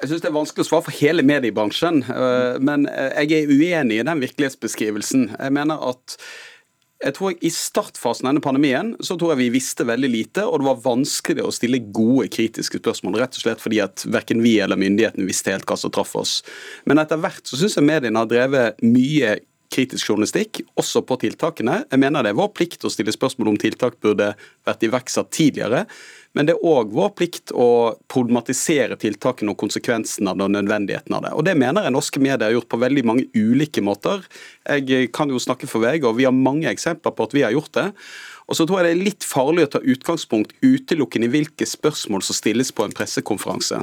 Jeg 0.00 0.08
synes 0.08 0.22
Det 0.24 0.30
er 0.30 0.34
vanskelig 0.34 0.66
å 0.66 0.70
svare 0.72 0.86
for 0.88 0.98
hele 0.98 1.22
mediebransjen, 1.22 2.02
øh, 2.10 2.56
men 2.58 2.88
øh, 2.90 3.10
jeg 3.22 3.44
er 3.44 3.52
uenig 3.52 4.00
i 4.00 4.06
den 4.08 4.24
virkelighetsbeskrivelsen. 4.24 5.28
Jeg 5.36 5.54
mener 5.54 5.78
at 5.92 6.16
jeg 7.00 7.14
tror 7.16 7.32
I 7.32 7.48
startfasen 7.48 8.26
av 8.26 8.34
denne 8.34 8.44
pandemien 8.44 8.90
så 9.00 9.14
tror 9.16 9.32
jeg 9.32 9.40
vi 9.40 9.52
visste 9.54 9.86
veldig 9.88 10.10
lite, 10.12 10.42
og 10.44 10.60
det 10.60 10.66
var 10.66 10.82
vanskelig 10.84 11.46
å 11.46 11.52
stille 11.54 11.80
gode 11.96 12.26
kritiske 12.34 12.82
spørsmål. 12.82 13.16
Rett 13.22 13.38
og 13.38 13.44
slett 13.44 13.62
fordi 13.62 13.78
at 13.80 14.04
verken 14.10 14.42
vi 14.44 14.58
eller 14.60 14.76
myndighetene 14.80 15.28
visste 15.28 15.54
helt 15.54 15.64
hva 15.70 15.78
som 15.80 15.92
traff 15.94 16.12
oss. 16.20 16.40
Men 16.84 17.00
etter 17.00 17.20
hvert 17.22 17.40
så 17.48 17.56
syns 17.56 17.78
jeg 17.78 17.88
mediene 17.88 18.20
har 18.20 18.28
drevet 18.28 18.84
mye 18.84 19.38
kritisk 19.70 20.10
journalistikk, 20.10 20.62
også 20.80 21.02
på 21.06 21.16
tiltakene. 21.22 21.84
Jeg 21.90 22.02
mener 22.02 22.26
det 22.26 22.32
er 22.32 22.38
vår 22.40 22.50
plikt 22.56 22.84
å 22.84 22.90
stille 22.92 23.14
spørsmål 23.14 23.52
om 23.52 23.60
tiltak 23.60 24.00
burde 24.02 24.32
vært 24.66 24.86
iverksatt 24.86 25.30
tidligere. 25.34 25.84
Men 26.34 26.46
det 26.46 26.54
er 26.56 26.66
òg 26.66 26.92
vår 26.94 27.12
plikt 27.18 27.52
å 27.54 27.68
problematisere 28.10 28.98
tiltakene 29.00 29.54
og 29.54 29.58
konsekvensene 29.62 30.30
av 30.30 30.38
det 30.38 30.46
og 30.46 30.54
nødvendigheten 30.54 31.16
av 31.16 31.24
det. 31.26 31.32
Og 31.34 31.46
Det 31.46 31.56
mener 31.58 31.86
jeg 31.86 31.94
norske 31.94 32.22
medier 32.22 32.46
har 32.48 32.54
gjort 32.54 32.70
på 32.70 32.82
veldig 32.82 33.06
mange 33.06 33.26
ulike 33.34 33.82
måter. 33.82 34.26
Jeg 34.66 35.10
kan 35.14 35.30
jo 35.30 35.42
snakke 35.42 35.70
for 35.70 35.82
VG, 35.82 36.06
og 36.06 36.18
vi 36.18 36.26
har 36.28 36.34
mange 36.34 36.70
eksempler 36.70 37.14
på 37.14 37.26
at 37.26 37.34
vi 37.34 37.46
har 37.46 37.54
gjort 37.54 37.74
det. 37.78 37.88
Og 38.50 38.58
så 38.58 38.66
tror 38.66 38.80
jeg 38.80 38.88
det 38.88 38.94
er 38.96 39.04
litt 39.06 39.26
farlig 39.26 39.68
å 39.68 39.70
ta 39.76 39.80
utgangspunkt 39.80 40.56
utelukkende 40.58 41.28
i 41.28 41.32
hvilke 41.32 41.66
spørsmål 41.68 42.24
som 42.26 42.34
stilles 42.34 42.72
på 42.74 42.82
en 42.82 42.94
pressekonferanse. 42.96 43.78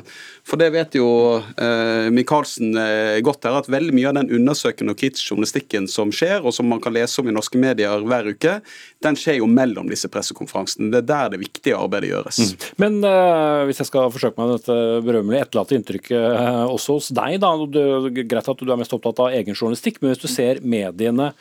For 0.48 0.60
det 0.60 0.74
vet 0.76 0.98
jo 1.00 1.08
eh, 1.40 2.10
Michaelsen 2.12 2.76
eh, 2.82 3.20
godt 3.24 3.48
her, 3.48 3.56
at 3.62 3.72
veldig 3.72 3.96
mye 3.96 4.10
av 4.12 4.18
den 4.20 4.34
undersøkende 4.36 4.92
og 4.92 5.00
kritiske 5.00 5.32
journalistikken 5.32 5.88
som 5.92 6.12
skjer, 6.12 6.44
og 6.44 6.56
som 6.56 6.68
man 6.68 6.84
kan 6.84 6.96
lese 6.96 7.24
om 7.24 7.32
i 7.32 7.36
norske 7.36 7.60
medier 7.62 8.04
hver 8.04 8.28
uke, 8.36 8.58
den 9.06 9.20
skjer 9.20 9.40
jo 9.40 9.50
mellom 9.50 9.88
disse 9.92 10.12
pressekonferansene. 10.12 10.92
Det 10.92 11.04
er 11.06 11.10
der 11.14 11.34
det 11.36 11.42
viktige 11.46 11.80
arbeidet 11.80 12.12
gjøres. 12.12 12.44
Mm. 12.44 12.70
Men 12.84 13.00
eh, 13.08 13.64
hvis 13.70 13.84
jeg 13.84 13.92
skal 13.94 14.12
forsøke 14.12 14.36
meg 14.42 14.52
med 14.52 14.60
dette 14.60 14.80
berømmelige 15.08 15.48
etterlatte 15.48 15.80
inntrykket 15.80 16.18
eh, 16.28 16.64
også 16.68 17.00
hos 17.00 17.14
deg, 17.16 17.40
da. 17.44 17.56
Det 17.72 18.28
greit 18.28 18.52
at 18.52 18.64
du 18.64 18.72
er 18.72 18.80
mest 18.84 18.96
opptatt 18.96 19.24
av 19.24 19.36
egen 19.38 19.56
journalistikk, 19.56 20.02
men 20.02 20.12
hvis 20.12 20.26
du 20.26 20.28
ser 20.32 20.60
mediene 20.68 21.32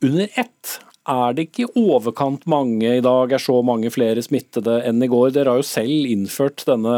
under 0.00 0.40
ett, 0.40 0.78
er 1.10 1.34
det 1.34 1.46
ikke 1.48 1.64
i 1.64 1.82
overkant 1.82 2.46
mange 2.50 2.94
i 2.98 3.02
dag, 3.04 3.32
er 3.32 3.42
så 3.42 3.56
mange 3.66 3.90
flere 3.92 4.22
smittede 4.24 4.78
enn 4.88 5.02
i 5.02 5.08
går? 5.10 5.32
Dere 5.34 5.54
har 5.54 5.60
jo 5.60 5.66
selv 5.66 6.08
innført 6.10 6.64
denne 6.68 6.94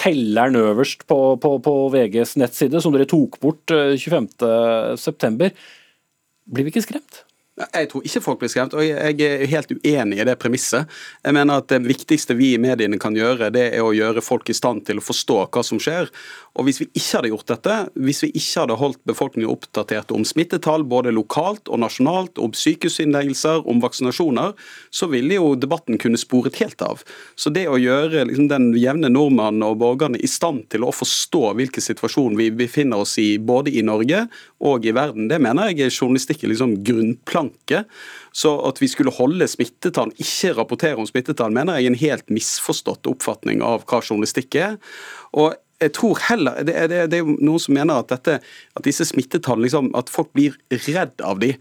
telleren 0.00 0.58
øverst 0.60 1.06
på, 1.10 1.18
på, 1.42 1.56
på 1.64 1.74
VGs 1.94 2.36
nettside, 2.40 2.82
som 2.84 2.94
dere 2.94 3.08
tok 3.10 3.40
bort 3.42 3.72
25.9. 3.72 5.48
Eh, 5.48 5.66
Blir 6.50 6.66
vi 6.66 6.72
ikke 6.74 6.84
skremt? 6.84 7.24
Jeg 7.60 7.90
tror 7.90 8.04
ikke 8.06 8.22
folk 8.24 8.40
blir 8.40 8.50
skremt, 8.52 8.74
og 8.76 8.84
jeg 8.84 9.20
er 9.20 9.46
helt 9.50 9.72
uenig 9.72 10.20
i 10.20 10.26
det 10.26 10.36
premisset. 10.40 10.88
Jeg 11.24 11.36
mener 11.36 11.60
at 11.60 11.68
Det 11.70 11.80
viktigste 11.84 12.34
vi 12.34 12.54
i 12.54 12.60
mediene 12.60 12.98
kan 12.98 13.14
gjøre, 13.16 13.50
det 13.52 13.66
er 13.76 13.84
å 13.84 13.92
gjøre 13.94 14.22
folk 14.24 14.48
i 14.50 14.56
stand 14.56 14.86
til 14.86 14.98
å 14.98 15.04
forstå 15.04 15.36
hva 15.52 15.62
som 15.66 15.80
skjer. 15.82 16.08
Og 16.58 16.66
Hvis 16.66 16.80
vi 16.80 16.88
ikke 16.94 17.18
hadde 17.18 17.32
gjort 17.32 17.50
dette, 17.50 17.76
hvis 17.94 18.22
vi 18.24 18.32
ikke 18.32 18.64
hadde 18.64 18.78
holdt 18.80 19.00
befolkningen 19.06 19.50
oppdatert 19.50 20.10
om 20.14 20.24
smittetall 20.24 20.84
både 20.84 21.12
lokalt 21.14 21.68
og 21.68 21.82
nasjonalt, 21.84 22.38
om 22.38 22.54
sykehusinnleggelser, 22.56 23.66
om 23.68 23.82
vaksinasjoner, 23.82 24.54
så 24.90 25.08
ville 25.12 25.36
jo 25.38 25.54
debatten 25.54 25.98
kunne 26.00 26.18
sporet 26.20 26.58
helt 26.62 26.82
av. 26.82 27.04
Så 27.36 27.52
det 27.54 27.66
å 27.68 27.78
gjøre 27.80 28.26
liksom, 28.28 28.48
den 28.50 28.70
jevne 28.78 29.12
nordmannen 29.12 29.64
og 29.66 29.78
borgerne 29.82 30.18
i 30.20 30.30
stand 30.30 30.66
til 30.72 30.86
å 30.86 30.94
forstå 30.94 31.54
hvilken 31.58 31.84
situasjon 31.84 32.38
vi 32.40 32.50
befinner 32.54 33.04
oss 33.04 33.16
i 33.20 33.38
både 33.38 33.72
i 33.76 33.84
Norge 33.86 34.26
og 34.60 34.84
i 34.84 34.92
verden, 34.92 35.30
det 35.30 35.38
mener 35.40 35.70
jeg 35.70 35.86
er 35.86 35.94
journalistikken 35.94 36.50
liksom 36.52 36.74
grunnplanke. 36.84 37.84
Så 38.36 38.52
at 38.68 38.80
vi 38.82 38.90
skulle 38.92 39.14
holde 39.16 39.48
smittetall, 39.48 40.12
ikke 40.20 40.52
rapportere 40.58 41.00
om 41.00 41.08
smittetall, 41.08 41.54
mener 41.56 41.78
jeg 41.78 41.88
er 41.88 41.94
en 41.94 42.02
helt 42.02 42.32
misforstått 42.32 43.08
oppfatning 43.08 43.64
av 43.64 43.86
hva 43.88 44.02
journalistikk 44.04 44.58
er. 44.60 44.76
Og 45.32 45.56
jeg 45.80 45.94
tror 45.96 46.20
heller, 46.28 46.60
det, 46.68 46.74
det, 46.92 47.04
det 47.08 47.18
er 47.18 47.24
jo 47.24 47.38
noen 47.40 47.62
som 47.62 47.76
mener 47.76 48.02
at, 48.02 48.12
dette, 48.12 48.36
at 48.76 48.84
disse 48.84 49.06
smittetallene, 49.08 49.64
liksom, 49.64 49.88
at 49.96 50.12
folk 50.12 50.28
blir 50.36 50.58
redd 50.90 51.24
av 51.24 51.40
de. 51.40 51.54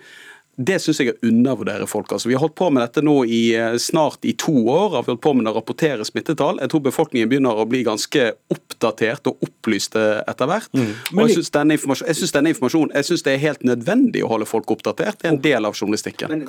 Det 0.59 0.75
syns 0.83 0.99
jeg 0.99 1.13
er 1.13 1.17
å 1.17 1.29
undervurdere 1.29 1.87
folk. 1.87 2.11
Altså, 2.11 2.27
vi 2.27 2.35
har 2.35 2.43
holdt 2.43 2.57
på 2.59 2.67
med 2.73 2.83
dette 2.83 3.03
nå 3.05 3.15
i 3.25 3.41
eh, 3.55 3.77
snart 3.79 4.27
i 4.27 4.33
to 4.39 4.53
år. 4.65 4.97
har 4.97 5.05
vi 5.07 5.13
holdt 5.13 5.23
på 5.23 5.33
med 5.37 5.47
å 5.47 5.55
rapportere 5.55 6.07
smittetall. 6.07 6.59
Jeg 6.59 6.73
tror 6.73 6.83
befolkningen 6.89 7.31
begynner 7.31 7.61
å 7.61 7.67
bli 7.69 7.85
ganske 7.87 8.25
oppdatert 8.51 9.31
og 9.31 9.47
opplyst 9.47 9.95
etter 9.95 10.51
hvert. 10.51 10.71
Mm. 10.75 10.91
Og 11.15 11.23
Jeg 11.23 11.39
syns 11.39 11.53
denne, 11.55 11.79
denne 11.79 12.53
informasjonen 12.53 12.95
jeg 12.99 13.07
synes 13.07 13.25
det 13.25 13.35
er 13.35 13.43
helt 13.47 13.63
nødvendig 13.67 14.23
å 14.25 14.31
holde 14.33 14.49
folk 14.49 14.71
oppdatert. 14.75 15.21
Det 15.21 15.29
er 15.29 15.35
en 15.37 15.43
del 15.43 15.69
av 15.69 15.77
journalistikken. 15.77 16.33
Men, 16.33 16.43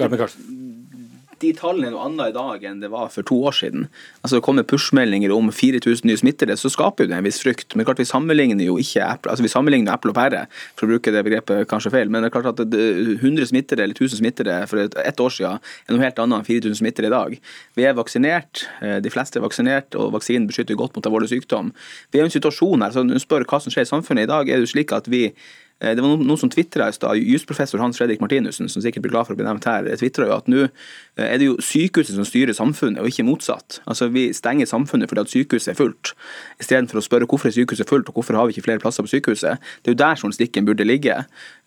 de 1.40 1.50
tallene 1.56 1.88
er 1.88 1.94
noe 1.94 2.04
annet 2.04 2.32
i 2.32 2.34
dag 2.36 2.64
enn 2.68 2.80
det 2.82 2.90
var 2.92 3.08
for 3.12 3.26
to 3.26 3.38
år 3.48 3.54
siden. 3.56 3.86
Altså 4.20 4.36
Det 4.36 4.44
kommer 4.44 4.66
push-meldinger 4.68 5.32
om 5.32 5.48
4000 5.54 6.08
nye 6.08 6.20
smittede, 6.20 6.56
så 6.60 6.70
skaper 6.72 7.06
jo 7.06 7.10
det 7.12 7.16
en 7.16 7.26
viss 7.26 7.40
frykt. 7.42 7.76
Men 7.76 7.88
klart 7.88 8.02
vi 8.02 8.08
sammenligner 8.08 8.66
jo 8.66 8.76
ikke 8.80 9.04
Apple, 9.06 9.32
altså 9.32 9.46
vi 9.46 9.52
sammenligner 9.52 9.94
Apple 9.94 10.12
og 10.12 10.18
pære, 10.18 10.44
for 10.76 10.86
å 10.86 10.92
bruke 10.92 11.14
det 11.14 11.24
begrepet 11.26 11.68
kanskje 11.70 11.92
feil. 11.94 12.12
Men 12.12 12.24
det 12.24 12.30
er 12.30 12.34
klart 12.36 12.50
at 12.52 12.60
100 12.60 13.48
smittede 13.52 13.86
eller 13.86 13.96
1000 13.96 14.20
smittede 14.20 14.58
for 14.70 14.84
ett 14.84 15.24
år 15.24 15.34
siden 15.36 15.60
er 15.60 15.96
noe 15.96 16.04
helt 16.04 16.20
annet 16.20 16.42
enn 16.42 16.50
4000 16.50 16.80
smittede 16.82 17.08
i 17.08 17.14
dag. 17.14 17.38
Vi 17.78 17.88
er 17.88 17.96
vaksinert, 17.96 18.66
eh, 18.82 18.98
de 19.00 19.14
fleste 19.14 19.40
er 19.40 19.46
vaksinert, 19.46 19.96
og 19.96 20.12
vaksinen 20.18 20.48
beskytter 20.50 20.76
godt 20.76 20.96
mot 20.96 21.08
alvorlig 21.08 21.32
sykdom. 21.32 21.72
Vi 22.12 22.20
er 22.20 22.26
i 22.26 22.28
en 22.28 22.36
situasjon 22.36 22.84
her, 22.84 22.92
så 22.92 23.06
når 23.06 23.16
du 23.16 23.24
spør 23.24 23.48
hva 23.48 23.62
som 23.64 23.72
skjer 23.72 23.88
i 23.88 23.92
samfunnet 23.92 24.28
i 24.28 24.32
dag, 24.32 24.48
er 24.48 24.60
det 24.60 24.68
jo 24.68 24.74
slik 24.76 24.92
at 24.92 25.08
vi 25.08 25.30
Eh, 25.30 25.69
det 25.80 26.02
var 26.04 26.20
noen 26.20 26.36
som 26.36 26.50
tvitra 26.52 26.90
i 26.90 26.92
stad, 26.92 27.16
jusprofessor 27.24 27.80
Hans 27.80 27.96
Fredrik 27.96 28.20
Martinussen, 28.20 28.68
som 28.68 28.82
sikkert 28.84 29.06
blir 29.06 29.14
glad 29.14 29.28
for 29.28 29.32
å 29.32 29.38
bli 29.38 29.46
nevnt 29.46 29.64
her, 29.64 29.86
tvitra 29.96 30.26
jo 30.28 30.34
at 30.36 30.50
nå 30.52 30.66
eh, 30.66 31.24
er 31.24 31.38
det 31.40 31.48
jo 31.48 31.54
sykehuset 31.64 32.18
som 32.18 32.26
styrer 32.28 32.56
samfunnet, 32.56 33.00
og 33.00 33.08
ikke 33.08 33.24
motsatt. 33.24 33.80
Altså 33.88 34.10
Vi 34.12 34.26
stenger 34.36 34.68
samfunnet 34.68 35.08
fordi 35.08 35.24
at 35.24 35.32
sykehuset 35.32 35.72
er 35.72 35.78
fullt, 35.78 36.12
istedenfor 36.60 37.00
å 37.00 37.04
spørre 37.06 37.28
hvorfor 37.30 37.48
er 37.48 37.56
sykehuset 37.56 37.88
fullt, 37.88 38.12
og 38.12 38.20
hvorfor 38.20 38.36
har 38.36 38.48
vi 38.48 38.56
ikke 38.56 38.66
flere 38.68 38.82
plasser 38.82 39.06
på 39.06 39.14
sykehuset. 39.14 39.72
Det 39.80 39.92
er 39.92 39.96
jo 39.96 40.02
der 40.02 40.20
journalistikken 40.20 40.68
burde 40.68 40.84
ligge. 40.84 41.16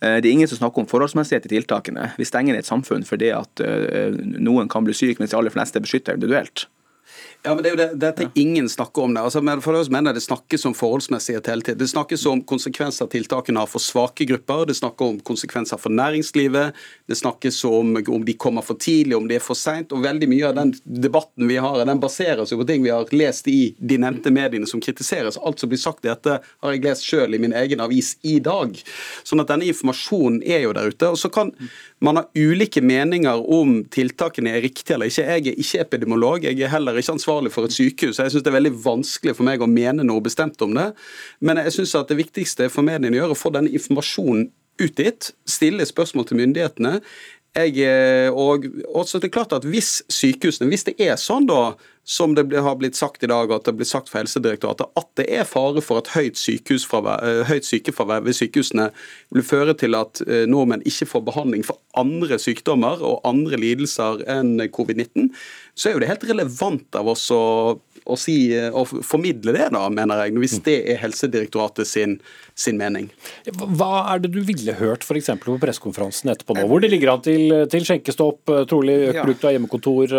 Eh, 0.03 0.19
det 0.21 0.29
er 0.29 0.35
ingen 0.35 0.51
som 0.51 0.61
snakker 0.61 0.85
om 0.85 0.91
forholdsmessighet 0.91 1.49
i 1.49 1.55
tiltakene. 1.55 2.11
Vi 2.19 2.29
stenger 2.29 2.59
et 2.59 2.69
samfunn 2.69 3.07
fordi 3.07 3.33
at 3.33 3.61
noen 4.21 4.69
kan 4.69 4.85
bli 4.85 4.93
syk, 4.95 5.19
mens 5.19 5.33
de 5.33 5.37
aller 5.39 5.53
fleste 5.53 5.79
er 5.79 5.85
beskytta 5.85 6.13
individuelt. 6.15 6.67
Ja, 7.45 7.51
men 7.55 7.63
det 7.63 7.69
er 7.69 7.73
jo 7.73 7.77
det, 7.81 7.87
Dette 7.99 8.25
ingen 8.39 8.69
snakker 8.71 9.03
om 9.03 9.13
det. 9.13 9.19
Altså, 9.19 9.41
men 9.43 9.59
for 9.61 9.75
oss 9.75 9.89
mener 9.91 10.13
Det 10.15 10.21
snakkes 10.23 10.63
om 10.65 10.73
forholdsmessighet 10.73 11.47
hele 11.51 11.61
tiden. 11.61 11.79
Det 11.81 11.89
snakkes 11.91 12.25
om 12.31 12.39
konsekvenser 12.47 13.09
tiltakene 13.11 13.59
har 13.59 13.67
for 13.67 13.83
svake 13.83 14.23
grupper. 14.29 14.63
Det 14.69 14.77
snakkes 14.77 15.09
om 15.11 15.17
konsekvenser 15.27 15.81
for 15.81 15.91
næringslivet. 15.91 16.71
Det 17.07 17.17
snakkes 17.19 17.57
om 17.67 17.97
om 18.07 18.23
de 18.23 18.33
kommer 18.33 18.63
for 18.63 18.79
tidlig, 18.79 19.17
om 19.17 19.27
de 19.27 19.35
er 19.35 19.43
for 19.43 19.59
seint. 19.59 19.91
Og 19.91 20.05
veldig 20.05 20.29
mye 20.31 20.45
av 20.47 20.55
den 20.55 20.71
debatten 20.85 21.49
vi 21.51 21.57
har, 21.59 21.81
den 21.83 21.99
baserer 21.99 22.45
seg 22.47 22.61
på 22.61 22.67
ting 22.69 22.85
vi 22.85 22.93
har 22.93 23.11
lest 23.11 23.51
i 23.51 23.75
de 23.77 23.99
nevnte 23.99 24.31
mediene 24.31 24.69
som 24.69 24.79
kritiseres. 24.79 25.35
Alt 25.43 25.59
som 25.59 25.73
blir 25.73 25.83
sagt 25.83 26.07
i 26.07 26.13
dette, 26.13 26.39
har 26.39 26.71
jeg 26.71 26.85
lest 26.87 27.03
sjøl 27.03 27.35
i 27.35 27.41
min 27.43 27.57
egen 27.59 27.83
avis 27.83 28.13
i 28.23 28.37
dag. 28.39 28.71
Sånn 29.27 29.43
at 29.43 29.51
denne 29.51 29.67
informasjonen 29.67 30.39
er 30.47 30.63
jo 30.63 30.71
der 30.79 30.95
ute. 30.95 31.11
Og 31.11 31.19
så 31.19 31.27
kan 31.27 31.51
man 31.99 32.21
ha 32.21 32.25
ulike 32.39 32.79
meninger 32.79 33.43
om 33.51 33.81
tiltakene 33.91 34.55
er 34.55 34.63
riktige 34.63 34.95
eller 34.95 35.11
ikke. 35.11 35.27
Jeg 35.27 35.43
er 35.51 35.61
ikke 35.67 35.83
epidemiolog. 35.83 36.47
Jeg 36.47 36.63
er 36.63 36.71
heller 36.71 36.95
ikke 36.95 37.17
ansvarlig 37.17 37.32
ansvarlig 37.33 37.51
for 37.53 37.65
et 37.65 37.73
sykehus. 37.73 38.19
Jeg 38.19 38.31
synes 38.31 38.43
Det 38.43 38.51
er 38.51 38.59
veldig 38.59 38.85
vanskelig 38.85 39.35
for 39.35 39.43
meg 39.43 39.61
å 39.61 39.67
mene 39.67 40.03
noe 40.03 40.21
bestemt 40.21 40.61
om 40.61 40.73
det. 40.73 40.93
Men 41.41 41.57
jeg 41.57 41.73
synes 41.73 41.95
at 41.95 42.09
det 42.09 42.17
viktigste 42.17 42.69
for 42.69 42.83
mediene 42.83 43.15
å 43.15 43.21
gjøre 43.21 43.33
er 43.33 43.37
å 43.37 43.43
få 43.43 43.51
denne 43.53 43.73
informasjonen 43.73 44.51
ut 44.81 44.97
dit, 44.97 45.33
stille 45.45 45.85
spørsmål 45.85 46.25
til 46.25 46.37
myndighetene. 46.37 47.01
Jeg, 47.53 47.75
eh, 47.85 48.33
og 48.33 48.65
også 48.97 49.19
det 49.21 49.27
er 49.29 49.35
klart 49.35 49.51
at 49.53 49.65
Hvis 49.69 50.01
sykehusene, 50.09 50.71
hvis 50.71 50.87
det 50.87 50.95
er 50.97 51.19
sånn 51.21 51.45
da, 51.45 51.75
som 52.03 52.33
det 52.35 52.49
har 52.51 52.75
blitt 52.75 52.97
sagt 52.97 53.23
i 53.23 53.29
dag, 53.29 53.51
at 53.53 53.67
det 53.67 53.75
blir 53.77 53.87
sagt 53.87 54.09
fra 54.09 54.23
Helsedirektoratet, 54.23 54.89
at 54.97 55.07
det 55.15 55.27
er 55.31 55.45
fare 55.47 55.79
for 55.85 56.01
at 56.01 56.09
høyt, 56.17 56.35
eh, 56.35 57.43
høyt 57.47 57.67
sykefravær 57.69 58.25
ved 58.25 58.35
sykehusene 58.35 58.89
vil 59.37 59.45
føre 59.45 59.77
til 59.77 59.95
at 59.95 60.23
eh, 60.25 60.43
nordmenn 60.49 60.83
ikke 60.89 61.07
får 61.13 61.23
behandling 61.29 61.63
for 61.63 61.79
andre 61.95 62.41
sykdommer 62.41 63.05
og 63.05 63.21
andre 63.23 63.61
lidelser 63.61 64.25
enn 64.27 64.57
covid-19, 64.73 65.29
så 65.77 65.89
er 65.89 65.93
jo 65.93 66.03
det 66.03 66.09
helt 66.09 66.27
relevant 66.33 66.99
av 66.99 67.13
oss 67.13 67.29
å 67.31 67.43
å, 68.05 68.17
si, 68.19 68.37
å 68.51 68.83
formidle 68.85 69.53
det, 69.55 69.69
da, 69.73 69.83
mener 69.93 70.25
jeg, 70.25 70.35
hvis 70.41 70.57
det 70.65 70.77
er 70.93 71.01
Helsedirektoratet 71.03 71.87
sin, 71.87 72.17
sin 72.55 72.79
mening. 72.79 73.09
Hva 73.47 74.05
er 74.13 74.23
det 74.23 74.33
du 74.33 74.41
ville 74.45 74.75
hørt 74.79 75.05
f.eks. 75.05 75.31
på 75.43 75.57
pressekonferansen 75.61 76.33
etterpå 76.33 76.57
nå, 76.57 76.65
hvor 76.69 76.83
det 76.83 76.91
ligger 76.93 77.13
an 77.13 77.23
til, 77.25 77.53
til 77.71 77.87
skjenkestopp, 77.87 78.53
trolig 78.69 78.97
økt 79.09 79.19
ja. 79.19 79.27
bruk 79.27 79.45
av 79.47 79.55
hjemmekontor 79.55 80.15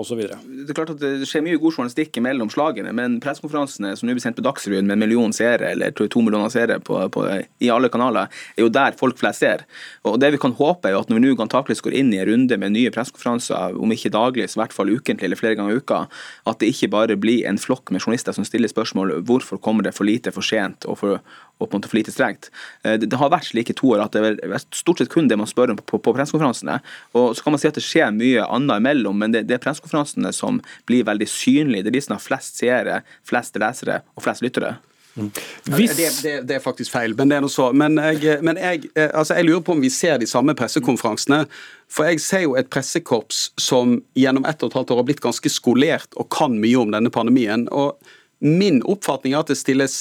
osv.? 0.00 0.24
Det 0.24 0.72
er 0.72 0.78
klart 0.78 0.94
at 0.96 1.02
det 1.02 1.28
skjer 1.28 1.44
mye 1.46 1.60
god 1.62 1.78
journalistikk 1.78 2.20
mellom 2.24 2.50
slagene, 2.52 2.94
men 2.96 3.20
pressekonferansene 3.22 3.94
som 3.98 4.08
nå 4.08 4.16
blir 4.16 4.24
sendt 4.24 4.40
på 4.40 4.46
Dagsrevyen 4.46 4.88
med 4.88 4.98
en 4.98 5.04
million 5.06 5.36
seere, 5.36 5.72
eller 5.74 5.94
to 5.96 6.24
millioner 6.24 6.52
seere 6.52 6.78
på, 6.82 6.98
på, 7.14 7.26
i 7.62 7.70
alle 7.72 7.90
kanaler, 7.92 8.32
er 8.56 8.66
jo 8.66 8.72
der 8.72 8.96
folk 8.98 9.20
flest 9.20 9.42
ser. 9.42 9.64
Og 10.08 10.18
det 10.22 10.32
vi 10.34 10.40
kan 10.42 10.54
håpe 10.56 10.90
er 10.90 10.98
at 10.98 11.10
når 11.10 11.18
vi 11.18 11.24
nå 11.24 11.36
antakeligvis 11.42 11.82
går 11.84 11.96
inn 11.98 12.12
i 12.14 12.20
en 12.22 12.28
runde 12.28 12.58
med 12.60 12.74
nye 12.76 12.92
pressekonferanser, 12.94 13.78
om 13.82 13.94
ikke 13.94 14.12
daglig, 14.14 14.48
så 14.50 14.58
i 14.58 14.62
hvert 14.62 14.76
fall 14.76 14.92
ukentlig 14.92 15.28
eller 15.28 15.40
flere 15.40 15.58
ganger 15.58 15.76
i 15.76 15.82
uka, 15.82 16.04
at 16.50 16.60
det 16.60 16.71
ikke 16.72 16.90
bare 16.92 17.16
bli 17.20 17.42
en 17.48 17.60
flokk 17.60 17.92
med 17.92 18.02
journalister 18.02 18.34
som 18.36 18.46
stiller 18.46 18.70
spørsmål 18.70 19.14
hvorfor 19.28 19.60
kommer 19.62 19.86
det 19.86 19.94
for 19.96 20.08
lite, 20.08 20.32
for 20.34 20.44
sent 20.46 20.86
og, 20.88 20.98
for, 21.00 21.20
og 21.58 21.68
på 21.68 21.70
en 21.70 21.80
måte 21.80 21.90
for 21.92 22.00
lite 22.00 22.14
strengt. 22.14 22.50
Eh, 22.82 22.98
det, 22.98 23.10
det, 23.12 23.20
har 23.20 23.32
vært 23.32 23.50
slike 23.50 23.76
to 23.78 23.94
år 23.94 24.04
at 24.06 24.16
det 24.16 24.34
er 24.42 24.64
stort 24.74 25.02
sett 25.02 25.12
kun 25.12 25.30
det 25.30 25.38
man 25.40 25.50
spør 25.50 25.74
om 25.74 25.80
på, 25.80 25.86
på, 25.94 26.02
på 26.08 26.16
pressekonferansene. 26.16 26.78
Og 27.18 27.32
så 27.36 27.44
kan 27.44 27.56
man 27.56 27.62
si 27.62 27.70
at 27.70 27.78
det 27.78 27.86
skjer 27.86 28.14
mye 28.16 28.46
annet 28.48 28.82
imellom, 28.82 29.20
men 29.22 29.34
det, 29.34 29.46
det 29.50 29.58
er 29.58 29.64
pressekonferansene 29.64 30.32
som 30.36 30.62
blir 30.90 31.06
veldig 31.08 31.28
synlige. 31.30 31.86
Det 31.86 31.92
er 31.92 31.98
de 31.98 32.06
som 32.08 32.16
har 32.18 32.24
flest 32.24 32.62
seere, 32.62 33.02
flest 33.28 33.60
lesere 33.60 34.02
og 34.16 34.26
flest 34.26 34.44
lyttere. 34.44 34.76
Mm. 35.14 35.28
Hvis... 35.76 35.96
Det, 35.96 36.08
det, 36.22 36.34
det, 36.48 36.56
er 36.56 36.64
faktisk 36.64 36.92
feil, 36.92 37.14
men 37.16 37.28
det 37.28 37.36
er 37.36 37.44
noe 37.44 37.52
så. 37.52 37.68
Men, 37.76 37.98
jeg, 38.00 38.38
men 38.44 38.60
jeg, 38.60 38.88
eh, 38.96 39.10
altså 39.10 39.36
jeg, 39.36 39.48
lurer 39.48 39.64
på 39.66 39.76
om 39.76 39.84
vi 39.84 39.90
ser 39.92 40.16
de 40.22 40.28
samme 40.28 40.54
pressekonferansene. 40.56 41.44
For 41.92 42.08
jeg 42.08 42.22
ser 42.24 42.46
jo 42.46 42.56
et 42.56 42.70
pressekorps 42.72 43.50
som 43.60 43.98
gjennom 44.18 44.48
ett 44.48 44.62
og 44.64 44.72
et 44.72 44.78
halvt 44.80 44.94
år 44.94 45.02
har 45.02 45.08
blitt 45.10 45.24
ganske 45.24 45.52
skolert 45.52 46.16
og 46.16 46.30
kan 46.32 46.56
mye 46.60 46.80
om 46.80 46.94
denne 46.94 47.12
pandemien. 47.12 47.68
og 47.68 47.98
Min 48.40 48.80
oppfatning 48.88 49.36
er 49.36 49.44
at 49.44 49.52
det 49.52 49.60
stilles 49.60 50.00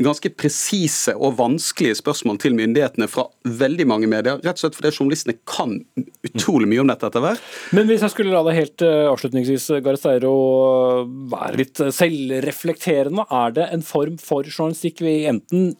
ganske 0.00 0.30
presise 0.32 1.12
og 1.16 1.36
vanskelige 1.38 1.98
spørsmål 1.98 2.38
til 2.40 2.56
myndighetene 2.56 3.08
fra 3.10 3.26
veldig 3.44 3.86
mange 3.90 4.08
medier. 4.10 4.40
Rett 4.40 4.56
og 4.56 4.62
slett 4.64 4.78
fordi 4.78 4.92
journalistene 4.94 5.36
kan 5.48 5.74
utrolig 6.24 6.70
mye 6.70 6.84
om 6.84 6.92
dette 6.92 7.10
etter 7.10 7.24
hvert. 7.24 7.50
Men 7.76 7.90
hvis 7.90 8.04
jeg 8.06 8.14
skulle 8.14 8.32
la 8.32 8.44
deg 8.46 8.56
helt 8.56 8.86
uh, 8.86 9.10
avslutningsvis, 9.12 9.68
Gareth 9.84 10.08
Eiro, 10.08 10.32
være 11.32 11.60
litt 11.60 11.82
selvreflekterende. 11.98 13.28
Er 13.28 13.52
det 13.58 13.68
en 13.74 13.84
form 13.84 14.16
for 14.22 14.48
journalistikk 14.48 15.04
vi 15.04 15.20
enten 15.28 15.74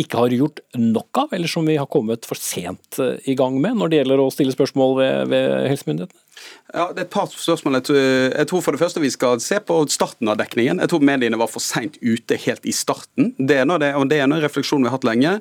ikke 0.00 0.20
har 0.22 0.34
gjort 0.34 0.60
nok 0.78 1.18
av, 1.24 1.32
eller 1.36 1.50
som 1.50 1.66
vi 1.68 1.76
har 1.76 1.88
kommet 1.90 2.26
for 2.28 2.38
sent 2.40 2.98
eh, 3.02 3.18
i 3.28 3.36
gang 3.38 3.58
med 3.60 3.78
når 3.78 3.92
det 3.92 3.98
gjelder 4.00 4.22
å 4.22 4.30
stille 4.32 4.54
spørsmål 4.54 4.94
ved, 4.98 5.32
ved 5.32 5.54
helsemyndighetene? 5.68 6.20
Ja, 6.72 6.86
det 6.90 7.02
er 7.02 7.04
et 7.04 7.12
par 7.12 7.28
spørsmål. 7.28 7.76
Jeg 7.78 8.46
tror 8.50 8.62
for 8.64 8.74
det 8.74 8.80
første 8.80 9.02
vi 9.02 9.10
skal 9.12 9.40
se 9.44 9.58
på 9.62 9.76
starten 9.92 10.30
av 10.32 10.38
dekningen. 10.40 10.80
Jeg 10.82 10.90
tror 10.90 11.04
mediene 11.04 11.38
var 11.38 11.50
for 11.52 11.62
seint 11.62 11.98
ute 12.00 12.38
helt 12.46 12.64
i 12.66 12.74
starten. 12.74 13.34
Det 13.36 13.60
er, 13.60 13.68
det, 13.68 13.92
og 13.98 14.08
det 14.10 14.18
er 14.18 14.26
en 14.26 14.38
refleksjon 14.42 14.82
vi 14.82 14.88
har 14.88 14.96
hatt 14.96 15.06
lenge. 15.06 15.36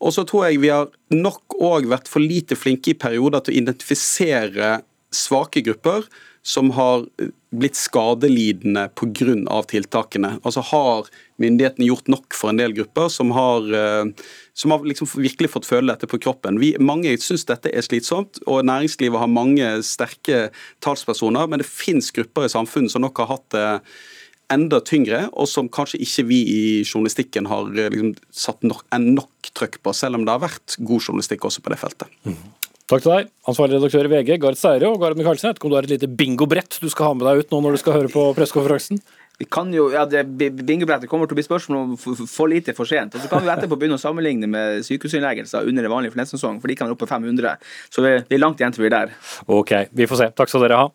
Og 0.00 0.16
så 0.16 0.24
tror 0.26 0.48
jeg 0.48 0.62
vi 0.64 0.72
har 0.72 0.88
nok 1.12 1.58
òg 1.60 1.90
vært 1.92 2.08
for 2.10 2.24
lite 2.24 2.58
flinke 2.58 2.94
i 2.94 2.98
perioder 2.98 3.44
til 3.44 3.54
å 3.54 3.60
identifisere 3.60 4.78
svake 5.14 5.62
grupper 5.66 6.08
som 6.42 6.70
har 6.70 7.04
blitt 7.50 7.76
skadelidende 7.76 8.88
pga. 8.96 9.62
tiltakene. 9.68 10.38
Altså 10.42 10.60
Har 10.60 11.08
myndighetene 11.38 11.88
gjort 11.88 12.08
nok 12.08 12.34
for 12.34 12.50
en 12.50 12.56
del 12.56 12.72
grupper 12.72 13.08
som 13.08 13.30
har, 13.30 13.60
eh, 13.74 14.04
som 14.54 14.70
har 14.70 14.78
liksom 14.84 15.06
virkelig 15.06 15.50
fått 15.50 15.66
føle 15.66 15.92
dette 15.92 16.06
på 16.06 16.20
kroppen? 16.20 16.58
Vi, 16.58 16.76
mange 16.78 17.16
syns 17.18 17.44
dette 17.44 17.72
er 17.72 17.82
slitsomt, 17.82 18.40
og 18.46 18.64
næringslivet 18.64 19.18
har 19.18 19.26
mange 19.26 19.82
sterke 19.82 20.50
talspersoner, 20.80 21.48
men 21.48 21.58
det 21.58 21.68
finnes 21.68 22.10
grupper 22.10 22.44
i 22.44 22.48
samfunnet 22.52 22.90
som 22.90 23.02
nok 23.02 23.18
har 23.18 23.26
hatt 23.36 23.50
det 23.50 23.80
enda 24.50 24.80
tyngre, 24.80 25.28
og 25.32 25.48
som 25.48 25.68
kanskje 25.68 26.00
ikke 26.02 26.26
vi 26.26 26.40
i 26.42 26.62
journalistikken 26.84 27.46
har 27.46 27.68
eh, 27.76 27.90
liksom, 27.90 28.14
satt 28.30 28.62
nok, 28.66 28.86
nok 28.98 29.52
trøkk 29.54 29.80
på, 29.82 29.92
selv 29.94 30.18
om 30.18 30.24
det 30.24 30.32
har 30.32 30.42
vært 30.42 30.78
god 30.78 31.00
journalistikk 31.00 31.44
også 31.44 31.62
på 31.62 31.70
det 31.74 31.78
feltet. 31.80 32.08
Mm. 32.24 32.40
Takk 32.90 33.04
til 33.04 33.12
deg, 33.12 33.28
ansvarlig 33.46 33.76
redaktør 33.78 34.06
i 34.08 34.10
VG, 34.10 34.30
Gard 34.42 34.56
Seire 34.58 34.88
og 34.90 34.96
Gard 34.98 35.14
Michaelsen. 35.14 35.46
Jeg 35.46 35.54
vet 35.54 35.60
ikke 35.60 35.68
om 35.68 35.70
du 35.70 35.76
har 35.76 35.86
et 35.86 35.92
lite 35.92 36.08
bingobrett 36.10 36.78
du 36.82 36.88
skal 36.90 37.06
ha 37.06 37.14
med 37.14 37.22
deg 37.28 37.44
ut 37.44 37.52
nå 37.54 37.60
når 37.62 37.76
du 37.76 37.80
skal 37.84 37.94
høre 37.94 38.10
på 38.10 38.24
pressekonferansen? 38.34 38.98
Vi 39.38 39.46
kan 39.46 39.70
jo, 39.72 39.86
ja, 39.94 40.02
Bingobrettet 40.04 41.06
kommer 41.08 41.30
til 41.30 41.36
å 41.36 41.38
bli 41.38 41.46
spørsmål 41.46 41.78
om 41.78 41.94
for, 42.26 42.50
lite 42.50 42.74
for 42.76 42.90
sent. 42.90 43.14
Og 43.14 43.22
Så 43.22 43.30
kan 43.30 43.46
vi 43.46 43.52
etterpå 43.54 43.78
begynne 43.78 43.96
å 43.96 44.02
sammenligne 44.02 44.50
med 44.50 44.82
sykehusinnleggelser 44.84 45.70
under 45.70 45.86
en 45.86 45.94
vanlig 45.94 46.10
flesesong, 46.12 46.58
for 46.60 46.68
de 46.68 46.76
kan 46.76 46.90
være 46.90 46.98
oppe 46.98 47.06
på 47.06 47.14
500. 47.14 47.54
Så 47.94 48.04
vi, 48.04 48.16
vi 48.26 48.36
er 48.36 48.42
langt 48.42 48.60
igjen 48.60 48.74
til 48.74 48.84
vi 48.84 48.90
er 48.90 48.96
der. 48.98 49.14
Ok, 49.46 49.76
vi 49.94 50.10
får 50.10 50.24
se. 50.24 50.28
Takk 50.42 50.50
skal 50.50 50.66
dere 50.66 50.82
ha. 50.82 50.90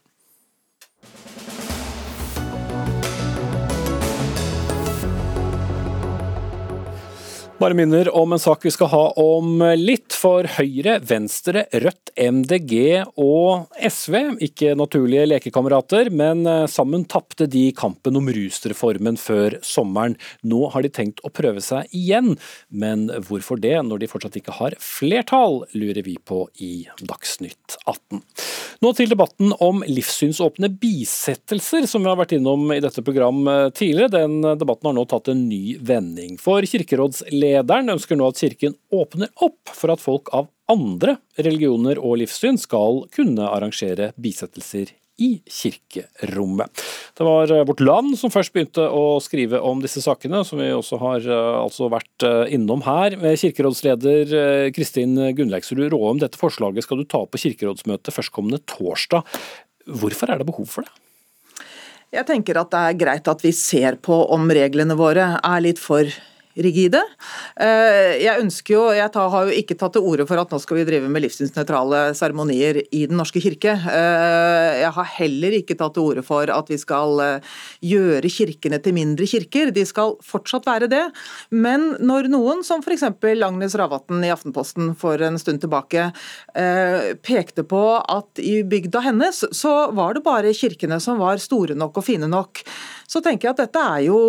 Bare 7.55 7.73
minner 7.73 8.09
om 8.15 8.33
en 8.33 8.39
sak 8.39 8.65
vi 8.65 8.71
skal 8.71 8.89
ha 8.91 9.03
om 9.15 9.61
litt. 9.79 10.11
For 10.15 10.47
Høyre, 10.57 10.97
Venstre, 11.07 11.65
Rødt, 11.71 12.11
MDG 12.19 12.73
og 13.21 13.69
SV, 13.79 14.15
ikke 14.43 14.73
naturlige 14.75 15.27
lekekamerater, 15.27 16.09
men 16.11 16.43
eh, 16.49 16.65
sammen 16.71 17.05
tapte 17.07 17.47
de 17.51 17.69
kampen 17.77 18.17
om 18.19 18.27
rusreformen 18.33 19.19
før 19.19 19.55
sommeren. 19.63 20.17
Nå 20.43 20.65
har 20.73 20.83
de 20.83 20.91
tenkt 20.91 21.21
å 21.23 21.31
prøve 21.31 21.63
seg 21.63 21.87
igjen, 21.95 22.33
men 22.71 23.07
hvorfor 23.27 23.59
det 23.61 23.75
når 23.87 24.03
de 24.03 24.09
fortsatt 24.11 24.39
ikke 24.39 24.55
har 24.57 24.75
flertall, 24.81 25.61
lurer 25.77 26.03
vi 26.07 26.17
på 26.19 26.45
i 26.63 26.73
Dagsnytt 27.03 27.77
18. 27.85 28.23
Nå 28.83 28.91
til 28.97 29.11
debatten 29.11 29.53
om 29.63 29.83
livssynsåpne 29.87 30.71
bisettelser, 30.81 31.87
som 31.87 32.03
vi 32.03 32.11
har 32.11 32.19
vært 32.19 32.35
innom 32.35 32.67
i 32.75 32.81
dette 32.83 33.03
program 33.05 33.45
tidligere. 33.75 34.11
Den 34.17 34.59
debatten 34.59 34.91
har 34.91 34.97
nå 34.97 35.05
tatt 35.11 35.31
en 35.31 35.45
ny 35.47 35.77
vending. 35.79 36.39
For 36.41 36.65
kirkerådsleder 36.67 37.44
kirkerådslederen 37.45 37.93
ønsker 37.93 38.17
nå 38.17 38.27
at 38.29 38.41
kirken 38.41 38.75
åpner 38.93 39.29
opp 39.43 39.69
for 39.73 39.93
at 39.93 40.01
folk 40.01 40.31
av 40.33 40.49
andre 40.71 41.17
religioner 41.37 41.99
og 42.01 42.19
livssyn 42.21 42.57
skal 42.57 43.05
kunne 43.13 43.45
arrangere 43.45 44.13
bisettelser 44.17 44.93
i 45.21 45.39
kirkerommet. 45.47 46.81
Det 47.15 47.23
var 47.23 47.51
eh, 47.51 47.63
Vårt 47.63 47.79
Land 47.79 48.17
som 48.19 48.31
først 48.33 48.51
begynte 48.51 48.83
å 48.83 49.21
skrive 49.23 49.61
om 49.63 49.79
disse 49.79 50.01
sakene, 50.03 50.41
som 50.43 50.59
vi 50.59 50.67
også 50.75 50.99
har 50.99 51.23
eh, 51.23 51.59
altså 51.61 51.87
vært 51.87 52.25
eh, 52.27 52.51
innom 52.57 52.83
her. 52.83 53.15
Kirkerådsleder 53.39 54.73
Kristin 54.75 55.15
Gunnleiksrud 55.37 55.85
Råum, 55.93 56.19
dette 56.19 56.41
forslaget 56.41 56.83
skal 56.83 56.99
du 56.99 57.07
ta 57.07 57.23
opp 57.23 57.31
på 57.31 57.45
kirkerådsmøtet 57.45 58.11
førstkommende 58.11 58.59
torsdag. 58.67 59.23
Hvorfor 59.87 60.33
er 60.33 60.41
det 60.41 60.49
behov 60.49 60.67
for 60.67 60.83
det? 60.83 60.91
Jeg 62.11 62.27
tenker 62.27 62.59
at 62.59 62.75
det 62.75 62.83
er 62.83 62.99
greit 62.99 63.31
at 63.31 63.41
vi 63.43 63.55
ser 63.55 63.95
på 64.03 64.19
om 64.35 64.51
reglene 64.51 64.99
våre 64.99 65.37
er 65.39 65.63
litt 65.63 65.79
for 65.79 66.11
rigide. 66.55 67.01
Eh, 67.59 68.21
jeg 68.23 68.41
ønsker 68.41 68.75
jo, 68.75 68.83
jeg 68.95 69.11
har 69.11 69.47
jo 69.47 69.55
ikke 69.55 69.75
tatt 69.79 69.95
til 69.97 70.05
orde 70.07 70.25
for 70.27 70.39
at 70.39 70.51
nå 70.51 70.59
skal 70.63 70.79
vi 70.79 70.85
drive 70.87 71.09
med 71.11 71.25
livssynsnøytrale 71.25 72.01
seremonier 72.17 72.79
i 72.95 73.05
Den 73.09 73.19
norske 73.19 73.41
kirke. 73.43 73.75
Eh, 73.75 74.71
jeg 74.81 74.91
har 74.95 75.11
heller 75.17 75.57
ikke 75.59 75.77
tatt 75.79 75.95
til 75.97 76.07
orde 76.11 76.23
for 76.25 76.51
at 76.51 76.71
vi 76.71 76.79
skal 76.79 77.21
eh, 77.23 77.55
gjøre 77.85 78.31
kirkene 78.31 78.79
til 78.83 78.95
mindre 78.95 79.27
kirker. 79.29 79.73
De 79.75 79.85
skal 79.87 80.15
fortsatt 80.23 80.67
være 80.69 80.89
det. 80.91 81.03
Men 81.51 81.93
når 81.99 82.31
noen, 82.31 82.63
som 82.65 82.83
f.eks. 82.83 83.07
Agnes 83.45 83.75
Ravatn 83.77 84.23
i 84.23 84.31
Aftenposten 84.33 84.93
for 84.99 85.21
en 85.21 85.37
stund 85.41 85.61
tilbake, 85.63 86.07
pekte 87.25 87.63
på 87.67 87.81
at 87.99 88.39
i 88.41 88.61
bygda 88.67 89.01
hennes 89.05 89.41
så 89.55 89.73
var 89.95 90.15
det 90.15 90.23
bare 90.25 90.53
kirkene 90.55 90.97
som 91.03 91.19
var 91.21 91.41
store 91.41 91.75
nok 91.77 91.99
og 91.99 92.05
fine 92.07 92.29
nok, 92.31 92.63
så 93.07 93.21
tenker 93.23 93.47
jeg 93.47 93.55
at 93.55 93.61
dette 93.63 93.81
er 93.81 94.03
jo, 94.07 94.19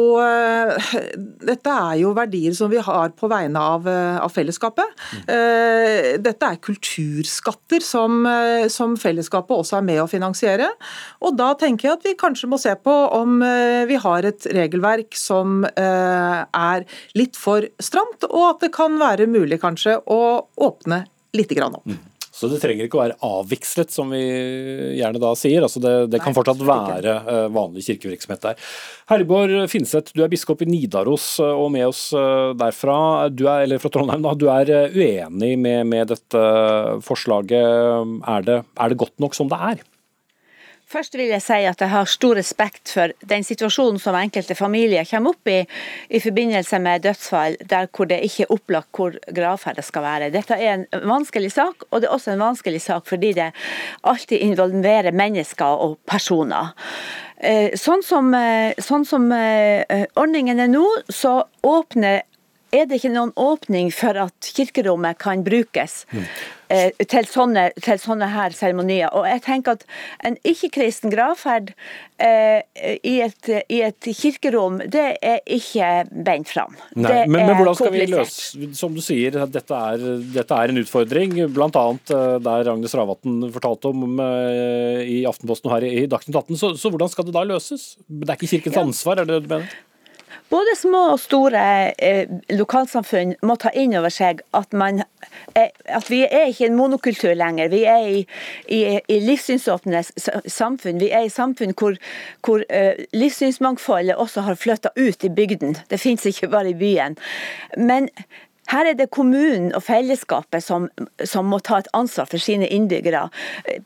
dette 1.51 1.73
er 1.73 2.01
jo 2.03 2.13
verdier 2.17 2.55
som 2.57 2.71
vi 2.73 2.81
har 2.83 3.15
på 3.17 3.31
vegne 3.31 3.61
av, 3.61 3.87
eh, 3.89 4.19
av 4.23 4.33
fellesskapet. 4.33 4.93
Mm. 5.17 6.23
Dette 6.25 6.51
er 6.51 6.61
kulturskatter 6.63 7.85
som, 7.85 8.25
eh, 8.27 8.67
som, 8.73 8.97
fellesskapet 8.97 9.57
også 9.57 9.79
er 9.79 9.87
med 9.87 10.03
å 10.03 10.09
finansiere. 10.11 10.69
Og 11.21 11.37
da 11.39 11.53
tenker 11.59 11.89
jeg 11.89 11.99
at 11.99 12.07
vi 12.07 12.15
kanskje 12.19 12.51
må 12.51 12.61
se 12.61 12.75
på 12.77 12.95
om 13.17 13.41
vi 13.87 13.99
har 14.01 14.27
et 14.27 14.47
regelverk 14.57 15.17
som 15.17 15.65
er 15.77 16.85
litt 17.19 17.37
for 17.37 17.67
stramt, 17.83 18.25
og 18.31 18.45
at 18.51 18.65
det 18.65 18.73
kan 18.75 18.97
være 18.99 19.29
mulig 19.31 19.61
kanskje 19.63 19.99
å 20.07 20.47
åpne 20.57 21.05
litt 21.37 21.53
opp. 21.61 21.87
Mm. 21.87 22.16
Så 22.37 22.51
det 22.53 22.59
trenger 22.61 22.85
ikke 22.85 22.99
å 22.99 23.03
være 23.03 23.17
avvikslet, 23.25 23.93
som 23.95 24.13
vi 24.13 24.21
gjerne 24.99 25.21
da 25.23 25.33
sier. 25.39 25.65
Altså 25.65 25.81
det, 25.81 25.95
det 26.13 26.21
kan 26.21 26.37
fortsatt 26.37 26.61
være 26.69 27.15
eh, 27.23 27.47
vanlig 27.55 27.87
kirkevirksomhet 27.87 28.45
der. 28.45 28.61
Herborg 29.09 29.65
Finseth, 29.73 30.13
du 30.13 30.21
er 30.25 30.33
biskop 30.33 30.61
i 30.61 30.69
Nidaros 30.69 31.31
eh, 31.41 31.57
og 31.57 31.71
med 31.73 31.89
oss 31.89 32.11
eh, 32.13 32.53
derfra. 32.61 32.99
Du 33.33 33.47
er, 33.47 33.65
eller 33.65 33.81
fra 33.81 33.93
Trondheim, 33.95 34.25
da. 34.27 34.37
Du 34.37 34.51
er 34.53 34.75
uenig 34.93 35.55
med, 35.57 35.89
med 35.89 36.13
dette 36.13 36.47
forslaget. 37.07 38.17
Er 38.37 38.49
det, 38.51 38.63
er 38.77 38.93
det 38.93 39.01
godt 39.01 39.17
nok 39.23 39.39
som 39.39 39.49
det 39.53 39.63
er? 39.73 39.85
Først 40.87 41.17
vil 41.19 41.33
jeg 41.33 41.43
si 41.43 41.57
at 41.67 41.81
jeg 41.83 41.91
har 41.91 42.07
stor 42.07 42.37
respekt 42.39 42.93
for 42.95 43.11
den 43.27 43.43
situasjonen 43.43 43.99
som 43.99 44.15
enkelte 44.15 44.55
familier 44.55 45.07
kommer 45.11 45.35
opp 45.35 45.51
i 45.51 45.57
i 46.15 46.21
forbindelse 46.23 46.79
med 46.79 47.03
dødsfall 47.03 47.57
der 47.67 47.89
hvor 47.91 48.07
det 48.07 48.21
ikke 48.23 48.45
er 48.45 48.53
opplagt 48.55 48.93
hvor 48.95 49.17
gravferda 49.35 49.83
skal 49.83 50.05
være. 50.05 50.31
Dette 50.31 50.55
er 50.55 50.77
en 50.77 50.87
vanskelig 51.11 51.51
sak, 51.57 51.89
og 51.91 52.01
det 52.01 52.07
er 52.07 52.15
også 52.15 52.37
en 52.37 52.45
vanskelig 52.45 52.85
sak 52.85 53.11
fordi 53.11 53.33
det 53.35 53.49
alltid 54.07 54.45
involverer 54.47 55.11
mennesker 55.11 55.83
og 55.89 55.99
personer. 56.07 56.71
Eh, 57.37 57.75
sånn 57.75 58.07
som, 58.07 58.31
eh, 58.35 58.79
sånn 58.79 59.05
som 59.05 59.27
eh, 59.33 60.07
ordningen 60.15 60.63
er 60.63 60.71
nå, 60.71 60.87
så 61.11 61.41
åpner 61.67 62.23
er 62.75 62.87
det 62.87 63.01
ikke 63.01 63.13
noen 63.15 63.35
åpning 63.35 63.91
for 63.95 64.19
at 64.19 64.53
kirkerommet 64.55 65.19
kan 65.19 65.43
brukes 65.47 66.05
mm. 66.13 66.25
Eh, 66.73 66.91
til, 67.07 67.29
sånne, 67.31 67.69
til, 67.83 67.99
sånne, 68.03 68.29
her 68.33 68.55
seremonier. 68.57 69.11
Og 69.17 69.27
jeg 69.29 69.43
tenker 69.47 69.77
at 69.77 69.87
en 70.27 70.37
ikke-kristen 70.47 71.13
gravferd 71.13 71.73
eh, 72.23 72.63
i, 72.97 73.17
et, 73.25 73.51
i, 73.73 73.81
et, 73.87 74.11
kirkerom, 74.21 74.81
det 74.93 75.07
er 75.21 75.41
ikke 75.45 75.91
beint 76.27 76.51
fram. 76.51 76.77
Nei, 76.95 77.09
det 77.09 77.23
men, 77.31 77.47
men, 77.47 77.55
hvordan 77.59 77.79
skal 77.79 77.95
vi 77.95 78.07
løse 78.11 78.71
Som 78.77 78.97
du 78.97 79.03
sier, 79.05 79.39
dette 79.53 79.81
er, 79.81 80.07
dette 80.37 80.61
er 80.61 80.73
en 80.73 80.83
utfordring. 80.83 81.37
Blant 81.57 81.79
annet 81.81 82.15
eh, 82.15 82.37
der 82.47 82.73
Agnes 82.75 82.97
Ravatn 82.97 83.51
fortalte 83.55 83.93
om 83.93 84.23
eh, 84.23 85.03
i 85.17 85.19
Aftenposten 85.29 85.71
og 85.71 85.77
her 85.77 85.89
i, 85.89 85.93
i 86.05 86.09
Dagsnytt 86.11 86.41
18. 86.45 86.63
Så, 86.63 86.73
så, 86.81 86.93
hvordan 86.93 87.13
skal 87.13 87.29
det 87.29 87.37
da 87.37 87.45
løses? 87.47 87.95
Det 88.07 88.29
er 88.29 88.39
ikke 88.39 88.55
kirkens 88.57 88.81
ja. 88.81 88.87
ansvar, 88.87 89.23
er 89.23 89.29
det 89.29 89.41
det 89.41 89.47
du 89.47 89.55
mener? 89.57 89.77
Både 90.51 90.77
små 90.79 91.01
og 91.13 91.21
store 91.21 91.63
eh, 91.99 92.29
lokalsamfunn 92.55 93.35
må 93.47 93.57
ta 93.59 93.73
inn 93.75 93.97
over 93.99 94.13
seg 94.15 94.45
at, 94.55 94.73
man, 94.79 95.03
eh, 95.59 95.73
at 95.91 96.11
vi 96.11 96.23
er 96.25 96.53
ikke 96.53 96.69
en 96.69 96.79
monokultur 96.79 97.35
lenger. 97.35 97.71
Vi 97.73 97.83
er 97.91 98.07
i, 98.07 98.23
i, 98.71 98.81
i 99.11 99.19
livssynsåpne 99.27 100.05
samfunn. 100.47 101.01
Vi 101.03 101.11
er 101.11 101.27
i 101.27 101.33
samfunn 101.33 101.75
hvor, 101.75 101.99
hvor 102.47 102.63
eh, 102.71 103.07
livssynsmangfoldet 103.17 104.15
også 104.15 104.47
har 104.47 104.61
flytta 104.61 104.95
ut 104.95 105.27
i 105.27 105.33
bygden. 105.35 105.79
Det 105.91 106.01
fins 106.01 106.27
ikke 106.31 106.53
bare 106.55 106.71
i 106.71 106.79
byen. 106.79 107.19
Men 107.77 108.09
her 108.71 108.87
er 108.87 108.99
det 108.99 109.11
kommunen 109.15 109.73
og 109.75 109.83
fellesskapet 109.87 110.63
som, 110.63 110.89
som, 111.25 111.47
må 111.51 111.59
ta 111.59 111.81
et 111.83 111.91
ansvar 111.95 112.31
for 112.31 112.43
sine 112.43 112.69
innbyggere. 112.71 113.29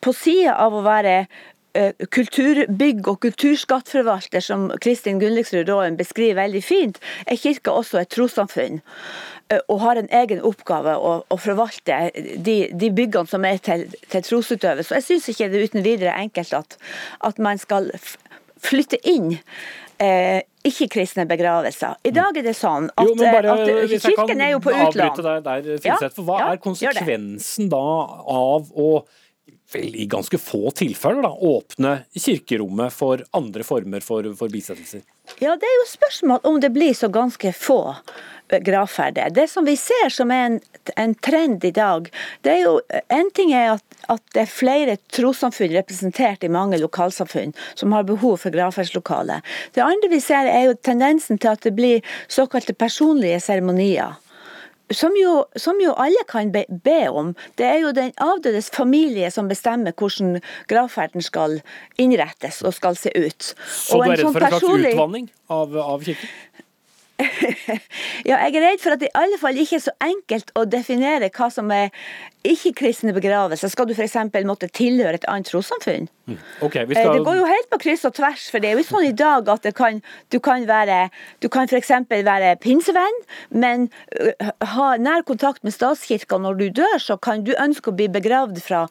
På 0.01 0.13
sida 0.17 0.57
av 0.61 0.77
å 0.77 0.85
være 0.85 1.25
kulturbygg 2.11 3.09
og 3.09 3.21
kulturskattforvalter, 3.23 4.43
som 4.43 4.71
Kristin 4.83 5.21
Gunnliksrud 5.23 5.69
Raaen 5.71 5.99
beskriver 5.99 6.43
veldig 6.43 6.63
fint, 6.65 7.03
er 7.27 7.39
kirka 7.39 7.75
også 7.75 8.01
et 8.03 8.11
trossamfunn. 8.15 8.81
Eh, 9.51 9.59
og 9.69 9.81
har 9.83 9.99
en 9.99 10.11
egen 10.21 10.43
oppgave 10.47 10.95
å, 10.95 11.15
å 11.27 11.39
forvalte 11.41 11.99
de, 12.15 12.57
de, 12.71 12.91
byggene 12.95 13.31
som 13.31 13.45
er 13.47 13.59
til, 13.65 13.87
til 14.13 14.27
trosutøvelse. 14.27 14.89
Så 14.89 14.99
jeg 15.01 15.07
syns 15.09 15.31
ikke 15.33 15.51
det 15.51 15.61
er 15.61 15.71
uten 15.71 15.87
videre 15.87 16.19
enkelt 16.23 16.55
at, 16.57 16.77
at 17.27 17.41
man 17.43 17.59
skal 17.59 17.91
flytte 18.61 19.01
inn 19.09 19.33
eh, 19.99 20.43
ikke-kristne 20.67 21.25
begravelser. 21.31 21.99
I 22.07 22.13
dag 22.15 22.37
er 22.37 22.47
det 22.47 22.55
sånn 22.59 22.91
at, 22.93 23.09
jo, 23.09 23.17
bare, 23.19 23.57
at 23.57 23.97
kirken 24.05 24.45
er 24.45 24.55
jo 24.55 24.61
på 24.63 24.75
utland. 24.77 25.25
Der, 25.25 25.43
der, 25.47 25.73
ja, 25.89 25.99
for 26.05 26.27
hva 26.29 26.39
ja, 26.43 26.53
er 26.53 26.63
konsekvensen 26.63 27.73
da 27.73 27.87
av 28.21 28.71
å 28.71 28.93
vel 29.75 29.97
i 29.97 30.07
ganske 30.11 30.39
få 30.39 30.71
tilfeller 30.71 31.23
da, 31.23 31.31
åpne 31.31 31.95
kirkerommet 32.15 32.95
for 32.95 33.25
andre 33.37 33.65
former 33.67 34.05
for, 34.05 34.27
for 34.39 34.53
bisettelser? 34.53 35.03
Ja, 35.39 35.55
det 35.57 35.69
er 35.69 35.79
jo 35.79 35.87
spørsmål 35.91 36.41
om 36.51 36.59
det 36.61 36.73
blir 36.75 36.95
så 36.97 37.09
ganske 37.13 37.53
få 37.55 37.95
eh, 38.49 38.59
gravferder. 38.67 39.31
Det 39.31 39.47
som 39.51 39.65
vi 39.65 39.77
ser 39.79 40.11
som 40.11 40.33
er 40.35 40.47
en, 40.49 40.59
en, 40.97 41.15
trend 41.15 41.65
i 41.65 41.71
dag, 41.71 42.11
det 42.43 42.57
er 42.57 42.65
jo 42.65 42.81
En 43.09 43.31
ting 43.35 43.53
er 43.55 43.77
at, 43.77 43.85
at 44.11 44.23
det 44.35 44.43
er 44.43 44.51
flere 44.51 44.97
trossamfunn 45.15 45.71
representert 45.77 46.45
i 46.45 46.51
mange 46.51 46.81
lokalsamfunn 46.81 47.55
som 47.75 47.93
har 47.95 48.09
behov 48.09 48.41
for 48.43 48.55
gravferdslokale. 48.55 49.41
Det 49.75 49.85
andre 49.85 50.11
vi 50.11 50.21
ser 50.25 50.51
er 50.51 50.67
jo 50.71 50.79
tendensen 50.83 51.39
til 51.39 51.55
at 51.55 51.63
det 51.63 51.77
blir 51.79 52.03
såkalte 52.29 52.75
personlige 52.75 53.41
seremonier 53.45 54.19
som 54.91 55.15
jo, 55.19 55.45
som 55.57 55.79
jo, 55.83 55.93
alle 55.99 56.25
kan 56.29 56.53
be, 56.53 56.65
be, 56.85 57.09
om. 57.09 57.35
Det 57.59 57.67
er 57.67 57.79
jo 57.85 57.93
den 57.97 58.13
avdødes 58.19 58.71
familie 58.75 59.31
som 59.31 59.49
bestemmer 59.51 59.95
hvordan 59.97 60.41
gravferden 60.71 61.23
skal 61.23 61.61
innrettes 61.99 62.63
og 62.67 62.75
skal 62.75 62.99
se 62.99 63.13
ut. 63.15 63.53
Så 63.67 64.01
du 64.01 64.09
er 64.09 64.17
redd 64.17 64.27
for 64.27 64.43
en 64.43 64.57
slags 64.59 64.91
utvanning 64.91 65.31
av, 65.51 65.77
av 65.79 66.07
kirken? 66.07 66.35
ja, 68.29 68.37
jeg 68.37 68.57
er 68.57 68.67
redd 68.67 68.83
for 68.83 68.97
at 68.97 69.03
det 69.03 69.11
i 69.11 69.19
alle 69.19 69.39
fall 69.41 69.59
ikke 69.61 69.79
er 69.79 69.87
så 69.89 69.95
enkelt 70.05 70.53
å 70.59 70.67
definere 70.69 71.31
hva 71.35 71.51
som 71.53 71.71
er 71.75 71.91
ikke-kristne 72.47 73.13
begravelser. 73.13 73.69
Skal 73.69 73.89
du 73.89 73.93
f.eks. 73.93 74.17
måtte 74.49 74.71
tilhøre 74.73 75.19
et 75.19 75.27
annet 75.29 75.51
trossamfunn? 75.51 76.07
Mm. 76.25 76.39
Okay, 76.65 76.87
eh, 76.87 76.95
skal... 76.95 77.19
Det 77.19 77.25
går 77.27 77.37
jo 77.37 77.49
helt 77.51 77.69
på 77.73 77.79
kryss 77.83 78.07
og 78.09 78.15
tvers, 78.17 78.47
for 78.53 78.63
det 78.63 78.71
er 78.71 78.79
jo 78.81 78.85
sånn 78.87 79.09
i 79.11 79.13
dag 79.17 79.49
at 79.53 79.67
kan, 79.77 80.01
du 80.33 80.39
kan 80.41 80.65
være 80.69 81.11
Du 81.43 81.51
kan 81.53 81.69
f.eks. 81.69 81.91
være 82.09 82.55
pinsevenn, 82.63 83.19
men 83.53 83.89
uh, 84.17 84.53
ha 84.75 84.89
nær 84.97 85.27
kontakt 85.29 85.65
med 85.67 85.77
statskirka 85.77 86.39
når 86.41 86.61
du 86.63 86.67
dør, 86.81 86.97
så 87.03 87.19
kan 87.21 87.45
du 87.45 87.53
ønske 87.61 87.93
å 87.93 87.97
bli 87.97 88.09
begravd 88.13 88.63
fra, 88.65 88.87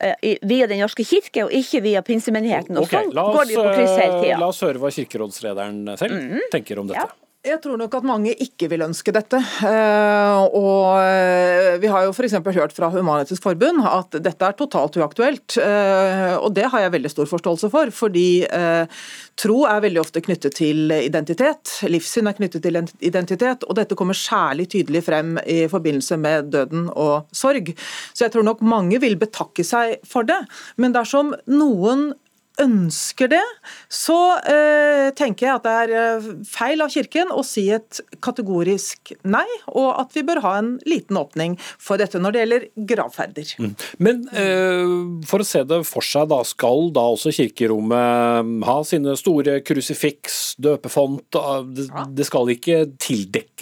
uh, 0.00 0.14
via 0.40 0.70
Den 0.70 0.80
norske 0.84 1.04
kirke, 1.04 1.44
og 1.44 1.52
ikke 1.52 1.82
via 1.84 2.04
pinsemenigheten. 2.06 2.78
Og 2.78 2.88
okay, 2.88 3.04
sånn 3.04 3.12
går 3.36 3.50
det 3.50 3.58
jo 3.58 3.66
på 3.66 3.76
kryss 3.76 3.98
hele 3.98 4.22
tida. 4.22 4.40
La 4.40 4.48
oss 4.48 4.62
høre 4.64 4.80
hva 4.80 4.92
kirkerådslederen 4.94 5.84
selv 6.00 6.16
mm 6.16 6.50
tenker 6.54 6.78
om 6.78 6.88
dette. 6.88 7.04
Ja. 7.04 7.23
Jeg 7.44 7.58
tror 7.60 7.76
nok 7.76 7.92
at 7.98 8.06
mange 8.08 8.32
ikke 8.40 8.70
vil 8.72 8.86
ønske 8.86 9.12
dette. 9.12 9.36
Eh, 9.68 10.44
og 10.56 10.96
eh, 10.96 11.74
Vi 11.82 11.90
har 11.92 12.06
jo 12.06 12.14
f.eks. 12.14 12.38
hørt 12.56 12.72
fra 12.72 12.88
Human-Etisk 12.88 13.44
Forbund 13.44 13.82
at 13.84 14.16
dette 14.24 14.48
er 14.48 14.56
totalt 14.56 14.96
uaktuelt. 14.96 15.58
Eh, 15.60 16.38
og 16.38 16.54
Det 16.56 16.64
har 16.72 16.86
jeg 16.86 16.94
veldig 16.94 17.12
stor 17.12 17.28
forståelse 17.28 17.68
for, 17.74 17.92
fordi 17.92 18.24
tro 19.36 19.58
er 19.68 19.84
veldig 19.84 20.00
ofte 20.00 20.22
knyttet 20.24 20.56
til 20.56 20.88
identitet. 20.94 21.74
Livssyn 21.90 22.30
er 22.30 22.38
knyttet 22.38 22.64
til 22.64 22.80
identitet, 23.04 23.68
og 23.68 23.76
dette 23.76 23.98
kommer 23.98 24.16
særlig 24.16 24.70
tydelig 24.72 25.04
frem 25.04 25.36
i 25.44 25.66
forbindelse 25.68 26.16
med 26.16 26.48
døden 26.54 26.88
og 26.96 27.28
sorg. 27.34 27.74
Så 28.14 28.24
jeg 28.24 28.32
tror 28.32 28.48
nok 28.48 28.64
mange 28.64 29.02
vil 29.04 29.18
betakke 29.20 29.66
seg 29.66 29.98
for 30.08 30.24
det. 30.24 30.40
Men 30.80 30.96
dersom 30.96 31.34
noen 31.50 32.14
ønsker 32.62 33.30
det, 33.32 33.42
så 33.90 34.16
eh, 34.46 35.08
tenker 35.18 35.48
jeg 35.48 35.58
at 35.58 35.64
det 35.64 35.74
er 35.74 35.94
eh, 35.98 36.28
feil 36.46 36.84
av 36.84 36.92
Kirken 36.92 37.32
å 37.34 37.42
si 37.46 37.66
et 37.74 38.00
kategorisk 38.24 39.14
nei, 39.26 39.46
og 39.72 39.88
at 39.98 40.14
vi 40.14 40.22
bør 40.26 40.42
ha 40.44 40.54
en 40.60 40.74
liten 40.86 41.18
åpning 41.18 41.56
for 41.82 42.00
dette 42.00 42.20
når 42.22 42.34
det 42.34 42.42
gjelder 42.44 42.66
gravferder. 42.92 43.54
Mm. 43.58 43.74
Men 44.06 44.22
eh, 44.38 44.94
for 45.26 45.42
å 45.42 45.48
se 45.48 45.64
det 45.66 45.80
for 45.88 46.06
seg, 46.06 46.30
da, 46.30 46.40
skal 46.46 46.92
da 46.94 47.08
også 47.14 47.34
kirkerommet 47.34 48.68
ha 48.68 48.78
sine 48.86 49.16
store 49.18 49.58
krusifiks, 49.66 50.54
døpefont? 50.62 51.26
Det, 51.74 51.88
det 52.14 52.28
skal 52.28 52.54
ikke 52.54 52.84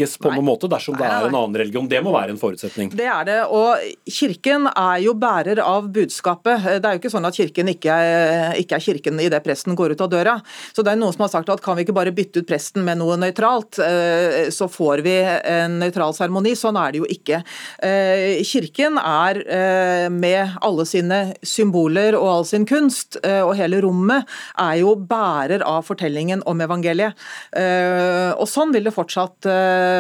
tildekkes 0.03 0.19
på 0.23 0.31
nei. 0.31 0.39
noen 0.39 0.49
måte 0.49 0.71
dersom 0.71 0.97
det 0.99 1.07
er 1.07 1.29
en 1.29 1.37
annen 1.37 1.59
religion? 1.63 1.89
Det 1.89 2.01
må 2.05 2.13
være 2.15 2.35
en 2.35 2.41
forutsetning? 2.41 2.93
Det 2.97 3.09
er 3.09 3.27
det, 3.29 3.39
og 3.53 3.79
Kirken 4.07 4.69
er 4.71 5.03
jo 5.03 5.15
bærer 5.19 5.61
av 5.63 5.89
budskapet. 5.93 6.67
Det 6.83 6.89
er 6.89 6.97
jo 6.97 7.03
ikke 7.03 7.13
sånn 7.13 7.29
at 7.29 7.39
Kirken 7.39 7.71
ikke 7.73 7.93
er, 7.93 8.57
ikke 8.61 8.79
er 8.79 8.85
kirken 8.85 9.21
idet 9.23 9.43
presten 9.45 9.77
går 9.79 9.95
ut 9.95 10.05
av 10.05 10.11
døra. 10.13 10.37
Så 10.73 10.85
det 10.85 10.95
er 10.95 11.01
noen 11.01 11.15
som 11.15 11.27
har 11.27 11.33
sagt 11.33 11.51
at 11.53 11.63
kan 11.63 11.77
vi 11.79 11.87
ikke 11.87 11.97
bare 11.97 12.15
bytte 12.15 12.43
ut 12.43 12.49
presten 12.49 12.85
med 12.87 13.01
noe 13.01 13.19
nøytralt, 13.21 13.79
eh, 13.83 14.51
så 14.55 14.69
får 14.71 15.05
vi 15.07 15.17
en 15.23 15.79
nøytral 15.83 16.15
seremoni. 16.17 16.55
Sånn 16.59 16.79
er 16.81 16.93
det 16.93 17.03
jo 17.03 17.09
ikke. 17.11 17.43
Eh, 17.83 18.43
kirken 18.47 18.99
er 19.01 19.43
eh, 19.43 20.09
med 20.13 20.59
alle 20.63 20.87
sine 20.89 21.23
symboler 21.47 22.17
og 22.19 22.29
all 22.33 22.49
sin 22.49 22.67
kunst, 22.69 23.19
og 23.23 23.55
hele 23.59 23.81
rommet 23.83 24.29
er 24.61 24.77
jo 24.81 24.95
bærer 24.97 25.63
av 25.67 25.85
fortellingen 25.87 26.43
om 26.49 26.61
evangeliet. 26.65 27.19
Og 27.53 28.47
sånn 28.49 28.73
vil 28.75 28.87
det 28.87 28.95
fortsatt 28.95 29.47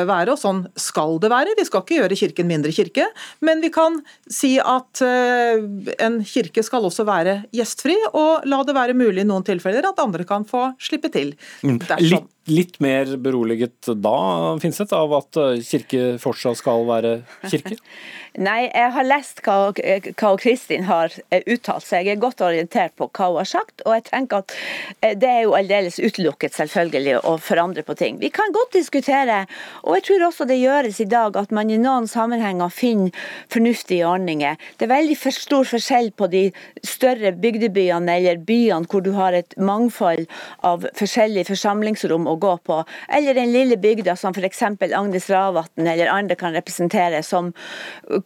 være, 0.08 0.34
og 0.34 0.40
sånn 0.40 0.64
skal 0.78 1.18
det 1.22 1.32
være. 1.32 1.56
Vi 1.58 1.66
skal 1.68 1.84
ikke 1.84 2.00
gjøre 2.00 2.18
kirken 2.18 2.50
mindre 2.50 2.74
kirke, 2.74 3.08
men 3.44 3.62
vi 3.64 3.72
kan 3.74 4.00
si 4.30 4.54
at 4.58 5.02
en 5.02 6.20
kirke 6.26 6.64
skal 6.64 6.86
også 6.88 7.06
være 7.08 7.38
gjestfri, 7.54 7.96
og 8.12 8.46
la 8.48 8.62
det 8.66 8.76
være 8.76 8.96
mulig 8.98 9.24
i 9.24 9.28
noen 9.28 9.46
tilfeller 9.46 9.88
at 9.88 10.00
andre 10.02 10.26
kan 10.28 10.46
få 10.48 10.70
slippe 10.82 11.10
til. 11.12 11.34
Mm. 11.62 11.78
Litt, 12.02 12.30
litt, 12.50 12.80
mer 12.82 13.16
beroliget 13.22 13.90
da, 14.02 14.16
Finseth, 14.62 14.94
av 14.96 15.14
at 15.18 15.38
eh, 15.40 15.62
kirke 15.66 16.16
fortsatt 16.22 16.60
skal 16.60 16.86
være 16.88 17.14
kirke? 17.50 17.78
Nei, 18.32 18.62
jeg 18.70 18.92
har 18.94 19.04
lest 19.04 19.42
hva, 19.44 19.56
hva 19.76 20.30
Kristin 20.40 20.86
har 20.88 21.12
eh, 21.28 21.42
uttalt, 21.52 21.84
så 21.84 22.00
jeg 22.00 22.14
er 22.14 22.22
godt 22.22 22.40
orientert 22.44 22.94
på 22.96 23.10
hva 23.12 23.28
hun 23.28 23.40
har 23.42 23.50
sagt. 23.50 23.84
Og 23.84 23.92
jeg 23.98 24.06
tenker 24.08 24.40
at 24.40 24.54
eh, 25.00 25.12
det 25.18 25.28
er 25.28 25.42
jo 25.44 25.56
aldeles 25.58 26.00
utelukket, 26.00 26.56
selvfølgelig, 26.56 27.18
å 27.28 27.36
forandre 27.42 27.84
på 27.86 27.96
ting. 28.00 28.18
Vi 28.22 28.32
kan 28.32 28.54
godt 28.56 28.72
diskutere, 28.78 29.42
og 29.82 29.96
jeg 29.96 30.04
tror 30.08 30.26
også 30.28 30.46
det 30.48 30.60
gjøres 30.60 31.00
i 31.02 31.08
dag, 31.10 31.36
at 31.36 31.52
man 31.54 31.70
i 31.70 31.78
noen 31.80 32.08
sammenhenger 32.10 32.72
finner 32.72 33.14
fornuftige 33.52 34.06
ordninger. 34.08 34.58
Det 34.78 34.86
er 34.86 34.92
veldig 34.94 35.16
for 35.18 35.34
stor 35.34 35.68
forskjell 35.68 36.12
på 36.18 36.28
de 36.32 36.42
større 36.86 37.32
bygdebyene 37.42 38.16
eller 38.18 38.42
byene 38.46 38.88
hvor 38.90 39.04
du 39.04 39.12
har 39.16 39.36
et 39.36 39.56
mangfold 39.58 40.26
av 40.66 40.86
forskjellige 40.98 41.48
forsamlingsrom 41.50 42.28
å 42.30 42.36
gå 42.42 42.54
på, 42.66 42.82
eller 43.12 43.36
den 43.38 43.52
lille 43.54 43.78
bygda 43.80 44.16
som 44.18 44.36
f.eks. 44.36 44.62
Agnes 44.92 45.28
Ravatn 45.30 45.86
eller 45.86 46.12
andre 46.12 46.36
kan 46.38 46.54
representere, 46.56 47.22
som 47.26 47.52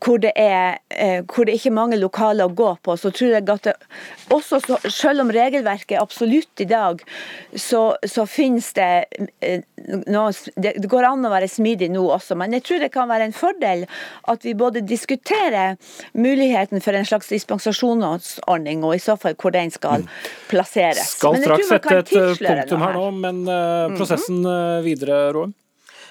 hvor 0.02 0.20
det, 0.22 0.32
er, 0.36 0.80
eh, 0.90 1.22
hvor 1.24 1.46
det 1.46 1.56
ikke 1.56 1.70
er 1.72 1.78
mange 1.78 2.00
lokaler 2.00 2.48
å 2.48 2.56
gå 2.56 2.72
på, 2.84 2.96
så 3.00 3.12
tror 3.14 3.36
jeg 3.36 3.48
at 3.52 3.68
det 3.68 3.76
også, 4.34 4.60
selv 4.90 5.22
om 5.24 5.32
regelverket 5.32 5.96
er 5.96 6.02
absolutt 6.02 6.62
i 6.62 6.68
dag, 6.68 7.02
så, 7.54 7.82
så 8.06 8.26
finnes 8.28 8.72
det 8.76 8.90
eh, 9.40 9.62
noe, 10.10 10.32
Det 10.56 10.90
går 10.90 11.06
an 11.08 11.26
å 11.26 11.32
være 11.36 11.50
smidig 11.52 11.90
nå 11.94 12.06
også, 12.16 12.38
men 12.38 12.56
jeg 12.56 12.66
tror 12.66 12.82
det 12.84 12.92
kan 12.94 13.10
være 13.10 13.28
en 13.30 13.36
fordel 13.36 13.84
at 14.32 14.46
vi 14.46 14.56
både 14.58 14.82
diskuterer 14.86 15.76
muligheten 16.16 16.82
for 16.84 16.96
en 16.96 17.06
slags 17.08 17.30
dispensasjonsordning, 17.32 18.84
og 18.84 18.96
i 18.96 19.02
så 19.02 19.18
fall 19.20 19.36
hvor 19.40 19.54
den 19.54 19.70
skal 19.74 20.06
mm. 20.06 20.10
plasseres. 20.50 21.14
Skal 21.18 21.38
straks 21.44 21.70
sette 21.74 22.00
et 22.00 22.16
eh, 22.16 22.34
punktum 22.40 22.82
her 22.86 22.98
nå, 22.98 23.06
men 23.20 23.44
prosessen 23.96 24.42
videre, 24.86 25.28
Roem? 25.36 25.54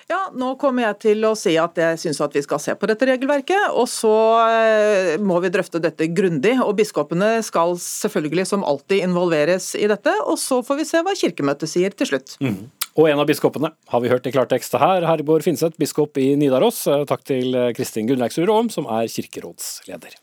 Ja, 0.05 0.28
nå 0.38 0.51
kommer 0.61 0.86
jeg 0.86 0.97
til 1.01 1.26
å 1.26 1.32
si 1.38 1.55
at 1.57 1.80
jeg 1.82 1.97
syns 1.97 2.19
at 2.21 2.36
vi 2.38 2.43
skal 2.45 2.59
se 2.61 2.76
på 2.78 2.86
dette 2.89 3.07
regelverket. 3.09 3.71
Og 3.73 3.88
så 3.89 4.13
eh, 4.45 5.15
må 5.17 5.39
vi 5.41 5.49
drøfte 5.53 5.82
dette 5.82 6.11
grundig. 6.13 6.53
Og 6.61 6.76
biskopene 6.78 7.39
skal 7.45 7.73
selvfølgelig 7.82 8.45
som 8.51 8.65
alltid 8.67 9.07
involveres 9.07 9.71
i 9.80 9.88
dette. 9.89 10.13
Og 10.30 10.38
så 10.41 10.61
får 10.65 10.82
vi 10.82 10.89
se 10.91 11.01
hva 11.05 11.15
Kirkemøtet 11.17 11.71
sier 11.71 11.95
til 11.97 12.11
slutt. 12.11 12.38
Mm. 12.38 12.67
Og 12.96 13.10
en 13.10 13.20
av 13.20 13.28
biskopene 13.28 13.74
har 13.91 14.02
vi 14.04 14.08
hørt 14.08 14.28
i 14.30 14.32
klartekst 14.32 14.78
her, 14.80 15.04
Herborg 15.04 15.43
Finseth, 15.43 15.76
biskop 15.82 16.16
i 16.22 16.30
Nidaros. 16.39 16.86
Eh, 16.88 17.04
takk 17.10 17.26
til 17.28 17.58
Kristin 17.76 18.08
Gunnleiksrud 18.08 18.52
Aam, 18.52 18.70
som 18.72 18.88
er 18.88 19.10
kirkerådsleder. 19.12 20.16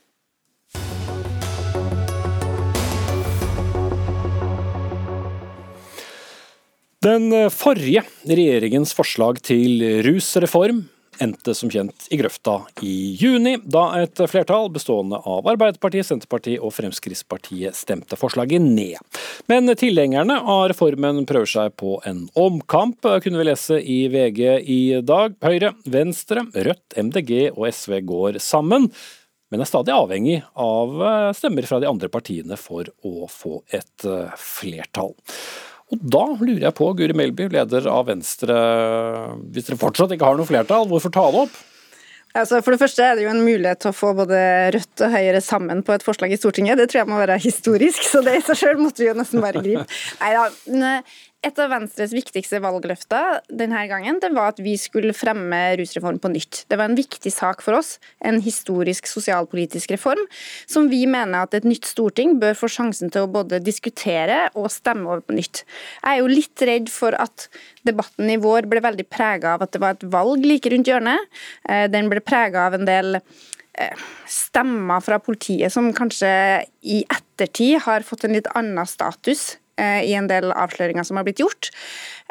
Den 7.03 7.29
forrige 7.51 8.05
regjeringens 8.25 8.93
forslag 8.95 9.41
til 9.43 9.83
rusreform 10.07 10.85
endte 11.21 11.53
som 11.57 11.69
kjent 11.71 12.07
i 12.13 12.17
grøfta 12.19 12.59
i 12.85 13.13
juni, 13.19 13.55
da 13.63 13.85
et 14.01 14.19
flertall 14.29 14.69
bestående 14.73 15.19
av 15.19 15.47
Arbeiderpartiet, 15.53 16.07
Senterpartiet 16.07 16.63
og 16.63 16.73
Fremskrittspartiet 16.75 17.77
stemte 17.77 18.17
forslaget 18.19 18.63
ned. 18.63 18.99
Men 19.51 19.69
tilhengerne 19.79 20.39
av 20.39 20.67
reformen 20.71 21.23
prøver 21.29 21.49
seg 21.53 21.75
på 21.79 21.97
en 22.09 22.25
omkamp, 22.39 23.01
kunne 23.23 23.41
vi 23.41 23.49
lese 23.49 23.81
i 23.81 23.99
VG 24.13 24.41
i 24.63 24.79
dag. 25.05 25.35
Høyre, 25.43 25.73
Venstre, 25.85 26.45
Rødt, 26.53 26.97
MDG 26.97 27.35
og 27.51 27.67
SV 27.69 27.99
går 28.07 28.41
sammen 28.43 28.89
men 29.53 29.61
er 29.61 29.69
stadig 29.69 29.93
avhengig 29.93 30.39
av 30.57 30.95
stemmer 31.37 31.67
fra 31.69 31.77
de 31.77 31.85
andre 31.85 32.07
partiene 32.09 32.57
for 32.57 32.87
å 33.05 33.27
få 33.29 33.59
et 33.69 34.05
flertall. 34.41 35.13
Og 35.93 36.01
da 36.01 36.23
lurer 36.39 36.63
jeg 36.65 36.75
på, 36.77 36.87
Guri 36.97 37.13
Melby, 37.17 37.45
leder 37.53 37.85
av 37.91 38.07
Venstre, 38.09 38.55
hvis 39.53 39.67
dere 39.67 39.77
fortsatt 39.77 40.15
ikke 40.15 40.25
har 40.25 40.39
noe 40.39 40.49
flertall, 40.49 40.87
hvorfor 40.89 41.13
ta 41.13 41.27
det 41.29 41.43
opp? 41.45 41.59
Altså, 42.33 42.63
for 42.65 42.73
det 42.73 42.81
første 42.81 43.03
er 43.05 43.17
det 43.17 43.27
jo 43.27 43.29
en 43.29 43.43
mulighet 43.45 43.83
til 43.83 43.91
å 43.91 43.93
få 43.93 44.15
både 44.17 44.39
Rødt 44.73 45.03
og 45.05 45.13
Høyre 45.13 45.41
sammen 45.45 45.83
på 45.85 45.93
et 45.93 46.05
forslag 46.05 46.33
i 46.33 46.39
Stortinget. 46.39 46.79
Det 46.81 46.87
tror 46.89 47.03
jeg 47.03 47.11
må 47.11 47.19
være 47.21 47.37
historisk, 47.43 48.07
så 48.09 48.23
det 48.25 48.39
i 48.39 48.41
seg 48.47 48.57
sjøl 48.57 48.81
måtte 48.81 49.03
vi 49.03 49.11
jo 49.11 49.13
nesten 49.19 49.43
bare 49.43 49.61
gripe. 49.61 49.85
Neida, 50.17 50.47
et 51.43 51.59
av 51.59 51.71
Venstres 51.73 52.13
viktigste 52.15 52.61
valgløfter 52.63 53.41
denne 53.51 53.81
gangen 53.89 54.19
det 54.23 54.29
var 54.35 54.53
at 54.53 54.61
vi 54.63 54.75
skulle 54.79 55.15
fremme 55.15 55.59
rusreform 55.79 56.19
på 56.23 56.31
nytt. 56.31 56.63
Det 56.71 56.77
var 56.79 56.87
en 56.87 56.97
viktig 56.97 57.31
sak 57.33 57.63
for 57.65 57.75
oss, 57.77 57.97
en 58.23 58.39
historisk 58.43 59.09
sosialpolitisk 59.11 59.91
reform, 59.91 60.21
som 60.69 60.87
vi 60.91 61.03
mener 61.09 61.43
at 61.43 61.57
et 61.57 61.67
nytt 61.67 61.87
storting 61.89 62.37
bør 62.41 62.55
få 62.57 62.69
sjansen 62.71 63.11
til 63.13 63.25
å 63.25 63.31
både 63.31 63.59
diskutere 63.63 64.45
og 64.55 64.71
stemme 64.71 65.09
over 65.09 65.23
på 65.27 65.35
nytt. 65.35 65.65
Jeg 65.99 66.13
er 66.13 66.21
jo 66.21 66.31
litt 66.31 66.65
redd 66.69 66.91
for 66.93 67.17
at 67.19 67.49
debatten 67.83 68.31
i 68.31 68.39
vår 68.41 68.69
ble 68.71 68.83
veldig 68.83 69.07
prega 69.11 69.57
av 69.57 69.65
at 69.65 69.75
det 69.75 69.81
var 69.83 69.97
et 69.97 70.05
valg 70.13 70.45
like 70.47 70.71
rundt 70.71 70.87
hjørnet. 70.87 71.33
Eh, 71.67 71.89
den 71.91 72.07
ble 72.11 72.23
prega 72.23 72.69
av 72.69 72.77
en 72.77 72.87
del 72.87 73.17
eh, 73.19 74.05
stemmer 74.31 75.03
fra 75.03 75.19
politiet 75.19 75.75
som 75.75 75.91
kanskje 75.95 76.31
i 76.87 77.03
ettertid 77.03 77.81
har 77.83 78.07
fått 78.07 78.23
en 78.23 78.37
litt 78.37 78.47
annen 78.55 78.87
status 78.87 79.57
i 79.79 80.13
en 80.13 80.27
del 80.29 80.51
avsløringer 80.53 81.05
som 81.07 81.17
har 81.17 81.25
blitt 81.27 81.41
gjort. 81.41 81.71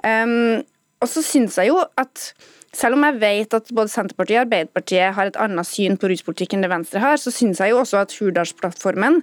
Um, 0.03 0.63
og 1.03 1.11
så 1.11 1.23
syns 1.27 1.59
jeg 1.59 1.73
jo 1.73 1.81
at 1.99 2.29
selv 2.73 2.97
om 2.97 3.05
jeg 3.05 3.19
vet 3.21 3.55
at 3.57 3.73
både 3.77 3.93
Senterpartiet 3.93 4.39
og 4.39 4.47
Arbeiderpartiet 4.47 5.17
har 5.17 5.29
et 5.29 5.41
annet 5.45 5.69
syn 5.69 5.99
på 6.01 6.09
ruspolitikk 6.09 6.55
enn 6.57 6.65
det 6.65 6.71
Venstre 6.73 7.03
har, 7.03 7.19
så 7.21 7.33
syns 7.35 7.61
jeg 7.61 7.75
jo 7.75 7.83
også 7.83 7.99
at 8.01 8.15
Hurdalsplattformen 8.17 9.21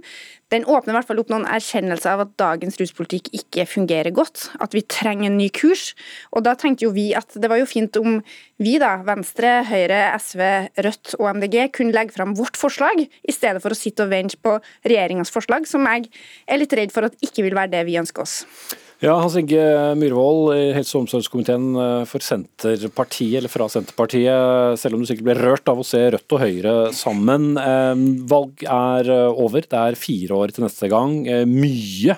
den 0.54 0.66
åpner 0.66 0.94
i 0.94 0.98
hvert 0.98 1.08
fall 1.10 1.22
opp 1.22 1.30
noen 1.30 1.48
erkjennelser 1.50 2.14
av 2.14 2.24
at 2.24 2.36
dagens 2.42 2.78
ruspolitikk 2.82 3.30
ikke 3.38 3.68
fungerer 3.70 4.14
godt. 4.14 4.48
At 4.62 4.74
vi 4.74 4.82
trenger 4.82 5.30
en 5.30 5.38
ny 5.38 5.50
kurs. 5.54 5.92
Og 6.34 6.42
da 6.46 6.56
tenkte 6.58 6.88
jo 6.88 6.94
vi 6.96 7.12
at 7.18 7.38
det 7.38 7.52
var 7.52 7.62
jo 7.62 7.70
fint 7.70 8.00
om 8.02 8.18
vi, 8.58 8.74
da, 8.82 8.96
Venstre, 9.06 9.60
Høyre, 9.70 10.02
SV, 10.18 10.44
Rødt 10.86 11.16
og 11.20 11.30
MDG, 11.38 11.60
kunne 11.78 11.94
legge 11.94 12.18
fram 12.18 12.34
vårt 12.38 12.58
forslag, 12.58 13.06
i 13.06 13.34
stedet 13.36 13.62
for 13.62 13.74
å 13.74 13.78
sitte 13.78 14.08
og 14.08 14.14
vente 14.14 14.42
på 14.42 14.58
regjeringas 14.90 15.34
forslag, 15.34 15.70
som 15.70 15.86
jeg 15.86 16.10
er 16.50 16.62
litt 16.62 16.78
redd 16.82 16.94
for 16.98 17.06
at 17.06 17.18
ikke 17.26 17.46
vil 17.46 17.58
være 17.58 17.76
det 17.78 17.86
vi 17.90 18.02
ønsker 18.02 18.26
oss. 18.26 18.42
Ja, 19.00 19.14
Hans 19.16 19.38
Inge 19.40 19.62
Myhrvold 19.96 20.50
i 20.58 20.64
helse- 20.76 20.98
og 20.98 21.06
omsorgskomiteen 21.06 21.70
eh, 21.80 22.02
for 22.04 22.20
Senterpartiet, 22.20 23.38
eller 23.40 23.52
fra 23.52 23.70
Senterpartiet, 23.72 24.76
selv 24.82 24.98
om 24.98 25.06
du 25.06 25.08
sikkert 25.08 25.30
ble 25.30 25.36
rørt 25.38 25.72
av 25.72 25.80
å 25.80 25.86
se 25.88 26.02
Rødt 26.12 26.36
og 26.36 26.42
Høyre 26.44 26.74
sammen. 26.92 27.54
Eh, 27.62 28.02
valg 28.28 28.66
er 28.68 29.12
eh, 29.14 29.40
over, 29.46 29.64
det 29.64 29.80
er 29.80 30.00
fire 30.02 30.42
år 30.42 30.52
til 30.52 30.68
neste 30.68 30.90
gang. 30.92 31.16
Mye 31.48 32.18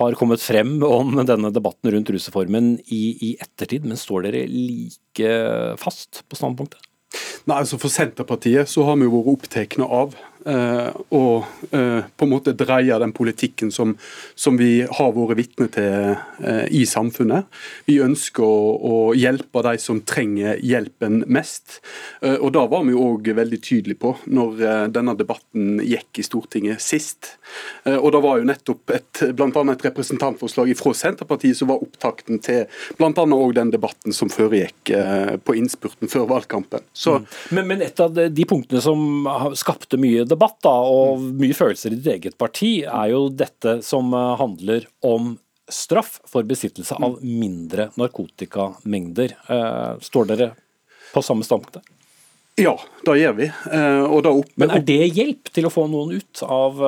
har 0.00 0.16
kommet 0.16 0.40
frem 0.40 0.78
om 0.88 1.20
denne 1.20 1.52
debatten 1.52 1.92
rundt 1.92 2.14
rusreformen 2.16 2.78
i, 2.86 3.02
i 3.28 3.34
ettertid, 3.36 3.84
men 3.84 4.00
står 4.00 4.30
dere 4.30 4.46
like 4.48 5.36
fast 5.84 6.24
på 6.32 6.40
standpunktet? 6.40 6.80
Nei, 7.44 7.58
altså 7.58 7.76
For 7.76 7.92
Senterpartiet 7.92 8.72
så 8.72 8.88
har 8.88 8.96
vi 8.96 9.04
jo 9.04 9.18
vært 9.18 9.34
opptatt 9.36 9.76
av 9.84 10.16
og 10.42 11.44
på 11.72 12.26
en 12.26 12.30
måte 12.30 12.54
dreie 12.58 12.98
den 13.00 13.12
politikken 13.14 13.70
som, 13.74 13.94
som 14.34 14.56
vi 14.58 14.82
har 14.82 15.12
vært 15.14 15.38
vitne 15.38 15.68
til 15.72 16.16
i 16.74 16.82
samfunnet. 16.88 17.46
Vi 17.86 17.98
ønsker 18.02 18.44
å, 18.44 18.62
å 18.76 18.96
hjelpe 19.16 19.62
de 19.66 19.76
som 19.80 20.00
trenger 20.06 20.60
hjelpen 20.62 21.22
mest. 21.32 21.80
Og 22.22 22.50
Da 22.54 22.64
var 22.70 22.84
vi 22.86 22.96
òg 22.98 23.32
veldig 23.36 23.60
tydelige 23.62 24.00
på 24.02 24.14
når 24.32 24.90
denne 24.94 25.14
debatten 25.18 25.80
gikk 25.84 26.22
i 26.22 26.26
Stortinget 26.26 26.82
sist. 26.82 27.34
Og 27.86 28.10
Det 28.12 28.22
var 28.24 28.40
jo 28.40 28.48
nettopp 28.48 28.94
et, 28.94 29.22
blant 29.36 29.56
annet 29.60 29.80
et 29.80 29.88
representantforslag 29.90 30.72
fra 30.78 30.94
Senterpartiet 30.96 31.58
som 31.58 31.70
var 31.72 31.82
opptakten 31.84 32.40
til 32.42 32.64
bl.a. 32.98 33.12
òg 33.12 33.54
den 33.56 33.72
debatten 33.72 34.14
som 34.16 34.30
foregikk 34.32 34.92
på 35.44 35.56
innspurten 35.58 36.10
før 36.10 36.28
valgkampen. 36.30 36.84
Så, 36.92 37.18
mm. 37.20 37.26
men, 37.56 37.68
men, 37.70 37.84
et 37.86 38.00
av 38.02 38.12
de 38.12 38.46
punktene 38.48 38.82
som 38.84 39.26
skapte 39.58 40.00
mye 40.00 40.24
debatt 40.32 40.58
da, 40.64 40.72
og 40.72 41.22
mye 41.38 41.56
følelser 41.56 41.94
i 41.94 42.00
ditt 42.00 42.10
eget 42.16 42.38
parti, 42.40 42.82
er 42.82 43.12
jo 43.12 43.26
dette 43.32 43.78
som 43.86 44.12
eh, 44.16 44.34
handler 44.40 44.88
om 45.06 45.36
straff 45.72 46.18
for 46.28 46.44
besittelse 46.44 46.98
av 46.98 47.20
mindre 47.24 47.90
narkotikamengder. 48.00 49.36
Eh, 49.46 49.90
står 50.04 50.32
dere 50.32 50.52
på 51.12 51.22
samme 51.24 51.46
standpunkt? 51.46 51.84
Ja, 52.60 52.74
det 53.06 53.14
gjør 53.20 53.38
vi. 53.38 53.48
Eh, 53.48 54.32
men 54.60 54.74
er 54.74 54.84
det 54.84 55.00
hjelp 55.14 55.52
til 55.54 55.68
å 55.68 55.72
få 55.72 55.86
noen 55.92 56.18
ut 56.18 56.42
av 56.44 56.82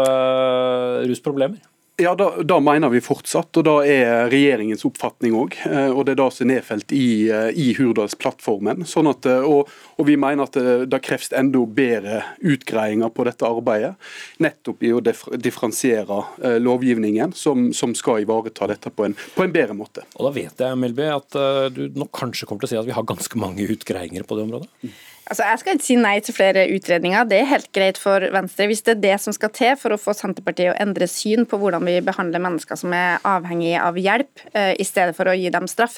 rusproblemer? 1.08 1.62
Ja, 1.96 2.14
da, 2.42 2.60
mener 2.60 2.88
vi 2.90 2.98
fortsatt, 2.98 3.54
og 3.54 3.64
da 3.68 3.74
er 3.86 4.24
regjeringens 4.26 4.82
oppfatning 4.82 5.36
òg. 5.38 5.54
Eh, 5.68 5.92
og 5.92 6.08
det 6.08 6.16
er 6.16 6.18
det 6.18 6.26
som 6.34 6.48
er 6.48 6.56
nedfelt 6.56 6.90
i, 6.96 7.30
eh, 7.30 7.52
i 7.54 7.68
Hurdalsplattformen. 7.78 8.82
Sånn 8.90 9.06
at, 9.12 9.28
eh, 9.30 9.46
og, 9.46 9.70
og, 9.94 10.02
vi 10.08 10.16
mener 10.18 10.48
at 10.48 10.58
det, 10.58 10.88
det 10.90 11.00
kreves 11.06 11.30
enda 11.30 11.62
bedre 11.62 12.24
utgreiinger 12.42 13.14
på 13.14 13.28
dette 13.30 13.46
arbeidet. 13.46 13.94
Nettopp 14.42 14.82
i 14.82 14.90
å 14.90 14.98
differensiere 15.04 16.18
lovgivningen 16.58 17.30
som, 17.38 17.70
som, 17.70 17.94
skal 17.94 18.24
ivareta 18.24 18.66
dette 18.74 18.90
på 18.90 19.06
en, 19.06 19.14
på 19.14 19.46
en, 19.46 19.54
bedre 19.54 19.78
måte. 19.78 20.02
Og 20.18 20.26
Da 20.26 20.34
vet 20.34 20.66
jeg 20.66 20.82
Melby, 20.82 21.06
at 21.14 21.42
du 21.76 21.84
nok 21.94 22.10
kanskje 22.18 22.50
kommer 22.50 22.64
til 22.64 22.72
å 22.72 22.74
si 22.74 22.82
at 22.82 22.90
vi 22.90 22.96
har 22.96 23.06
ganske 23.06 23.38
mange 23.38 23.70
utgreiinger 23.70 24.26
på 24.26 24.34
det 24.34 24.48
området? 24.48 24.94
Altså, 25.24 25.42
Jeg 25.42 25.58
skal 25.60 25.76
ikke 25.76 25.86
si 25.86 25.96
nei 25.96 26.14
til 26.20 26.36
flere 26.36 26.66
utredninger, 26.74 27.24
det 27.28 27.38
er 27.40 27.48
helt 27.48 27.70
greit 27.72 27.98
for 28.00 28.26
Venstre. 28.34 28.68
Hvis 28.68 28.84
det 28.84 28.96
er 28.96 29.02
det 29.06 29.16
som 29.24 29.32
skal 29.32 29.52
til 29.56 29.76
for 29.80 29.94
å 29.94 30.00
få 30.00 30.12
Senterpartiet 30.16 30.74
å 30.74 30.78
endre 30.82 31.08
syn 31.08 31.46
på 31.48 31.58
hvordan 31.60 31.84
vi 31.88 31.96
behandler 32.04 32.42
mennesker 32.44 32.76
som 32.76 32.92
er 32.96 33.24
avhengige 33.24 33.80
av 33.80 33.96
hjelp, 33.96 34.44
eh, 34.52 34.74
i 34.76 34.84
stedet 34.84 35.16
for 35.16 35.30
å 35.30 35.36
gi 35.36 35.48
dem 35.54 35.68
straff. 35.70 35.96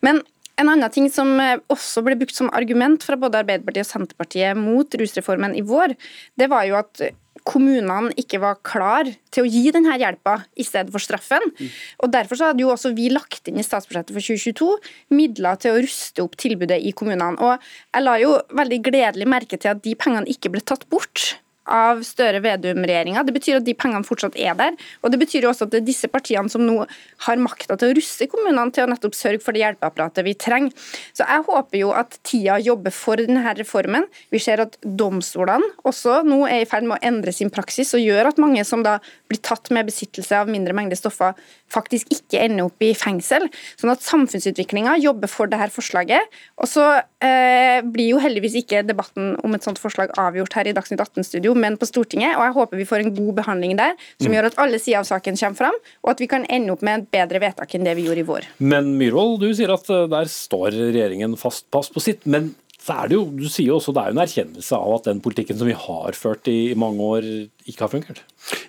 Men 0.00 0.22
en 0.58 0.70
annen 0.70 0.94
ting 0.94 1.10
som 1.10 1.40
eh, 1.42 1.58
også 1.70 2.04
ble 2.06 2.16
brukt 2.20 2.38
som 2.38 2.52
argument 2.54 3.02
fra 3.02 3.18
både 3.18 3.42
Arbeiderpartiet 3.42 3.86
og 3.86 3.90
Senterpartiet 3.90 4.58
mot 4.58 4.94
rusreformen 5.00 5.58
i 5.58 5.66
vår, 5.66 5.96
det 6.38 6.50
var 6.50 6.66
jo 6.70 6.78
at 6.78 7.02
kommunene 7.48 8.12
ikke 8.20 8.40
var 8.42 8.60
klar 8.66 9.08
til 9.32 9.44
å 9.44 9.48
gi 9.48 9.72
denne 9.74 9.96
hjelpa 10.00 10.36
i 10.58 10.66
stedet 10.66 10.92
for 10.94 11.02
straffen. 11.02 11.44
Mm. 11.56 11.72
Og 12.04 12.12
Derfor 12.12 12.40
så 12.40 12.50
hadde 12.50 12.64
jo 12.64 12.72
også 12.74 12.92
vi 12.96 13.08
lagt 13.12 13.48
inn 13.48 13.60
i 13.60 13.66
statsbudsjettet 13.66 14.14
for 14.14 14.24
2022 14.24 15.16
midler 15.16 15.60
til 15.60 15.74
å 15.74 15.82
ruste 15.82 16.24
opp 16.24 16.36
tilbudet 16.40 16.80
i 16.84 16.94
kommunene. 16.96 17.38
Og 17.40 17.58
Jeg 17.94 18.04
la 18.04 18.16
jo 18.20 18.36
veldig 18.54 18.80
gledelig 18.90 19.28
merke 19.28 19.60
til 19.60 19.72
at 19.72 19.84
de 19.84 19.96
pengene 19.98 20.28
ikke 20.30 20.52
ble 20.52 20.64
tatt 20.64 20.88
bort 20.92 21.38
av 21.72 22.02
Støre-Vedum-regjeringa. 22.06 23.24
Det 23.26 23.34
betyr 23.36 23.60
at 23.60 23.66
de 23.66 23.76
pengene 23.76 24.06
fortsatt 24.06 24.38
er 24.40 24.56
der. 24.58 24.76
Og 25.02 25.12
det 25.12 25.20
betyr 25.22 25.46
jo 25.46 25.52
også 25.52 25.68
at 25.68 25.74
det 25.74 25.82
er 25.82 25.88
disse 25.88 26.10
partiene 26.10 26.50
som 26.52 26.64
nå 26.64 26.80
har 27.26 27.42
makta 27.42 27.76
til 27.78 27.92
å 27.92 27.98
russe 27.98 28.28
kommunene 28.30 28.72
til 28.74 28.86
å 28.86 28.90
nettopp 28.92 29.16
sørge 29.18 29.42
for 29.44 29.56
det 29.56 29.64
hjelpeapparatet 29.64 30.26
vi 30.26 30.34
trenger. 30.38 30.88
Så 31.16 31.26
jeg 31.26 31.46
håper 31.48 31.80
jo 31.80 31.92
at 31.96 32.18
tida 32.26 32.58
jobber 32.62 32.94
for 32.94 33.20
denne 33.20 33.54
reformen. 33.58 34.08
Vi 34.34 34.40
ser 34.42 34.64
at 34.64 34.78
domstolene 34.82 35.68
også 35.88 36.22
nå 36.26 36.44
er 36.48 36.64
i 36.64 36.68
ferd 36.68 36.88
med 36.88 36.98
å 36.98 37.08
endre 37.10 37.34
sin 37.34 37.52
praksis 37.52 37.94
og 37.96 38.04
gjør 38.04 38.32
at 38.32 38.40
mange 38.42 38.64
som 38.66 38.84
da 38.86 38.98
blir 39.28 39.40
tatt 39.44 39.70
med 39.74 39.88
besittelse 39.88 40.36
av 40.36 40.50
mindre 40.50 40.74
mengder 40.76 40.98
stoffer, 40.98 41.36
faktisk 41.72 42.10
ikke 42.14 42.40
ender 42.46 42.68
opp 42.68 42.82
i 42.84 42.94
fengsel. 42.96 43.48
Sånn 43.80 43.92
at 43.92 44.04
samfunnsutviklinga 44.04 44.96
jobber 45.02 45.30
for 45.30 45.50
dette 45.50 45.68
forslaget. 45.74 46.38
Og 46.62 46.70
så 46.70 46.86
eh, 47.24 47.84
blir 47.84 48.14
jo 48.14 48.22
heldigvis 48.22 48.56
ikke 48.62 48.84
debatten 48.88 49.34
om 49.44 49.56
et 49.56 49.66
sånt 49.66 49.80
forslag 49.80 50.14
avgjort 50.20 50.56
her 50.58 50.70
i 50.70 50.74
Dagsnytt 50.76 51.02
18-studio, 51.04 51.54
men 51.60 51.78
på 51.80 51.88
Stortinget. 51.88 52.36
Og 52.36 52.46
jeg 52.46 52.56
håper 52.58 52.80
vi 52.80 52.88
får 52.88 53.04
en 53.04 53.14
god 53.16 53.32
behandling 53.40 53.76
der, 53.80 53.96
som 54.20 54.30
mm. 54.30 54.36
gjør 54.36 54.50
at 54.50 54.60
alle 54.64 54.80
sider 54.82 55.02
av 55.02 55.08
saken 55.08 55.38
kommer 55.40 55.60
fram, 55.62 55.82
og 56.04 56.14
at 56.14 56.22
vi 56.22 56.30
kan 56.30 56.46
ende 56.48 56.74
opp 56.74 56.84
med 56.86 57.02
et 57.04 57.10
bedre 57.18 57.42
vedtak 57.42 57.74
enn 57.76 57.86
det 57.86 57.96
vi 57.98 58.06
gjorde 58.08 58.24
i 58.24 58.28
vår. 58.28 58.48
Men 58.62 58.94
Myhrvold, 59.00 59.38
du 59.42 59.50
sier 59.56 59.74
at 59.74 59.90
eh, 59.92 60.06
der 60.10 60.32
står 60.32 60.72
regjeringen 60.78 61.36
fast 61.40 61.68
pass 61.74 61.92
på 61.92 62.02
sitt. 62.04 62.26
men 62.26 62.54
så 62.78 62.94
er 63.02 63.10
det 63.10 63.16
jo, 63.18 63.24
du 63.34 63.48
sier 63.50 63.72
jo 63.72 63.78
også 63.80 63.92
det 63.92 64.00
er 64.00 64.12
jo 64.12 64.16
en 64.16 64.22
erkjennelse 64.22 64.76
av 64.78 64.92
at 64.94 65.08
den 65.10 65.18
politikken 65.20 65.58
som 65.58 65.68
vi 65.68 65.74
har 65.76 66.16
ført 66.16 66.48
i 66.48 66.74
mange 66.78 67.04
år, 67.04 67.26
ikke 67.68 67.84
har 67.84 67.92
fungert? 67.92 68.22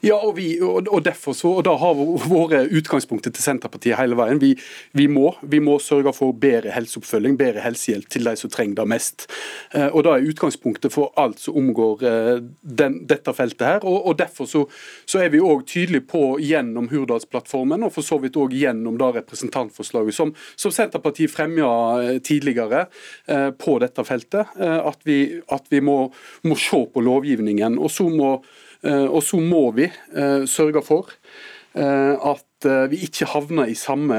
Ja, 0.04 0.16
og, 0.16 0.34
vi, 0.38 0.60
og, 0.62 1.00
derfor 1.06 1.36
så, 1.36 1.52
og 1.60 1.64
da 1.68 1.74
har 1.80 1.96
våre 2.30 2.62
utgangspunktet 2.76 3.36
til 3.36 3.44
Senterpartiet 3.44 3.98
hele 4.00 4.18
veien. 4.20 4.40
Vi, 4.42 4.54
vi, 4.98 5.08
må, 5.12 5.32
vi, 5.42 5.62
må, 5.64 5.78
sørge 5.84 6.14
for 6.16 6.36
bedre 6.36 6.74
helseoppfølging, 6.76 7.38
bedre 7.40 7.64
helsehjelp 7.64 8.10
til 8.12 8.28
de 8.28 8.36
som 8.40 8.52
trenger 8.52 8.82
det 8.82 8.88
mest. 8.92 9.28
Eh, 9.76 9.88
og 9.88 10.04
Da 10.08 10.16
er 10.18 10.28
utgangspunktet 10.30 10.94
for 10.96 11.14
alt 11.20 11.40
som 11.44 11.58
omgår 11.60 12.06
eh, 12.08 12.32
den, 12.62 13.02
dette 13.10 13.34
feltet. 13.36 13.66
her, 13.68 13.84
og, 13.84 14.08
og 14.08 14.18
Derfor 14.20 14.46
så, 14.46 14.66
så, 15.06 15.22
er 15.24 15.32
vi 15.32 15.40
òg 15.40 15.66
tydelige 15.68 16.08
på 16.10 16.24
gjennom 16.44 16.90
Hurdalsplattformen, 16.92 17.84
og 17.88 17.94
for 17.96 18.04
så 18.06 18.20
vidt 18.20 18.40
òg 18.40 18.56
gjennom 18.56 18.98
da 19.00 19.12
representantforslaget 19.16 20.16
som, 20.16 20.34
som 20.60 20.76
Senterpartiet 20.76 21.32
fremja 21.32 21.70
eh, 22.04 22.20
tidligere 22.20 22.86
på 23.60 23.76
dette 23.82 24.04
feltet, 24.06 24.52
at 24.60 25.02
vi, 25.08 25.40
at 25.52 25.66
vi 25.72 25.80
må, 25.84 25.98
må 26.48 26.56
se 26.60 26.80
på 26.94 27.04
lovgivningen. 27.04 27.78
og 27.80 27.92
så 27.92 28.08
må 28.10 28.32
og 28.88 29.24
så 29.26 29.40
må 29.44 29.70
vi 29.76 29.90
eh, 29.90 30.44
sørge 30.48 30.84
for 30.86 31.10
eh, 31.76 32.16
at 32.16 32.46
vi 32.92 32.98
ikke 33.06 33.24
havner 33.32 33.70
i 33.72 33.76
samme 33.80 34.18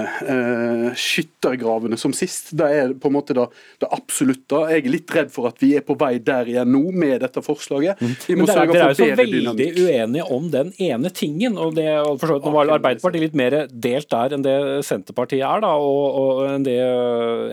skyttergravene 0.96 1.98
som 2.00 2.14
sist. 2.16 2.54
Det 2.56 2.68
er 2.72 2.94
på 2.96 3.10
en 3.10 3.12
måte 3.18 3.34
det, 3.36 3.42
det 3.82 3.90
absolutte. 3.92 4.62
Jeg 4.72 4.86
er 4.86 4.94
litt 4.94 5.12
redd 5.12 5.28
for 5.34 5.50
at 5.50 5.60
vi 5.60 5.74
er 5.76 5.84
på 5.84 5.92
vei 6.00 6.14
der 6.24 6.48
igjen 6.48 6.72
nå 6.72 6.80
med 6.88 7.18
dette 7.20 7.42
forslaget. 7.44 8.00
Mm. 8.00 8.14
Vi 8.16 8.38
må 8.38 8.46
Men 8.46 8.48
dere, 8.48 8.78
er 8.78 8.94
jo 8.94 8.96
så 8.96 9.10
veldig 9.20 9.42
dynamikk. 9.42 9.82
uenige 9.84 10.24
om 10.38 10.48
den 10.56 10.72
ene 10.80 11.12
tingen. 11.12 11.60
og 11.60 11.76
det, 11.76 11.84
for 12.14 12.30
så 12.30 12.38
vidt, 12.38 12.48
Nå 12.48 12.54
var 12.56 12.72
Arbeiderpartiet 12.78 13.26
litt 13.26 13.36
mer 13.36 13.58
delt 13.68 14.08
der 14.16 14.38
enn 14.38 14.48
det 14.48 14.56
Senterpartiet 14.88 15.44
er, 15.44 15.60
da, 15.66 15.76
og, 15.76 16.18
og 16.22 16.42
enn 16.54 16.64
det 16.64 16.80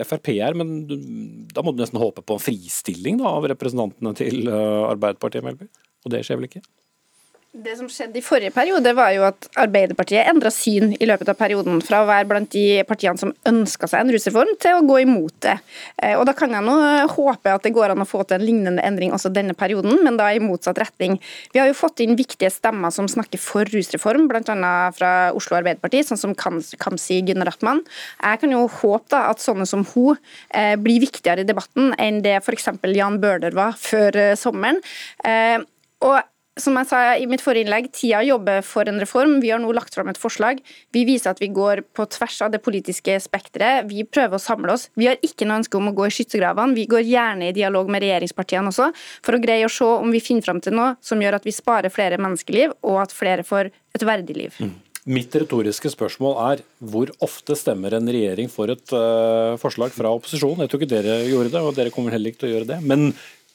Frp 0.08 0.32
er. 0.38 0.56
Men 0.56 0.72
da 1.52 1.60
må 1.60 1.76
du 1.76 1.84
nesten 1.84 2.00
håpe 2.00 2.24
på 2.24 2.40
en 2.40 2.46
fristilling 2.48 3.20
da, 3.20 3.36
av 3.36 3.52
representantene 3.52 4.16
til 4.24 4.48
Arbeiderpartiet, 4.48 5.44
Melby? 5.44 5.68
Og 6.08 6.16
det 6.16 6.24
skjer 6.24 6.40
vel 6.40 6.48
ikke? 6.48 6.64
Det 7.58 7.72
som 7.74 7.88
skjedde 7.90 8.20
i 8.20 8.22
forrige 8.22 8.52
periode, 8.54 8.90
var 8.94 9.10
jo 9.10 9.24
at 9.26 9.48
Arbeiderpartiet 9.58 10.28
endra 10.30 10.50
syn 10.54 10.92
i 10.94 11.06
løpet 11.08 11.32
av 11.32 11.34
perioden. 11.40 11.80
Fra 11.82 12.04
å 12.04 12.06
være 12.06 12.28
blant 12.30 12.52
de 12.54 12.84
partiene 12.86 13.18
som 13.18 13.32
ønska 13.50 13.88
seg 13.90 14.04
en 14.04 14.12
rusreform, 14.14 14.52
til 14.62 14.76
å 14.78 14.84
gå 14.86 15.00
imot 15.02 15.34
det. 15.42 15.56
Eh, 15.96 16.14
og 16.14 16.22
Da 16.28 16.36
kan 16.38 16.54
jeg 16.54 16.62
nå 16.62 16.76
håpe 17.10 17.50
at 17.50 17.66
det 17.66 17.72
går 17.74 17.96
an 17.96 18.04
å 18.04 18.06
få 18.06 18.22
til 18.28 18.38
en 18.38 18.46
lignende 18.46 18.84
endring 18.86 19.10
også 19.16 19.32
denne 19.34 19.56
perioden, 19.58 20.04
men 20.04 20.20
da 20.20 20.28
i 20.30 20.42
motsatt 20.44 20.78
retning. 20.78 21.18
Vi 21.50 21.58
har 21.58 21.66
jo 21.66 21.74
fått 21.80 22.04
inn 22.04 22.14
viktige 22.20 22.52
stemmer 22.54 22.94
som 22.94 23.10
snakker 23.10 23.42
for 23.42 23.66
rusreform, 23.74 24.28
bl.a. 24.30 24.72
fra 24.94 25.12
Oslo 25.34 25.58
Arbeiderparti, 25.58 26.04
sånn 26.06 26.20
som 26.20 26.38
Kamzy 26.38 27.22
Gunnar 27.26 27.50
Ratman. 27.50 27.82
Jeg 28.22 28.44
kan 28.44 28.54
jo 28.54 28.66
håpe 28.78 29.10
da 29.16 29.26
at 29.32 29.42
sånne 29.42 29.66
som 29.66 29.82
hun 29.96 30.14
eh, 30.54 30.76
blir 30.78 31.02
viktigere 31.02 31.42
i 31.42 31.48
debatten 31.48 31.90
enn 31.98 32.22
det 32.22 32.38
f.eks. 32.38 32.70
Jan 32.94 33.18
Bøhler 33.18 33.56
var 33.56 33.74
før 33.80 34.22
eh, 34.28 34.34
sommeren. 34.38 34.78
Og 36.06 36.20
som 36.62 36.76
jeg 36.78 36.88
sa 36.90 37.00
i 37.16 37.26
mitt 37.30 37.42
forrige 37.44 37.66
innlegg, 37.66 37.90
tida 37.94 38.20
jobber 38.26 38.62
for 38.66 38.88
en 38.90 39.00
reform. 39.02 39.38
Vi 39.42 39.52
har 39.52 39.62
nå 39.62 39.70
lagt 39.76 39.96
fram 39.96 40.10
et 40.12 40.20
forslag. 40.20 40.62
Vi 40.94 41.04
viser 41.08 41.32
at 41.32 41.42
vi 41.42 41.50
går 41.54 41.84
på 41.96 42.06
tvers 42.14 42.40
av 42.46 42.52
det 42.54 42.62
politiske 42.64 43.18
spekteret. 43.24 43.88
Vi 43.90 44.04
prøver 44.08 44.38
å 44.38 44.42
samle 44.42 44.74
oss. 44.74 44.88
Vi 44.98 45.08
har 45.10 45.20
ikke 45.24 45.48
noe 45.48 45.60
ønske 45.62 45.78
om 45.78 45.90
å 45.90 45.94
gå 45.96 46.08
i 46.08 46.14
skyttergravene. 46.14 46.76
Vi 46.78 46.88
går 46.90 47.06
gjerne 47.06 47.50
i 47.50 47.56
dialog 47.56 47.90
med 47.92 48.04
regjeringspartiene 48.04 48.72
også, 48.72 48.90
for 49.24 49.36
å 49.38 49.42
greie 49.42 49.66
å 49.66 49.72
se 49.72 49.88
om 49.88 50.12
vi 50.14 50.22
finner 50.24 50.46
fram 50.46 50.62
til 50.64 50.76
noe 50.78 50.96
som 51.04 51.22
gjør 51.22 51.38
at 51.38 51.48
vi 51.48 51.54
sparer 51.54 51.94
flere 51.94 52.20
menneskeliv, 52.20 52.76
og 52.86 53.02
at 53.06 53.14
flere 53.14 53.46
får 53.46 53.72
et 53.96 54.06
verdig 54.06 54.36
liv. 54.38 54.60
Mm. 54.62 54.76
Mitt 55.08 55.32
retoriske 55.40 55.88
spørsmål 55.94 56.34
er 56.50 56.60
hvor 56.84 57.08
ofte 57.24 57.54
stemmer 57.56 57.94
en 57.96 58.10
regjering 58.12 58.50
for 58.52 58.68
et 58.68 58.92
uh, 58.92 59.56
forslag 59.60 59.94
fra 59.94 60.10
opposisjonen? 60.12 60.66
Jeg 60.66 60.72
tror 60.72 60.82
ikke 60.82 60.90
dere 60.90 61.14
gjorde 61.30 61.52
det, 61.54 61.62
og 61.64 61.76
dere 61.78 61.92
kommer 61.94 62.12
heller 62.12 62.34
ikke 62.34 62.42
til 62.42 62.50
å 62.50 62.52
gjøre 62.52 62.68
det. 62.74 62.78
Men 62.84 63.06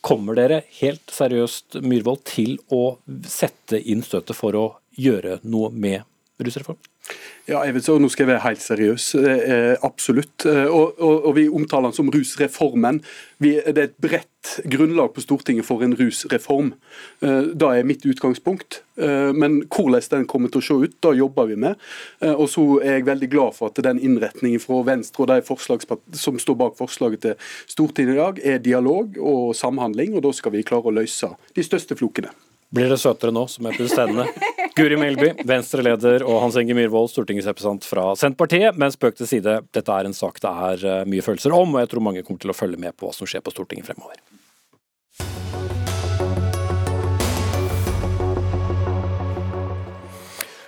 Kommer 0.04 0.36
dere 0.36 0.64
helt 0.82 1.12
seriøst 1.16 1.80
Myhrvold, 1.84 2.26
til 2.28 2.58
å 2.76 2.98
sette 3.30 3.80
inn 3.80 4.04
støtet 4.04 4.36
for 4.36 4.58
å 4.60 4.66
gjøre 5.00 5.40
noe 5.48 5.72
med 5.72 6.04
rusreform? 6.46 6.80
Ja, 7.44 7.60
jeg 7.68 7.76
vet 7.76 7.84
så, 7.84 7.98
Nå 8.00 8.08
skal 8.12 8.24
jeg 8.24 8.32
være 8.32 8.46
helt 8.46 8.62
seriøs. 8.64 9.08
Eh, 9.20 9.74
absolutt. 9.84 10.46
Eh, 10.48 10.68
og, 10.68 11.00
og, 11.00 11.26
og, 11.28 11.34
Vi 11.36 11.50
omtaler 11.50 11.92
den 11.92 11.98
som 11.98 12.12
rusreformen. 12.14 13.02
Vi, 13.44 13.58
det 13.60 13.82
er 13.82 13.90
et 13.90 13.98
bredt 14.00 14.54
grunnlag 14.72 15.12
på 15.14 15.24
Stortinget 15.24 15.68
for 15.68 15.84
en 15.84 15.96
rusreform. 16.00 16.72
Eh, 17.20 17.50
det 17.52 17.68
er 17.68 17.90
mitt 17.90 18.06
utgangspunkt. 18.08 18.80
Eh, 18.96 19.34
men 19.36 19.60
hvordan 19.68 20.08
den 20.14 20.30
kommer 20.32 20.54
til 20.54 20.64
å 20.64 20.68
se 20.70 20.80
ut, 20.86 20.96
da 21.04 21.12
jobber 21.18 21.52
vi 21.52 21.60
med. 21.66 21.84
Eh, 22.24 22.32
og 22.32 22.48
så 22.54 22.64
er 22.80 23.00
jeg 23.00 23.10
veldig 23.12 23.32
glad 23.36 23.60
for 23.60 23.74
at 23.74 23.84
den 23.84 24.00
innretningen 24.00 24.64
fra 24.64 24.80
Venstre 24.88 25.26
og 25.26 25.34
de 25.34 25.44
som 26.16 26.40
står 26.40 26.60
bak 26.64 26.80
forslaget 26.80 27.26
til 27.28 27.52
Stortinget 27.68 28.16
i 28.16 28.22
dag, 28.22 28.42
er 28.56 28.64
dialog 28.64 29.20
og 29.20 29.52
samhandling. 29.56 30.16
og 30.16 30.24
Da 30.24 30.32
skal 30.32 30.56
vi 30.56 30.64
klare 30.64 30.88
å 30.88 30.96
løse 30.96 31.36
de 31.56 31.68
største 31.68 32.00
flokene. 32.00 32.32
Blir 32.74 32.90
det 32.90 32.98
søtere 32.98 33.34
nå, 33.34 33.46
som 33.52 33.68
jeg 33.70 33.78
pusser 33.78 34.02
tennene? 34.02 34.26
Guri 34.74 34.98
Melby, 34.98 35.30
Venstre-leder, 35.46 36.24
og 36.26 36.40
Hans 36.42 36.56
Inge 36.58 36.74
Myhrvold, 36.74 37.12
stortingsrepresentant 37.14 37.86
fra 37.86 38.08
Senterpartiet. 38.18 38.80
Men 38.82 38.94
spøk 38.94 39.20
til 39.20 39.30
side, 39.30 39.60
dette 39.78 39.98
er 40.00 40.10
en 40.10 40.18
sak 40.18 40.42
det 40.42 40.54
er 40.68 40.86
eh, 40.90 41.04
mye 41.06 41.26
følelser 41.26 41.54
om, 41.54 41.76
og 41.76 41.84
jeg 41.84 41.94
tror 41.94 42.08
mange 42.10 42.26
kommer 42.26 42.42
til 42.42 42.54
å 42.54 42.58
følge 42.58 42.82
med 42.82 42.98
på 42.98 43.06
hva 43.06 43.14
som 43.14 43.30
skjer 43.30 43.46
på 43.46 43.54
Stortinget 43.54 43.92
fremover. 43.92 44.18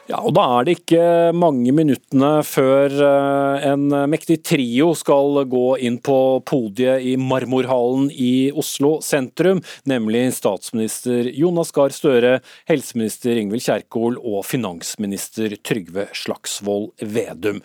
Ja, 0.05 0.19
og 0.21 0.35
Da 0.37 0.43
er 0.59 0.65
det 0.67 0.73
ikke 0.75 1.05
mange 1.33 1.71
minuttene 1.73 2.43
før 2.45 2.93
eh, 2.93 3.63
en 3.71 3.87
mektig 4.11 4.37
trio 4.45 4.91
skal 4.93 5.39
gå 5.49 5.79
inn 5.81 5.97
på 5.97 6.17
podiet 6.45 7.01
i 7.01 7.15
Marmorhallen 7.17 8.11
i 8.13 8.51
Oslo 8.53 8.99
sentrum, 9.01 9.63
nemlig 9.89 10.27
statsminister 10.37 11.31
Jonas 11.33 11.73
Gahr 11.73 11.89
Støre, 11.89 12.37
helseminister 12.69 13.41
Ingvild 13.41 13.65
Kjerkol 13.65 14.21
og 14.21 14.45
finansminister 14.45 15.57
Trygve 15.65 16.05
Slagsvold 16.13 16.91
Vedum. 17.01 17.63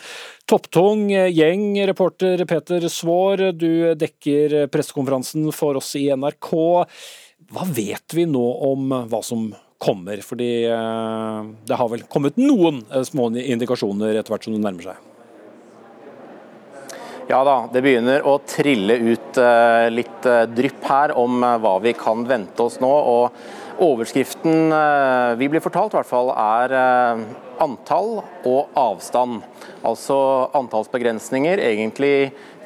Topptung 0.49 1.11
gjeng, 1.12 1.74
reporter 1.93 2.41
Peter 2.49 2.88
Svaar, 2.88 3.51
du 3.53 3.93
dekker 4.01 4.62
pressekonferansen 4.72 5.53
for 5.53 5.76
oss 5.76 5.93
i 6.01 6.09
NRK. 6.09 6.55
Hva 7.53 7.68
vet 7.68 8.16
vi 8.16 8.30
nå 8.32 8.47
om 8.72 9.03
hva 9.12 9.20
som 9.26 9.51
kommer? 9.81 10.20
Fordi 10.24 10.51
eh, 10.68 11.45
det 11.66 11.78
har 11.78 11.89
vel 11.93 12.05
kommet 12.12 12.39
noen 12.41 12.83
eh, 12.91 13.05
små 13.07 13.31
indikasjoner 13.33 14.18
etter 14.20 14.35
hvert 14.35 14.45
som 14.47 14.57
det 14.57 14.64
nærmer 14.64 14.91
seg? 14.91 15.07
Ja 17.31 17.45
da, 17.47 17.57
det 17.70 17.81
begynner 17.85 18.24
å 18.26 18.41
trille 18.43 18.99
ut 18.99 19.39
eh, 19.39 19.87
litt 19.93 20.28
drypp 20.51 20.87
her 20.91 21.14
om 21.18 21.41
hva 21.62 21.76
vi 21.83 21.95
kan 21.97 22.26
vente 22.28 22.66
oss 22.66 22.81
nå. 22.83 22.91
og 22.91 23.59
Overskriften 23.81 24.74
vi 25.41 25.47
blir 25.49 25.62
fortalt, 25.64 25.95
i 25.95 25.97
hvert 25.97 26.09
fall, 26.11 26.28
er 26.37 26.74
antall 27.64 28.11
og 28.45 28.74
avstand. 28.76 29.39
Altså 29.89 30.18
antallsbegrensninger 30.59 31.62
egentlig 31.64 32.12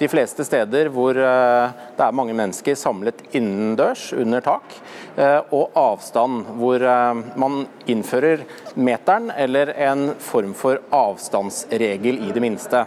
de 0.01 0.09
fleste 0.11 0.43
steder 0.43 0.91
hvor 0.91 1.15
det 1.15 2.03
er 2.03 2.19
mange 2.19 2.35
mennesker 2.35 2.75
samlet 2.75 3.23
innendørs 3.31 4.09
under 4.19 4.43
tak. 4.43 4.75
Eh, 5.15 5.41
og 5.55 5.77
avstand, 5.79 6.43
hvor 6.59 6.83
eh, 6.83 7.19
man 7.39 7.61
innfører 7.87 8.43
meteren 8.75 9.31
eller 9.31 9.71
en 9.87 10.09
form 10.19 10.51
for 10.59 10.81
avstandsregel 10.91 12.19
i 12.27 12.33
det 12.35 12.43
minste. 12.43 12.81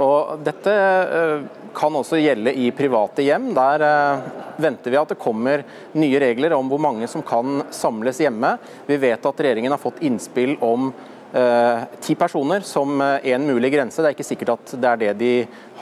Og 0.00 0.38
dette 0.44 0.72
eh, 0.72 1.42
kan 1.76 1.98
også 1.98 2.16
gjelde 2.22 2.54
i 2.56 2.70
private 2.72 3.26
hjem. 3.26 3.50
Der 3.56 3.84
venter 4.56 4.94
vi 4.94 4.96
at 4.96 5.12
det 5.12 5.20
kommer 5.20 5.66
nye 6.00 6.22
regler 6.22 6.54
om 6.56 6.70
hvor 6.72 6.80
mange 6.80 7.04
som 7.12 7.20
kan 7.20 7.66
samles 7.68 8.22
hjemme. 8.24 8.54
Vi 8.88 8.96
vet 9.02 9.28
at 9.28 9.44
regjeringen 9.44 9.74
har 9.74 9.82
fått 9.82 10.00
innspill 10.06 10.56
om 10.64 10.88
ti 12.00 12.14
personer 12.16 12.62
som 12.64 13.02
en 13.02 13.42
mulig 13.44 13.68
grense. 13.74 13.98
Det 14.00 14.08
er 14.08 14.14
ikke 14.14 14.24
sikkert 14.24 14.52
at 14.54 14.70
det 14.80 14.88
er 14.88 15.00
det 15.02 15.10
de 15.20 15.32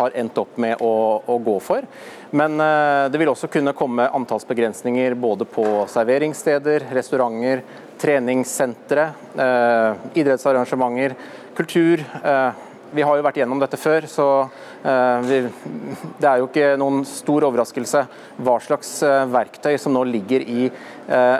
har 0.01 0.17
endt 0.19 0.41
opp 0.41 0.57
med 0.59 0.83
å, 0.83 0.91
å 1.31 1.37
gå 1.47 1.55
for. 1.63 1.87
Men 2.35 2.59
eh, 2.61 3.11
det 3.12 3.18
vil 3.20 3.30
også 3.30 3.47
kunne 3.47 3.72
komme 3.78 4.09
antallsbegrensninger 4.18 5.14
både 5.14 5.47
på 5.47 5.64
serveringssteder, 5.87 6.89
restauranter, 6.97 7.62
treningssentre, 8.03 9.05
eh, 9.39 10.01
idrettsarrangementer, 10.18 11.14
kultur. 11.55 12.03
Eh, 12.03 12.64
vi 12.95 13.05
har 13.07 13.20
jo 13.20 13.26
vært 13.26 13.39
gjennom 13.39 13.62
dette 13.62 13.78
før, 13.78 14.09
så 14.11 14.26
det 14.85 16.28
er 16.28 16.41
jo 16.43 16.49
ikke 16.51 16.74
noen 16.76 17.07
stor 17.09 17.47
overraskelse 17.49 18.03
hva 18.45 18.57
slags 18.61 18.99
verktøy 19.32 19.78
som 19.80 19.95
nå 19.97 20.03
ligger 20.11 20.45
i 20.45 20.66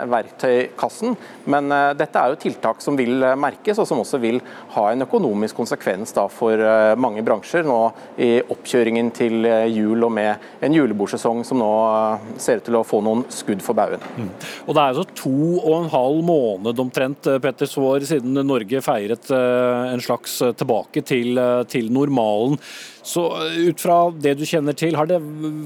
verktøykassen. 0.09 1.13
Men 1.49 1.69
dette 1.97 2.21
er 2.21 2.33
jo 2.33 2.39
tiltak 2.41 2.81
som 2.81 2.97
vil 2.97 3.21
merkes, 3.37 3.77
og 3.81 3.85
som 3.89 4.01
også 4.01 4.17
vil 4.23 4.39
ha 4.73 4.87
en 4.91 5.05
økonomisk 5.05 5.57
konsekvens 5.61 6.15
for 6.33 6.61
mange 6.97 7.21
bransjer 7.25 7.65
nå 7.65 7.79
i 8.21 8.31
oppkjøringen 8.41 9.11
til 9.13 9.45
jul 9.73 10.07
og 10.07 10.15
med 10.15 10.65
en 10.65 10.75
julebordsesong 10.75 11.43
som 11.45 11.59
nå 11.61 11.71
eh, 11.85 12.25
ser 12.41 12.61
ut 12.61 12.67
til 12.67 12.79
å 12.79 12.85
få 12.87 13.01
noen 13.05 13.25
skudd 13.33 13.63
for 13.65 13.77
baugen. 13.77 14.03
Mm. 14.17 14.31
Og 14.65 14.75
Det 14.75 14.81
er 14.81 14.89
altså 14.93 15.05
to 15.21 15.35
og 15.61 15.75
en 15.77 15.91
halv 15.93 16.21
måned 16.25 16.81
omtrent 16.85 17.29
eh, 17.29 17.39
Petter 17.43 17.69
Svår, 17.69 18.05
siden 18.07 18.39
Norge 18.47 18.81
feiret 18.85 19.31
eh, 19.33 19.93
en 19.93 20.03
slags 20.03 20.39
tilbake 20.57 21.05
til, 21.05 21.39
til 21.71 21.91
normalen. 21.93 22.59
Så 23.05 23.23
ut 23.69 23.81
fra 23.81 23.97
det 24.11 24.33
du 24.39 24.45
kjenner 24.49 24.73
til, 24.73 24.95
har 24.97 25.05
det 25.05 25.19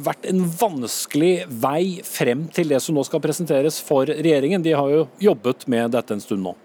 vært 0.04 0.26
en 0.28 0.42
vanskelig 0.60 1.46
vei 1.64 2.02
frem 2.04 2.50
til 2.52 2.74
det 2.74 2.82
som 2.84 3.00
nå 3.00 3.06
skal 3.08 3.24
presenteres 3.24 3.80
for 3.80 4.12
regjeringen? 4.12 4.66
De 4.66 4.76
har 4.76 4.92
jo 4.92 5.06
jobbet 5.24 5.64
med 5.72 5.96
dette 5.96 6.18
en 6.18 6.26
stund 6.26 6.44
nå. 6.44 6.58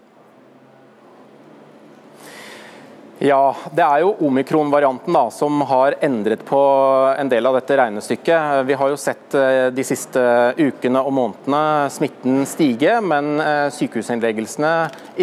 Ja, 3.23 3.55
det 3.71 3.79
er 3.79 4.01
jo 4.03 4.09
omikron-varianten 4.27 5.15
som 5.31 5.61
har 5.69 5.95
endret 6.03 6.41
på 6.43 6.59
en 7.15 7.29
del 7.31 7.47
av 7.47 7.55
dette 7.55 7.77
regnestykket. 7.79 8.65
Vi 8.67 8.75
har 8.75 8.91
jo 8.91 8.97
sett 8.99 9.37
eh, 9.39 9.69
de 9.71 9.85
siste 9.87 10.19
ukene 10.59 10.99
og 10.99 11.15
månedene 11.15 11.87
smitten 11.95 12.43
stige, 12.43 12.97
men 12.99 13.39
eh, 13.39 13.69
sykehusinnleggelsene 13.71 14.73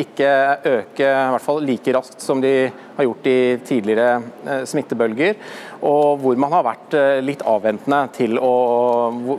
ikke 0.06 0.30
øke 0.72 1.04
i 1.04 1.28
hvert 1.34 1.44
fall 1.44 1.60
like 1.68 1.92
raskt 1.92 2.24
som 2.24 2.40
de 2.40 2.70
har 2.96 3.06
gjort 3.06 3.26
i 3.26 3.38
tidligere 3.66 4.22
eh, 4.46 4.62
smittebølger, 4.68 5.38
og 5.82 6.20
hvor 6.22 6.38
man 6.40 6.54
har 6.54 6.66
vært 6.66 6.96
eh, 6.98 7.20
litt 7.24 7.44
avventende 7.48 8.00
til 8.16 8.38
å, 8.40 8.52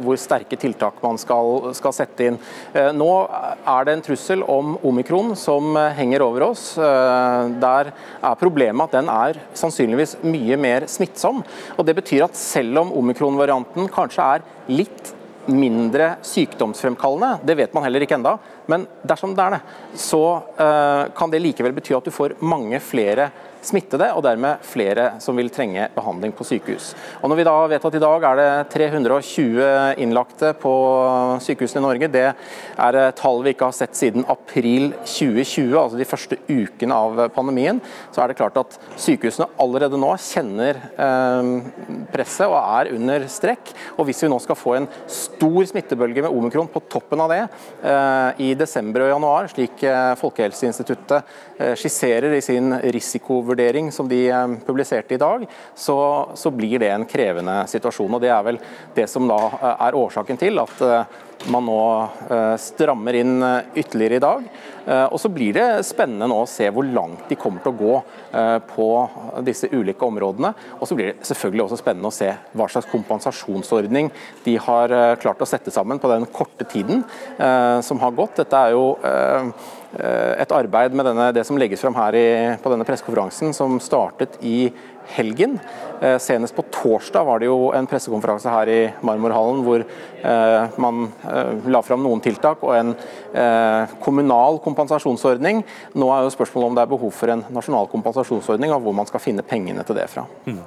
hvor 0.03 0.19
sterke 0.19 0.59
tiltak 0.59 0.99
man 1.03 1.19
skal, 1.21 1.69
skal, 1.77 1.95
sette 1.95 2.29
inn. 2.29 2.39
Eh, 2.73 2.91
nå 2.95 3.09
er 3.29 3.87
det 3.87 3.97
en 3.97 4.05
trussel 4.05 4.45
om 4.49 4.75
omikron 4.83 5.33
som 5.39 5.77
henger 5.97 6.25
over 6.25 6.49
oss. 6.49 6.63
Der 6.77 7.89
er 7.93 8.39
problemet 8.39 8.89
at 8.89 8.97
den 8.97 9.11
er 9.11 9.39
sannsynligvis 9.57 10.17
mye 10.25 10.57
mer 10.59 10.87
smittsom. 10.89 11.43
og 11.77 11.85
Det 11.87 11.97
betyr 11.99 12.27
at 12.27 12.39
selv 12.39 12.83
om 12.83 12.95
omikron-varianten 13.01 13.91
kanskje 13.93 14.29
er 14.37 14.47
litt 14.71 15.13
mindre 15.51 16.15
sykdomsfremkallende, 16.23 17.41
det 17.43 17.57
vet 17.59 17.73
man 17.75 17.83
heller 17.85 18.05
ikke 18.05 18.15
enda, 18.15 18.37
men 18.71 18.85
dersom 19.03 19.33
det 19.35 19.43
er 19.43 19.55
det, 19.57 19.61
så 19.99 20.23
kan 21.15 21.31
det 21.31 21.41
likevel 21.43 21.75
bety 21.75 21.95
at 21.97 22.05
du 22.07 22.13
får 22.13 22.37
mange 22.43 22.79
flere 22.83 23.29
smittede, 23.63 24.09
og 24.13 24.23
dermed 24.25 24.63
flere 24.67 25.13
som 25.23 25.37
vil 25.39 25.51
trenge 25.53 25.87
behandling 25.95 26.33
på 26.35 26.45
sykehus. 26.47 26.93
Og 27.21 27.29
Når 27.29 27.39
vi 27.39 27.47
da 27.47 27.55
vet 27.71 27.85
at 27.89 27.95
i 27.97 28.03
dag 28.03 28.27
er 28.29 28.39
det 28.39 28.49
320 28.73 30.01
innlagte 30.03 30.53
på 30.59 30.73
sykehusene 31.43 31.81
i 31.81 31.85
Norge, 31.87 32.11
det 32.11 32.25
er 32.33 32.99
tall 33.17 33.41
vi 33.43 33.53
ikke 33.53 33.69
har 33.69 33.77
sett 33.77 33.95
siden 33.97 34.25
april 34.31 34.91
2020, 35.03 35.73
altså 35.79 35.99
de 35.99 36.07
første 36.07 36.39
ukene 36.49 36.97
av 36.97 37.21
pandemien, 37.35 37.81
så 38.13 38.23
er 38.23 38.31
det 38.31 38.37
klart 38.39 38.59
at 38.61 38.77
sykehusene 38.99 39.49
allerede 39.61 39.99
nå 39.99 40.11
kjenner 40.21 40.79
eh, 40.93 41.51
presset 42.13 42.49
og 42.49 42.57
er 42.59 42.91
under 42.95 43.27
strekk. 43.31 43.73
Og 43.97 44.07
Hvis 44.07 44.23
vi 44.25 44.31
nå 44.31 44.39
skal 44.43 44.59
få 44.59 44.75
en 44.77 44.89
stor 45.07 45.69
smittebølge 45.69 46.25
med 46.25 46.33
omikron 46.33 46.69
på 46.71 46.83
toppen 46.91 47.21
av 47.23 47.31
det 47.31 47.41
eh, 47.43 48.43
i 48.49 48.51
desember 48.59 49.05
og 49.05 49.13
januar, 49.15 49.49
slik 49.53 49.85
eh, 49.87 50.13
Folkehelseinstituttet 50.19 51.31
skisserer 51.79 52.33
i 52.35 52.41
sin 52.43 52.73
risikovurdering, 52.93 53.52
risikovurdering 53.53 53.91
som 53.91 54.07
de 54.07 54.29
eh, 54.29 54.47
publiserte 54.65 55.13
i 55.13 55.17
dag, 55.17 55.45
så, 55.75 56.29
så, 56.35 56.51
blir 56.51 56.79
det 56.79 56.91
en 56.91 57.05
krevende 57.05 57.67
situasjon. 57.67 58.13
og 58.13 58.21
Det 58.21 58.29
er 58.29 58.43
vel 58.43 58.59
det 58.95 59.07
som 59.09 59.27
da 59.27 59.39
eh, 59.51 59.87
er 59.87 59.95
årsaken 59.95 60.37
til 60.37 60.59
at 60.59 60.81
eh, 60.81 61.05
man 61.51 61.65
nå 61.67 62.55
strammer 62.55 63.17
inn 63.19 63.41
ytterligere 63.75 64.15
i 64.15 64.21
dag. 64.23 64.45
Og 65.11 65.17
Så 65.19 65.27
blir 65.27 65.51
det 65.51 65.81
spennende 65.83 66.29
nå 66.31 66.37
å 66.39 66.47
se 66.47 66.69
hvor 66.71 66.87
langt 66.87 67.25
de 67.27 67.35
kommer 67.35 67.59
til 67.59 67.73
å 67.73 67.81
gå 67.81 67.97
på 68.69 68.87
disse 69.43 69.67
ulike 69.73 70.07
områdene. 70.07 70.53
Og 70.79 70.87
så 70.87 70.95
blir 70.95 71.09
det 71.09 71.27
selvfølgelig 71.27 71.65
også 71.65 71.81
spennende 71.81 72.07
å 72.07 72.15
se 72.15 72.29
hva 72.55 72.69
slags 72.71 72.87
kompensasjonsordning 72.93 74.07
de 74.45 74.55
har 74.69 74.95
klart 75.19 75.43
å 75.43 75.49
sette 75.49 75.73
sammen 75.73 75.99
på 75.99 76.13
den 76.13 76.29
korte 76.31 76.63
tiden 76.63 77.03
som 77.83 77.99
har 77.99 78.15
gått. 78.15 78.39
Dette 78.39 78.63
er 78.63 78.77
jo 78.77 78.93
et 79.93 80.53
arbeid 80.55 80.95
med 80.97 81.05
denne, 81.05 81.27
det 81.35 81.43
som 81.45 81.57
legges 81.59 81.83
frem 81.83 81.93
her 81.93 82.15
i, 82.17 82.27
på 82.57 82.71
denne 82.71 82.85
pressekonferansen, 82.87 83.51
som 83.53 83.75
startet 83.83 84.39
i 84.41 84.71
helgen. 85.13 85.59
Eh, 86.01 86.17
senest 86.17 86.55
på 86.55 86.65
torsdag 86.73 87.25
var 87.27 87.41
det 87.41 87.49
jo 87.49 87.71
en 87.75 87.87
pressekonferanse 87.89 88.49
her 88.49 88.71
i 88.71 88.79
Marmorhallen 89.05 89.63
hvor 89.65 89.83
eh, 89.83 90.77
man 90.81 91.05
la 91.69 91.83
fram 91.85 92.03
noen 92.05 92.23
tiltak 92.23 92.63
og 92.63 92.75
en 92.77 92.93
kommunal 94.03 94.59
kompensasjonsordning. 94.63 95.63
Nå 95.97 96.09
er 96.13 96.25
jo 96.25 96.33
spørsmålet 96.33 96.69
om 96.69 96.77
det 96.77 96.85
er 96.85 96.93
behov 96.93 97.13
for 97.17 97.33
en 97.33 97.45
nasjonal 97.53 97.89
kompensasjonsordning, 97.91 98.73
og 98.73 98.85
hvor 98.85 98.95
man 98.97 99.09
skal 99.09 99.23
finne 99.23 99.45
pengene 99.45 99.85
til 99.87 99.97
det 99.97 100.09
fra. 100.11 100.25
Mm. 100.45 100.61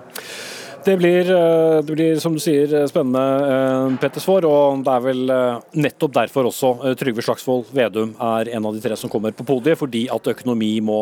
Det 0.87 0.95
blir, 0.97 1.31
eh, 1.31 1.83
det 1.83 1.95
blir, 1.97 2.19
som 2.23 2.35
du 2.35 2.39
sier, 2.39 2.71
spennende, 2.87 3.23
eh, 3.51 3.97
Petter 3.99 4.23
Svaar. 4.23 4.45
Og 4.47 4.85
det 4.87 4.93
er 4.93 5.01
vel 5.03 5.33
eh, 5.35 5.59
nettopp 5.83 6.13
derfor 6.15 6.47
også 6.47 6.95
Trygve 6.95 7.25
Slagsvold 7.27 7.73
Vedum 7.75 8.13
er 8.23 8.53
en 8.55 8.69
av 8.71 8.77
de 8.77 8.85
tre 8.85 8.95
som 8.95 9.11
kommer 9.11 9.35
på 9.35 9.43
podiet. 9.49 9.81
Fordi 9.81 10.05
at 10.15 10.31
økonomi 10.31 10.79
må, 10.81 11.01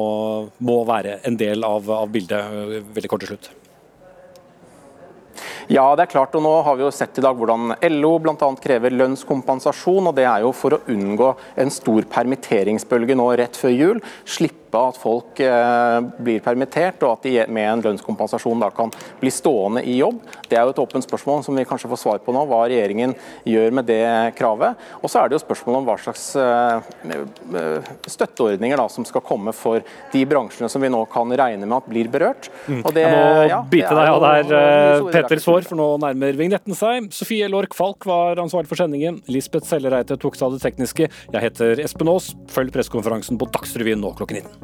må 0.65 0.79
være 0.89 1.19
en 1.29 1.37
del 1.37 1.69
av, 1.69 1.91
av 1.91 2.09
bildet 2.09 2.89
veldig 2.97 3.13
kort 3.13 3.27
til 3.27 3.35
slutt. 3.35 3.53
Ja, 5.69 5.85
det 5.97 6.07
er 6.07 6.13
klart. 6.13 6.35
og 6.35 6.45
Nå 6.45 6.55
har 6.65 6.77
vi 6.77 6.85
jo 6.85 6.91
sett 6.93 7.21
i 7.21 7.25
dag 7.25 7.37
hvordan 7.37 7.77
LO 7.99 8.17
bl.a. 8.25 8.51
krever 8.65 8.97
lønnskompensasjon. 8.97 10.09
og 10.09 10.17
Det 10.17 10.25
er 10.25 10.45
jo 10.45 10.53
for 10.57 10.79
å 10.79 10.83
unngå 10.89 11.35
en 11.61 11.73
stor 11.73 12.09
permitteringsbølge 12.09 13.21
nå 13.21 13.29
rett 13.37 13.61
før 13.61 13.77
jul. 13.77 14.05
Slippe 14.25 14.64
at 14.79 14.99
folk 15.01 15.41
eh, 15.41 15.99
blir 16.25 16.43
permittert, 16.45 17.03
og 17.07 17.19
at 17.19 17.29
de 17.29 17.35
med 17.55 17.71
en 17.71 17.85
lønnskompensasjon 17.89 18.63
da 18.63 18.71
kan 18.75 18.93
bli 19.21 19.33
stående 19.33 19.85
i 19.87 19.99
jobb. 20.01 20.21
Det 20.49 20.59
er 20.59 20.67
jo 20.67 20.75
et 20.75 20.83
åpent 20.83 21.07
spørsmål 21.07 21.45
som 21.47 21.57
vi 21.59 21.67
kanskje 21.69 21.91
får 21.93 22.03
svar 22.03 22.23
på 22.25 22.35
nå, 22.35 22.45
hva 22.51 22.65
regjeringen 22.67 23.15
gjør 23.49 23.75
med 23.79 23.89
det 23.91 24.03
kravet. 24.39 24.81
Og 25.03 25.11
så 25.13 25.23
er 25.23 25.31
det 25.31 25.39
jo 25.39 25.45
spørsmål 25.45 25.81
om 25.81 25.89
hva 25.89 25.97
slags 26.01 26.27
eh, 26.41 27.25
støtteordninger 28.11 28.81
da, 28.81 28.89
som 28.93 29.07
skal 29.09 29.25
komme 29.25 29.55
for 29.57 29.85
de 30.13 30.25
bransjene 30.29 30.71
som 30.73 30.83
vi 30.83 30.93
nå 30.93 31.05
kan 31.13 31.31
regne 31.31 31.67
med 31.67 31.79
at 31.79 31.91
blir 31.91 32.11
berørt. 32.13 32.51
Og 32.83 32.91
det, 32.95 33.07
Jeg 33.07 33.15
må 33.15 33.47
ja, 33.51 33.61
bite 33.71 33.95
deg 33.95 34.11
av 34.11 34.21
der, 34.25 34.55
eh, 34.59 35.09
Petter 35.15 35.43
Svaar, 35.43 35.67
for 35.69 35.79
nå 35.81 35.89
nærmer 36.03 36.39
vignetten 36.39 36.77
seg. 36.79 37.11
Sofie 37.15 37.49
Lork 37.51 37.77
Falk 37.77 38.07
var 38.09 38.41
ansvarlig 38.43 38.71
for 38.71 38.81
sendingen. 38.81 39.21
Lisbeth 39.31 39.69
Sellereite 39.71 40.19
tok 40.21 40.39
seg 40.39 40.49
av 40.49 40.59
det 40.59 40.65
tekniske. 40.65 41.09
Jeg 41.09 41.47
heter 41.49 41.83
Espen 41.85 42.11
Aas. 42.13 42.33
Følg 42.55 42.75
pressekonferansen 42.75 43.41
på 43.41 43.51
Dagsrevyen 43.55 44.03
nå 44.03 44.15
klokken 44.19 44.43
19. 44.43 44.64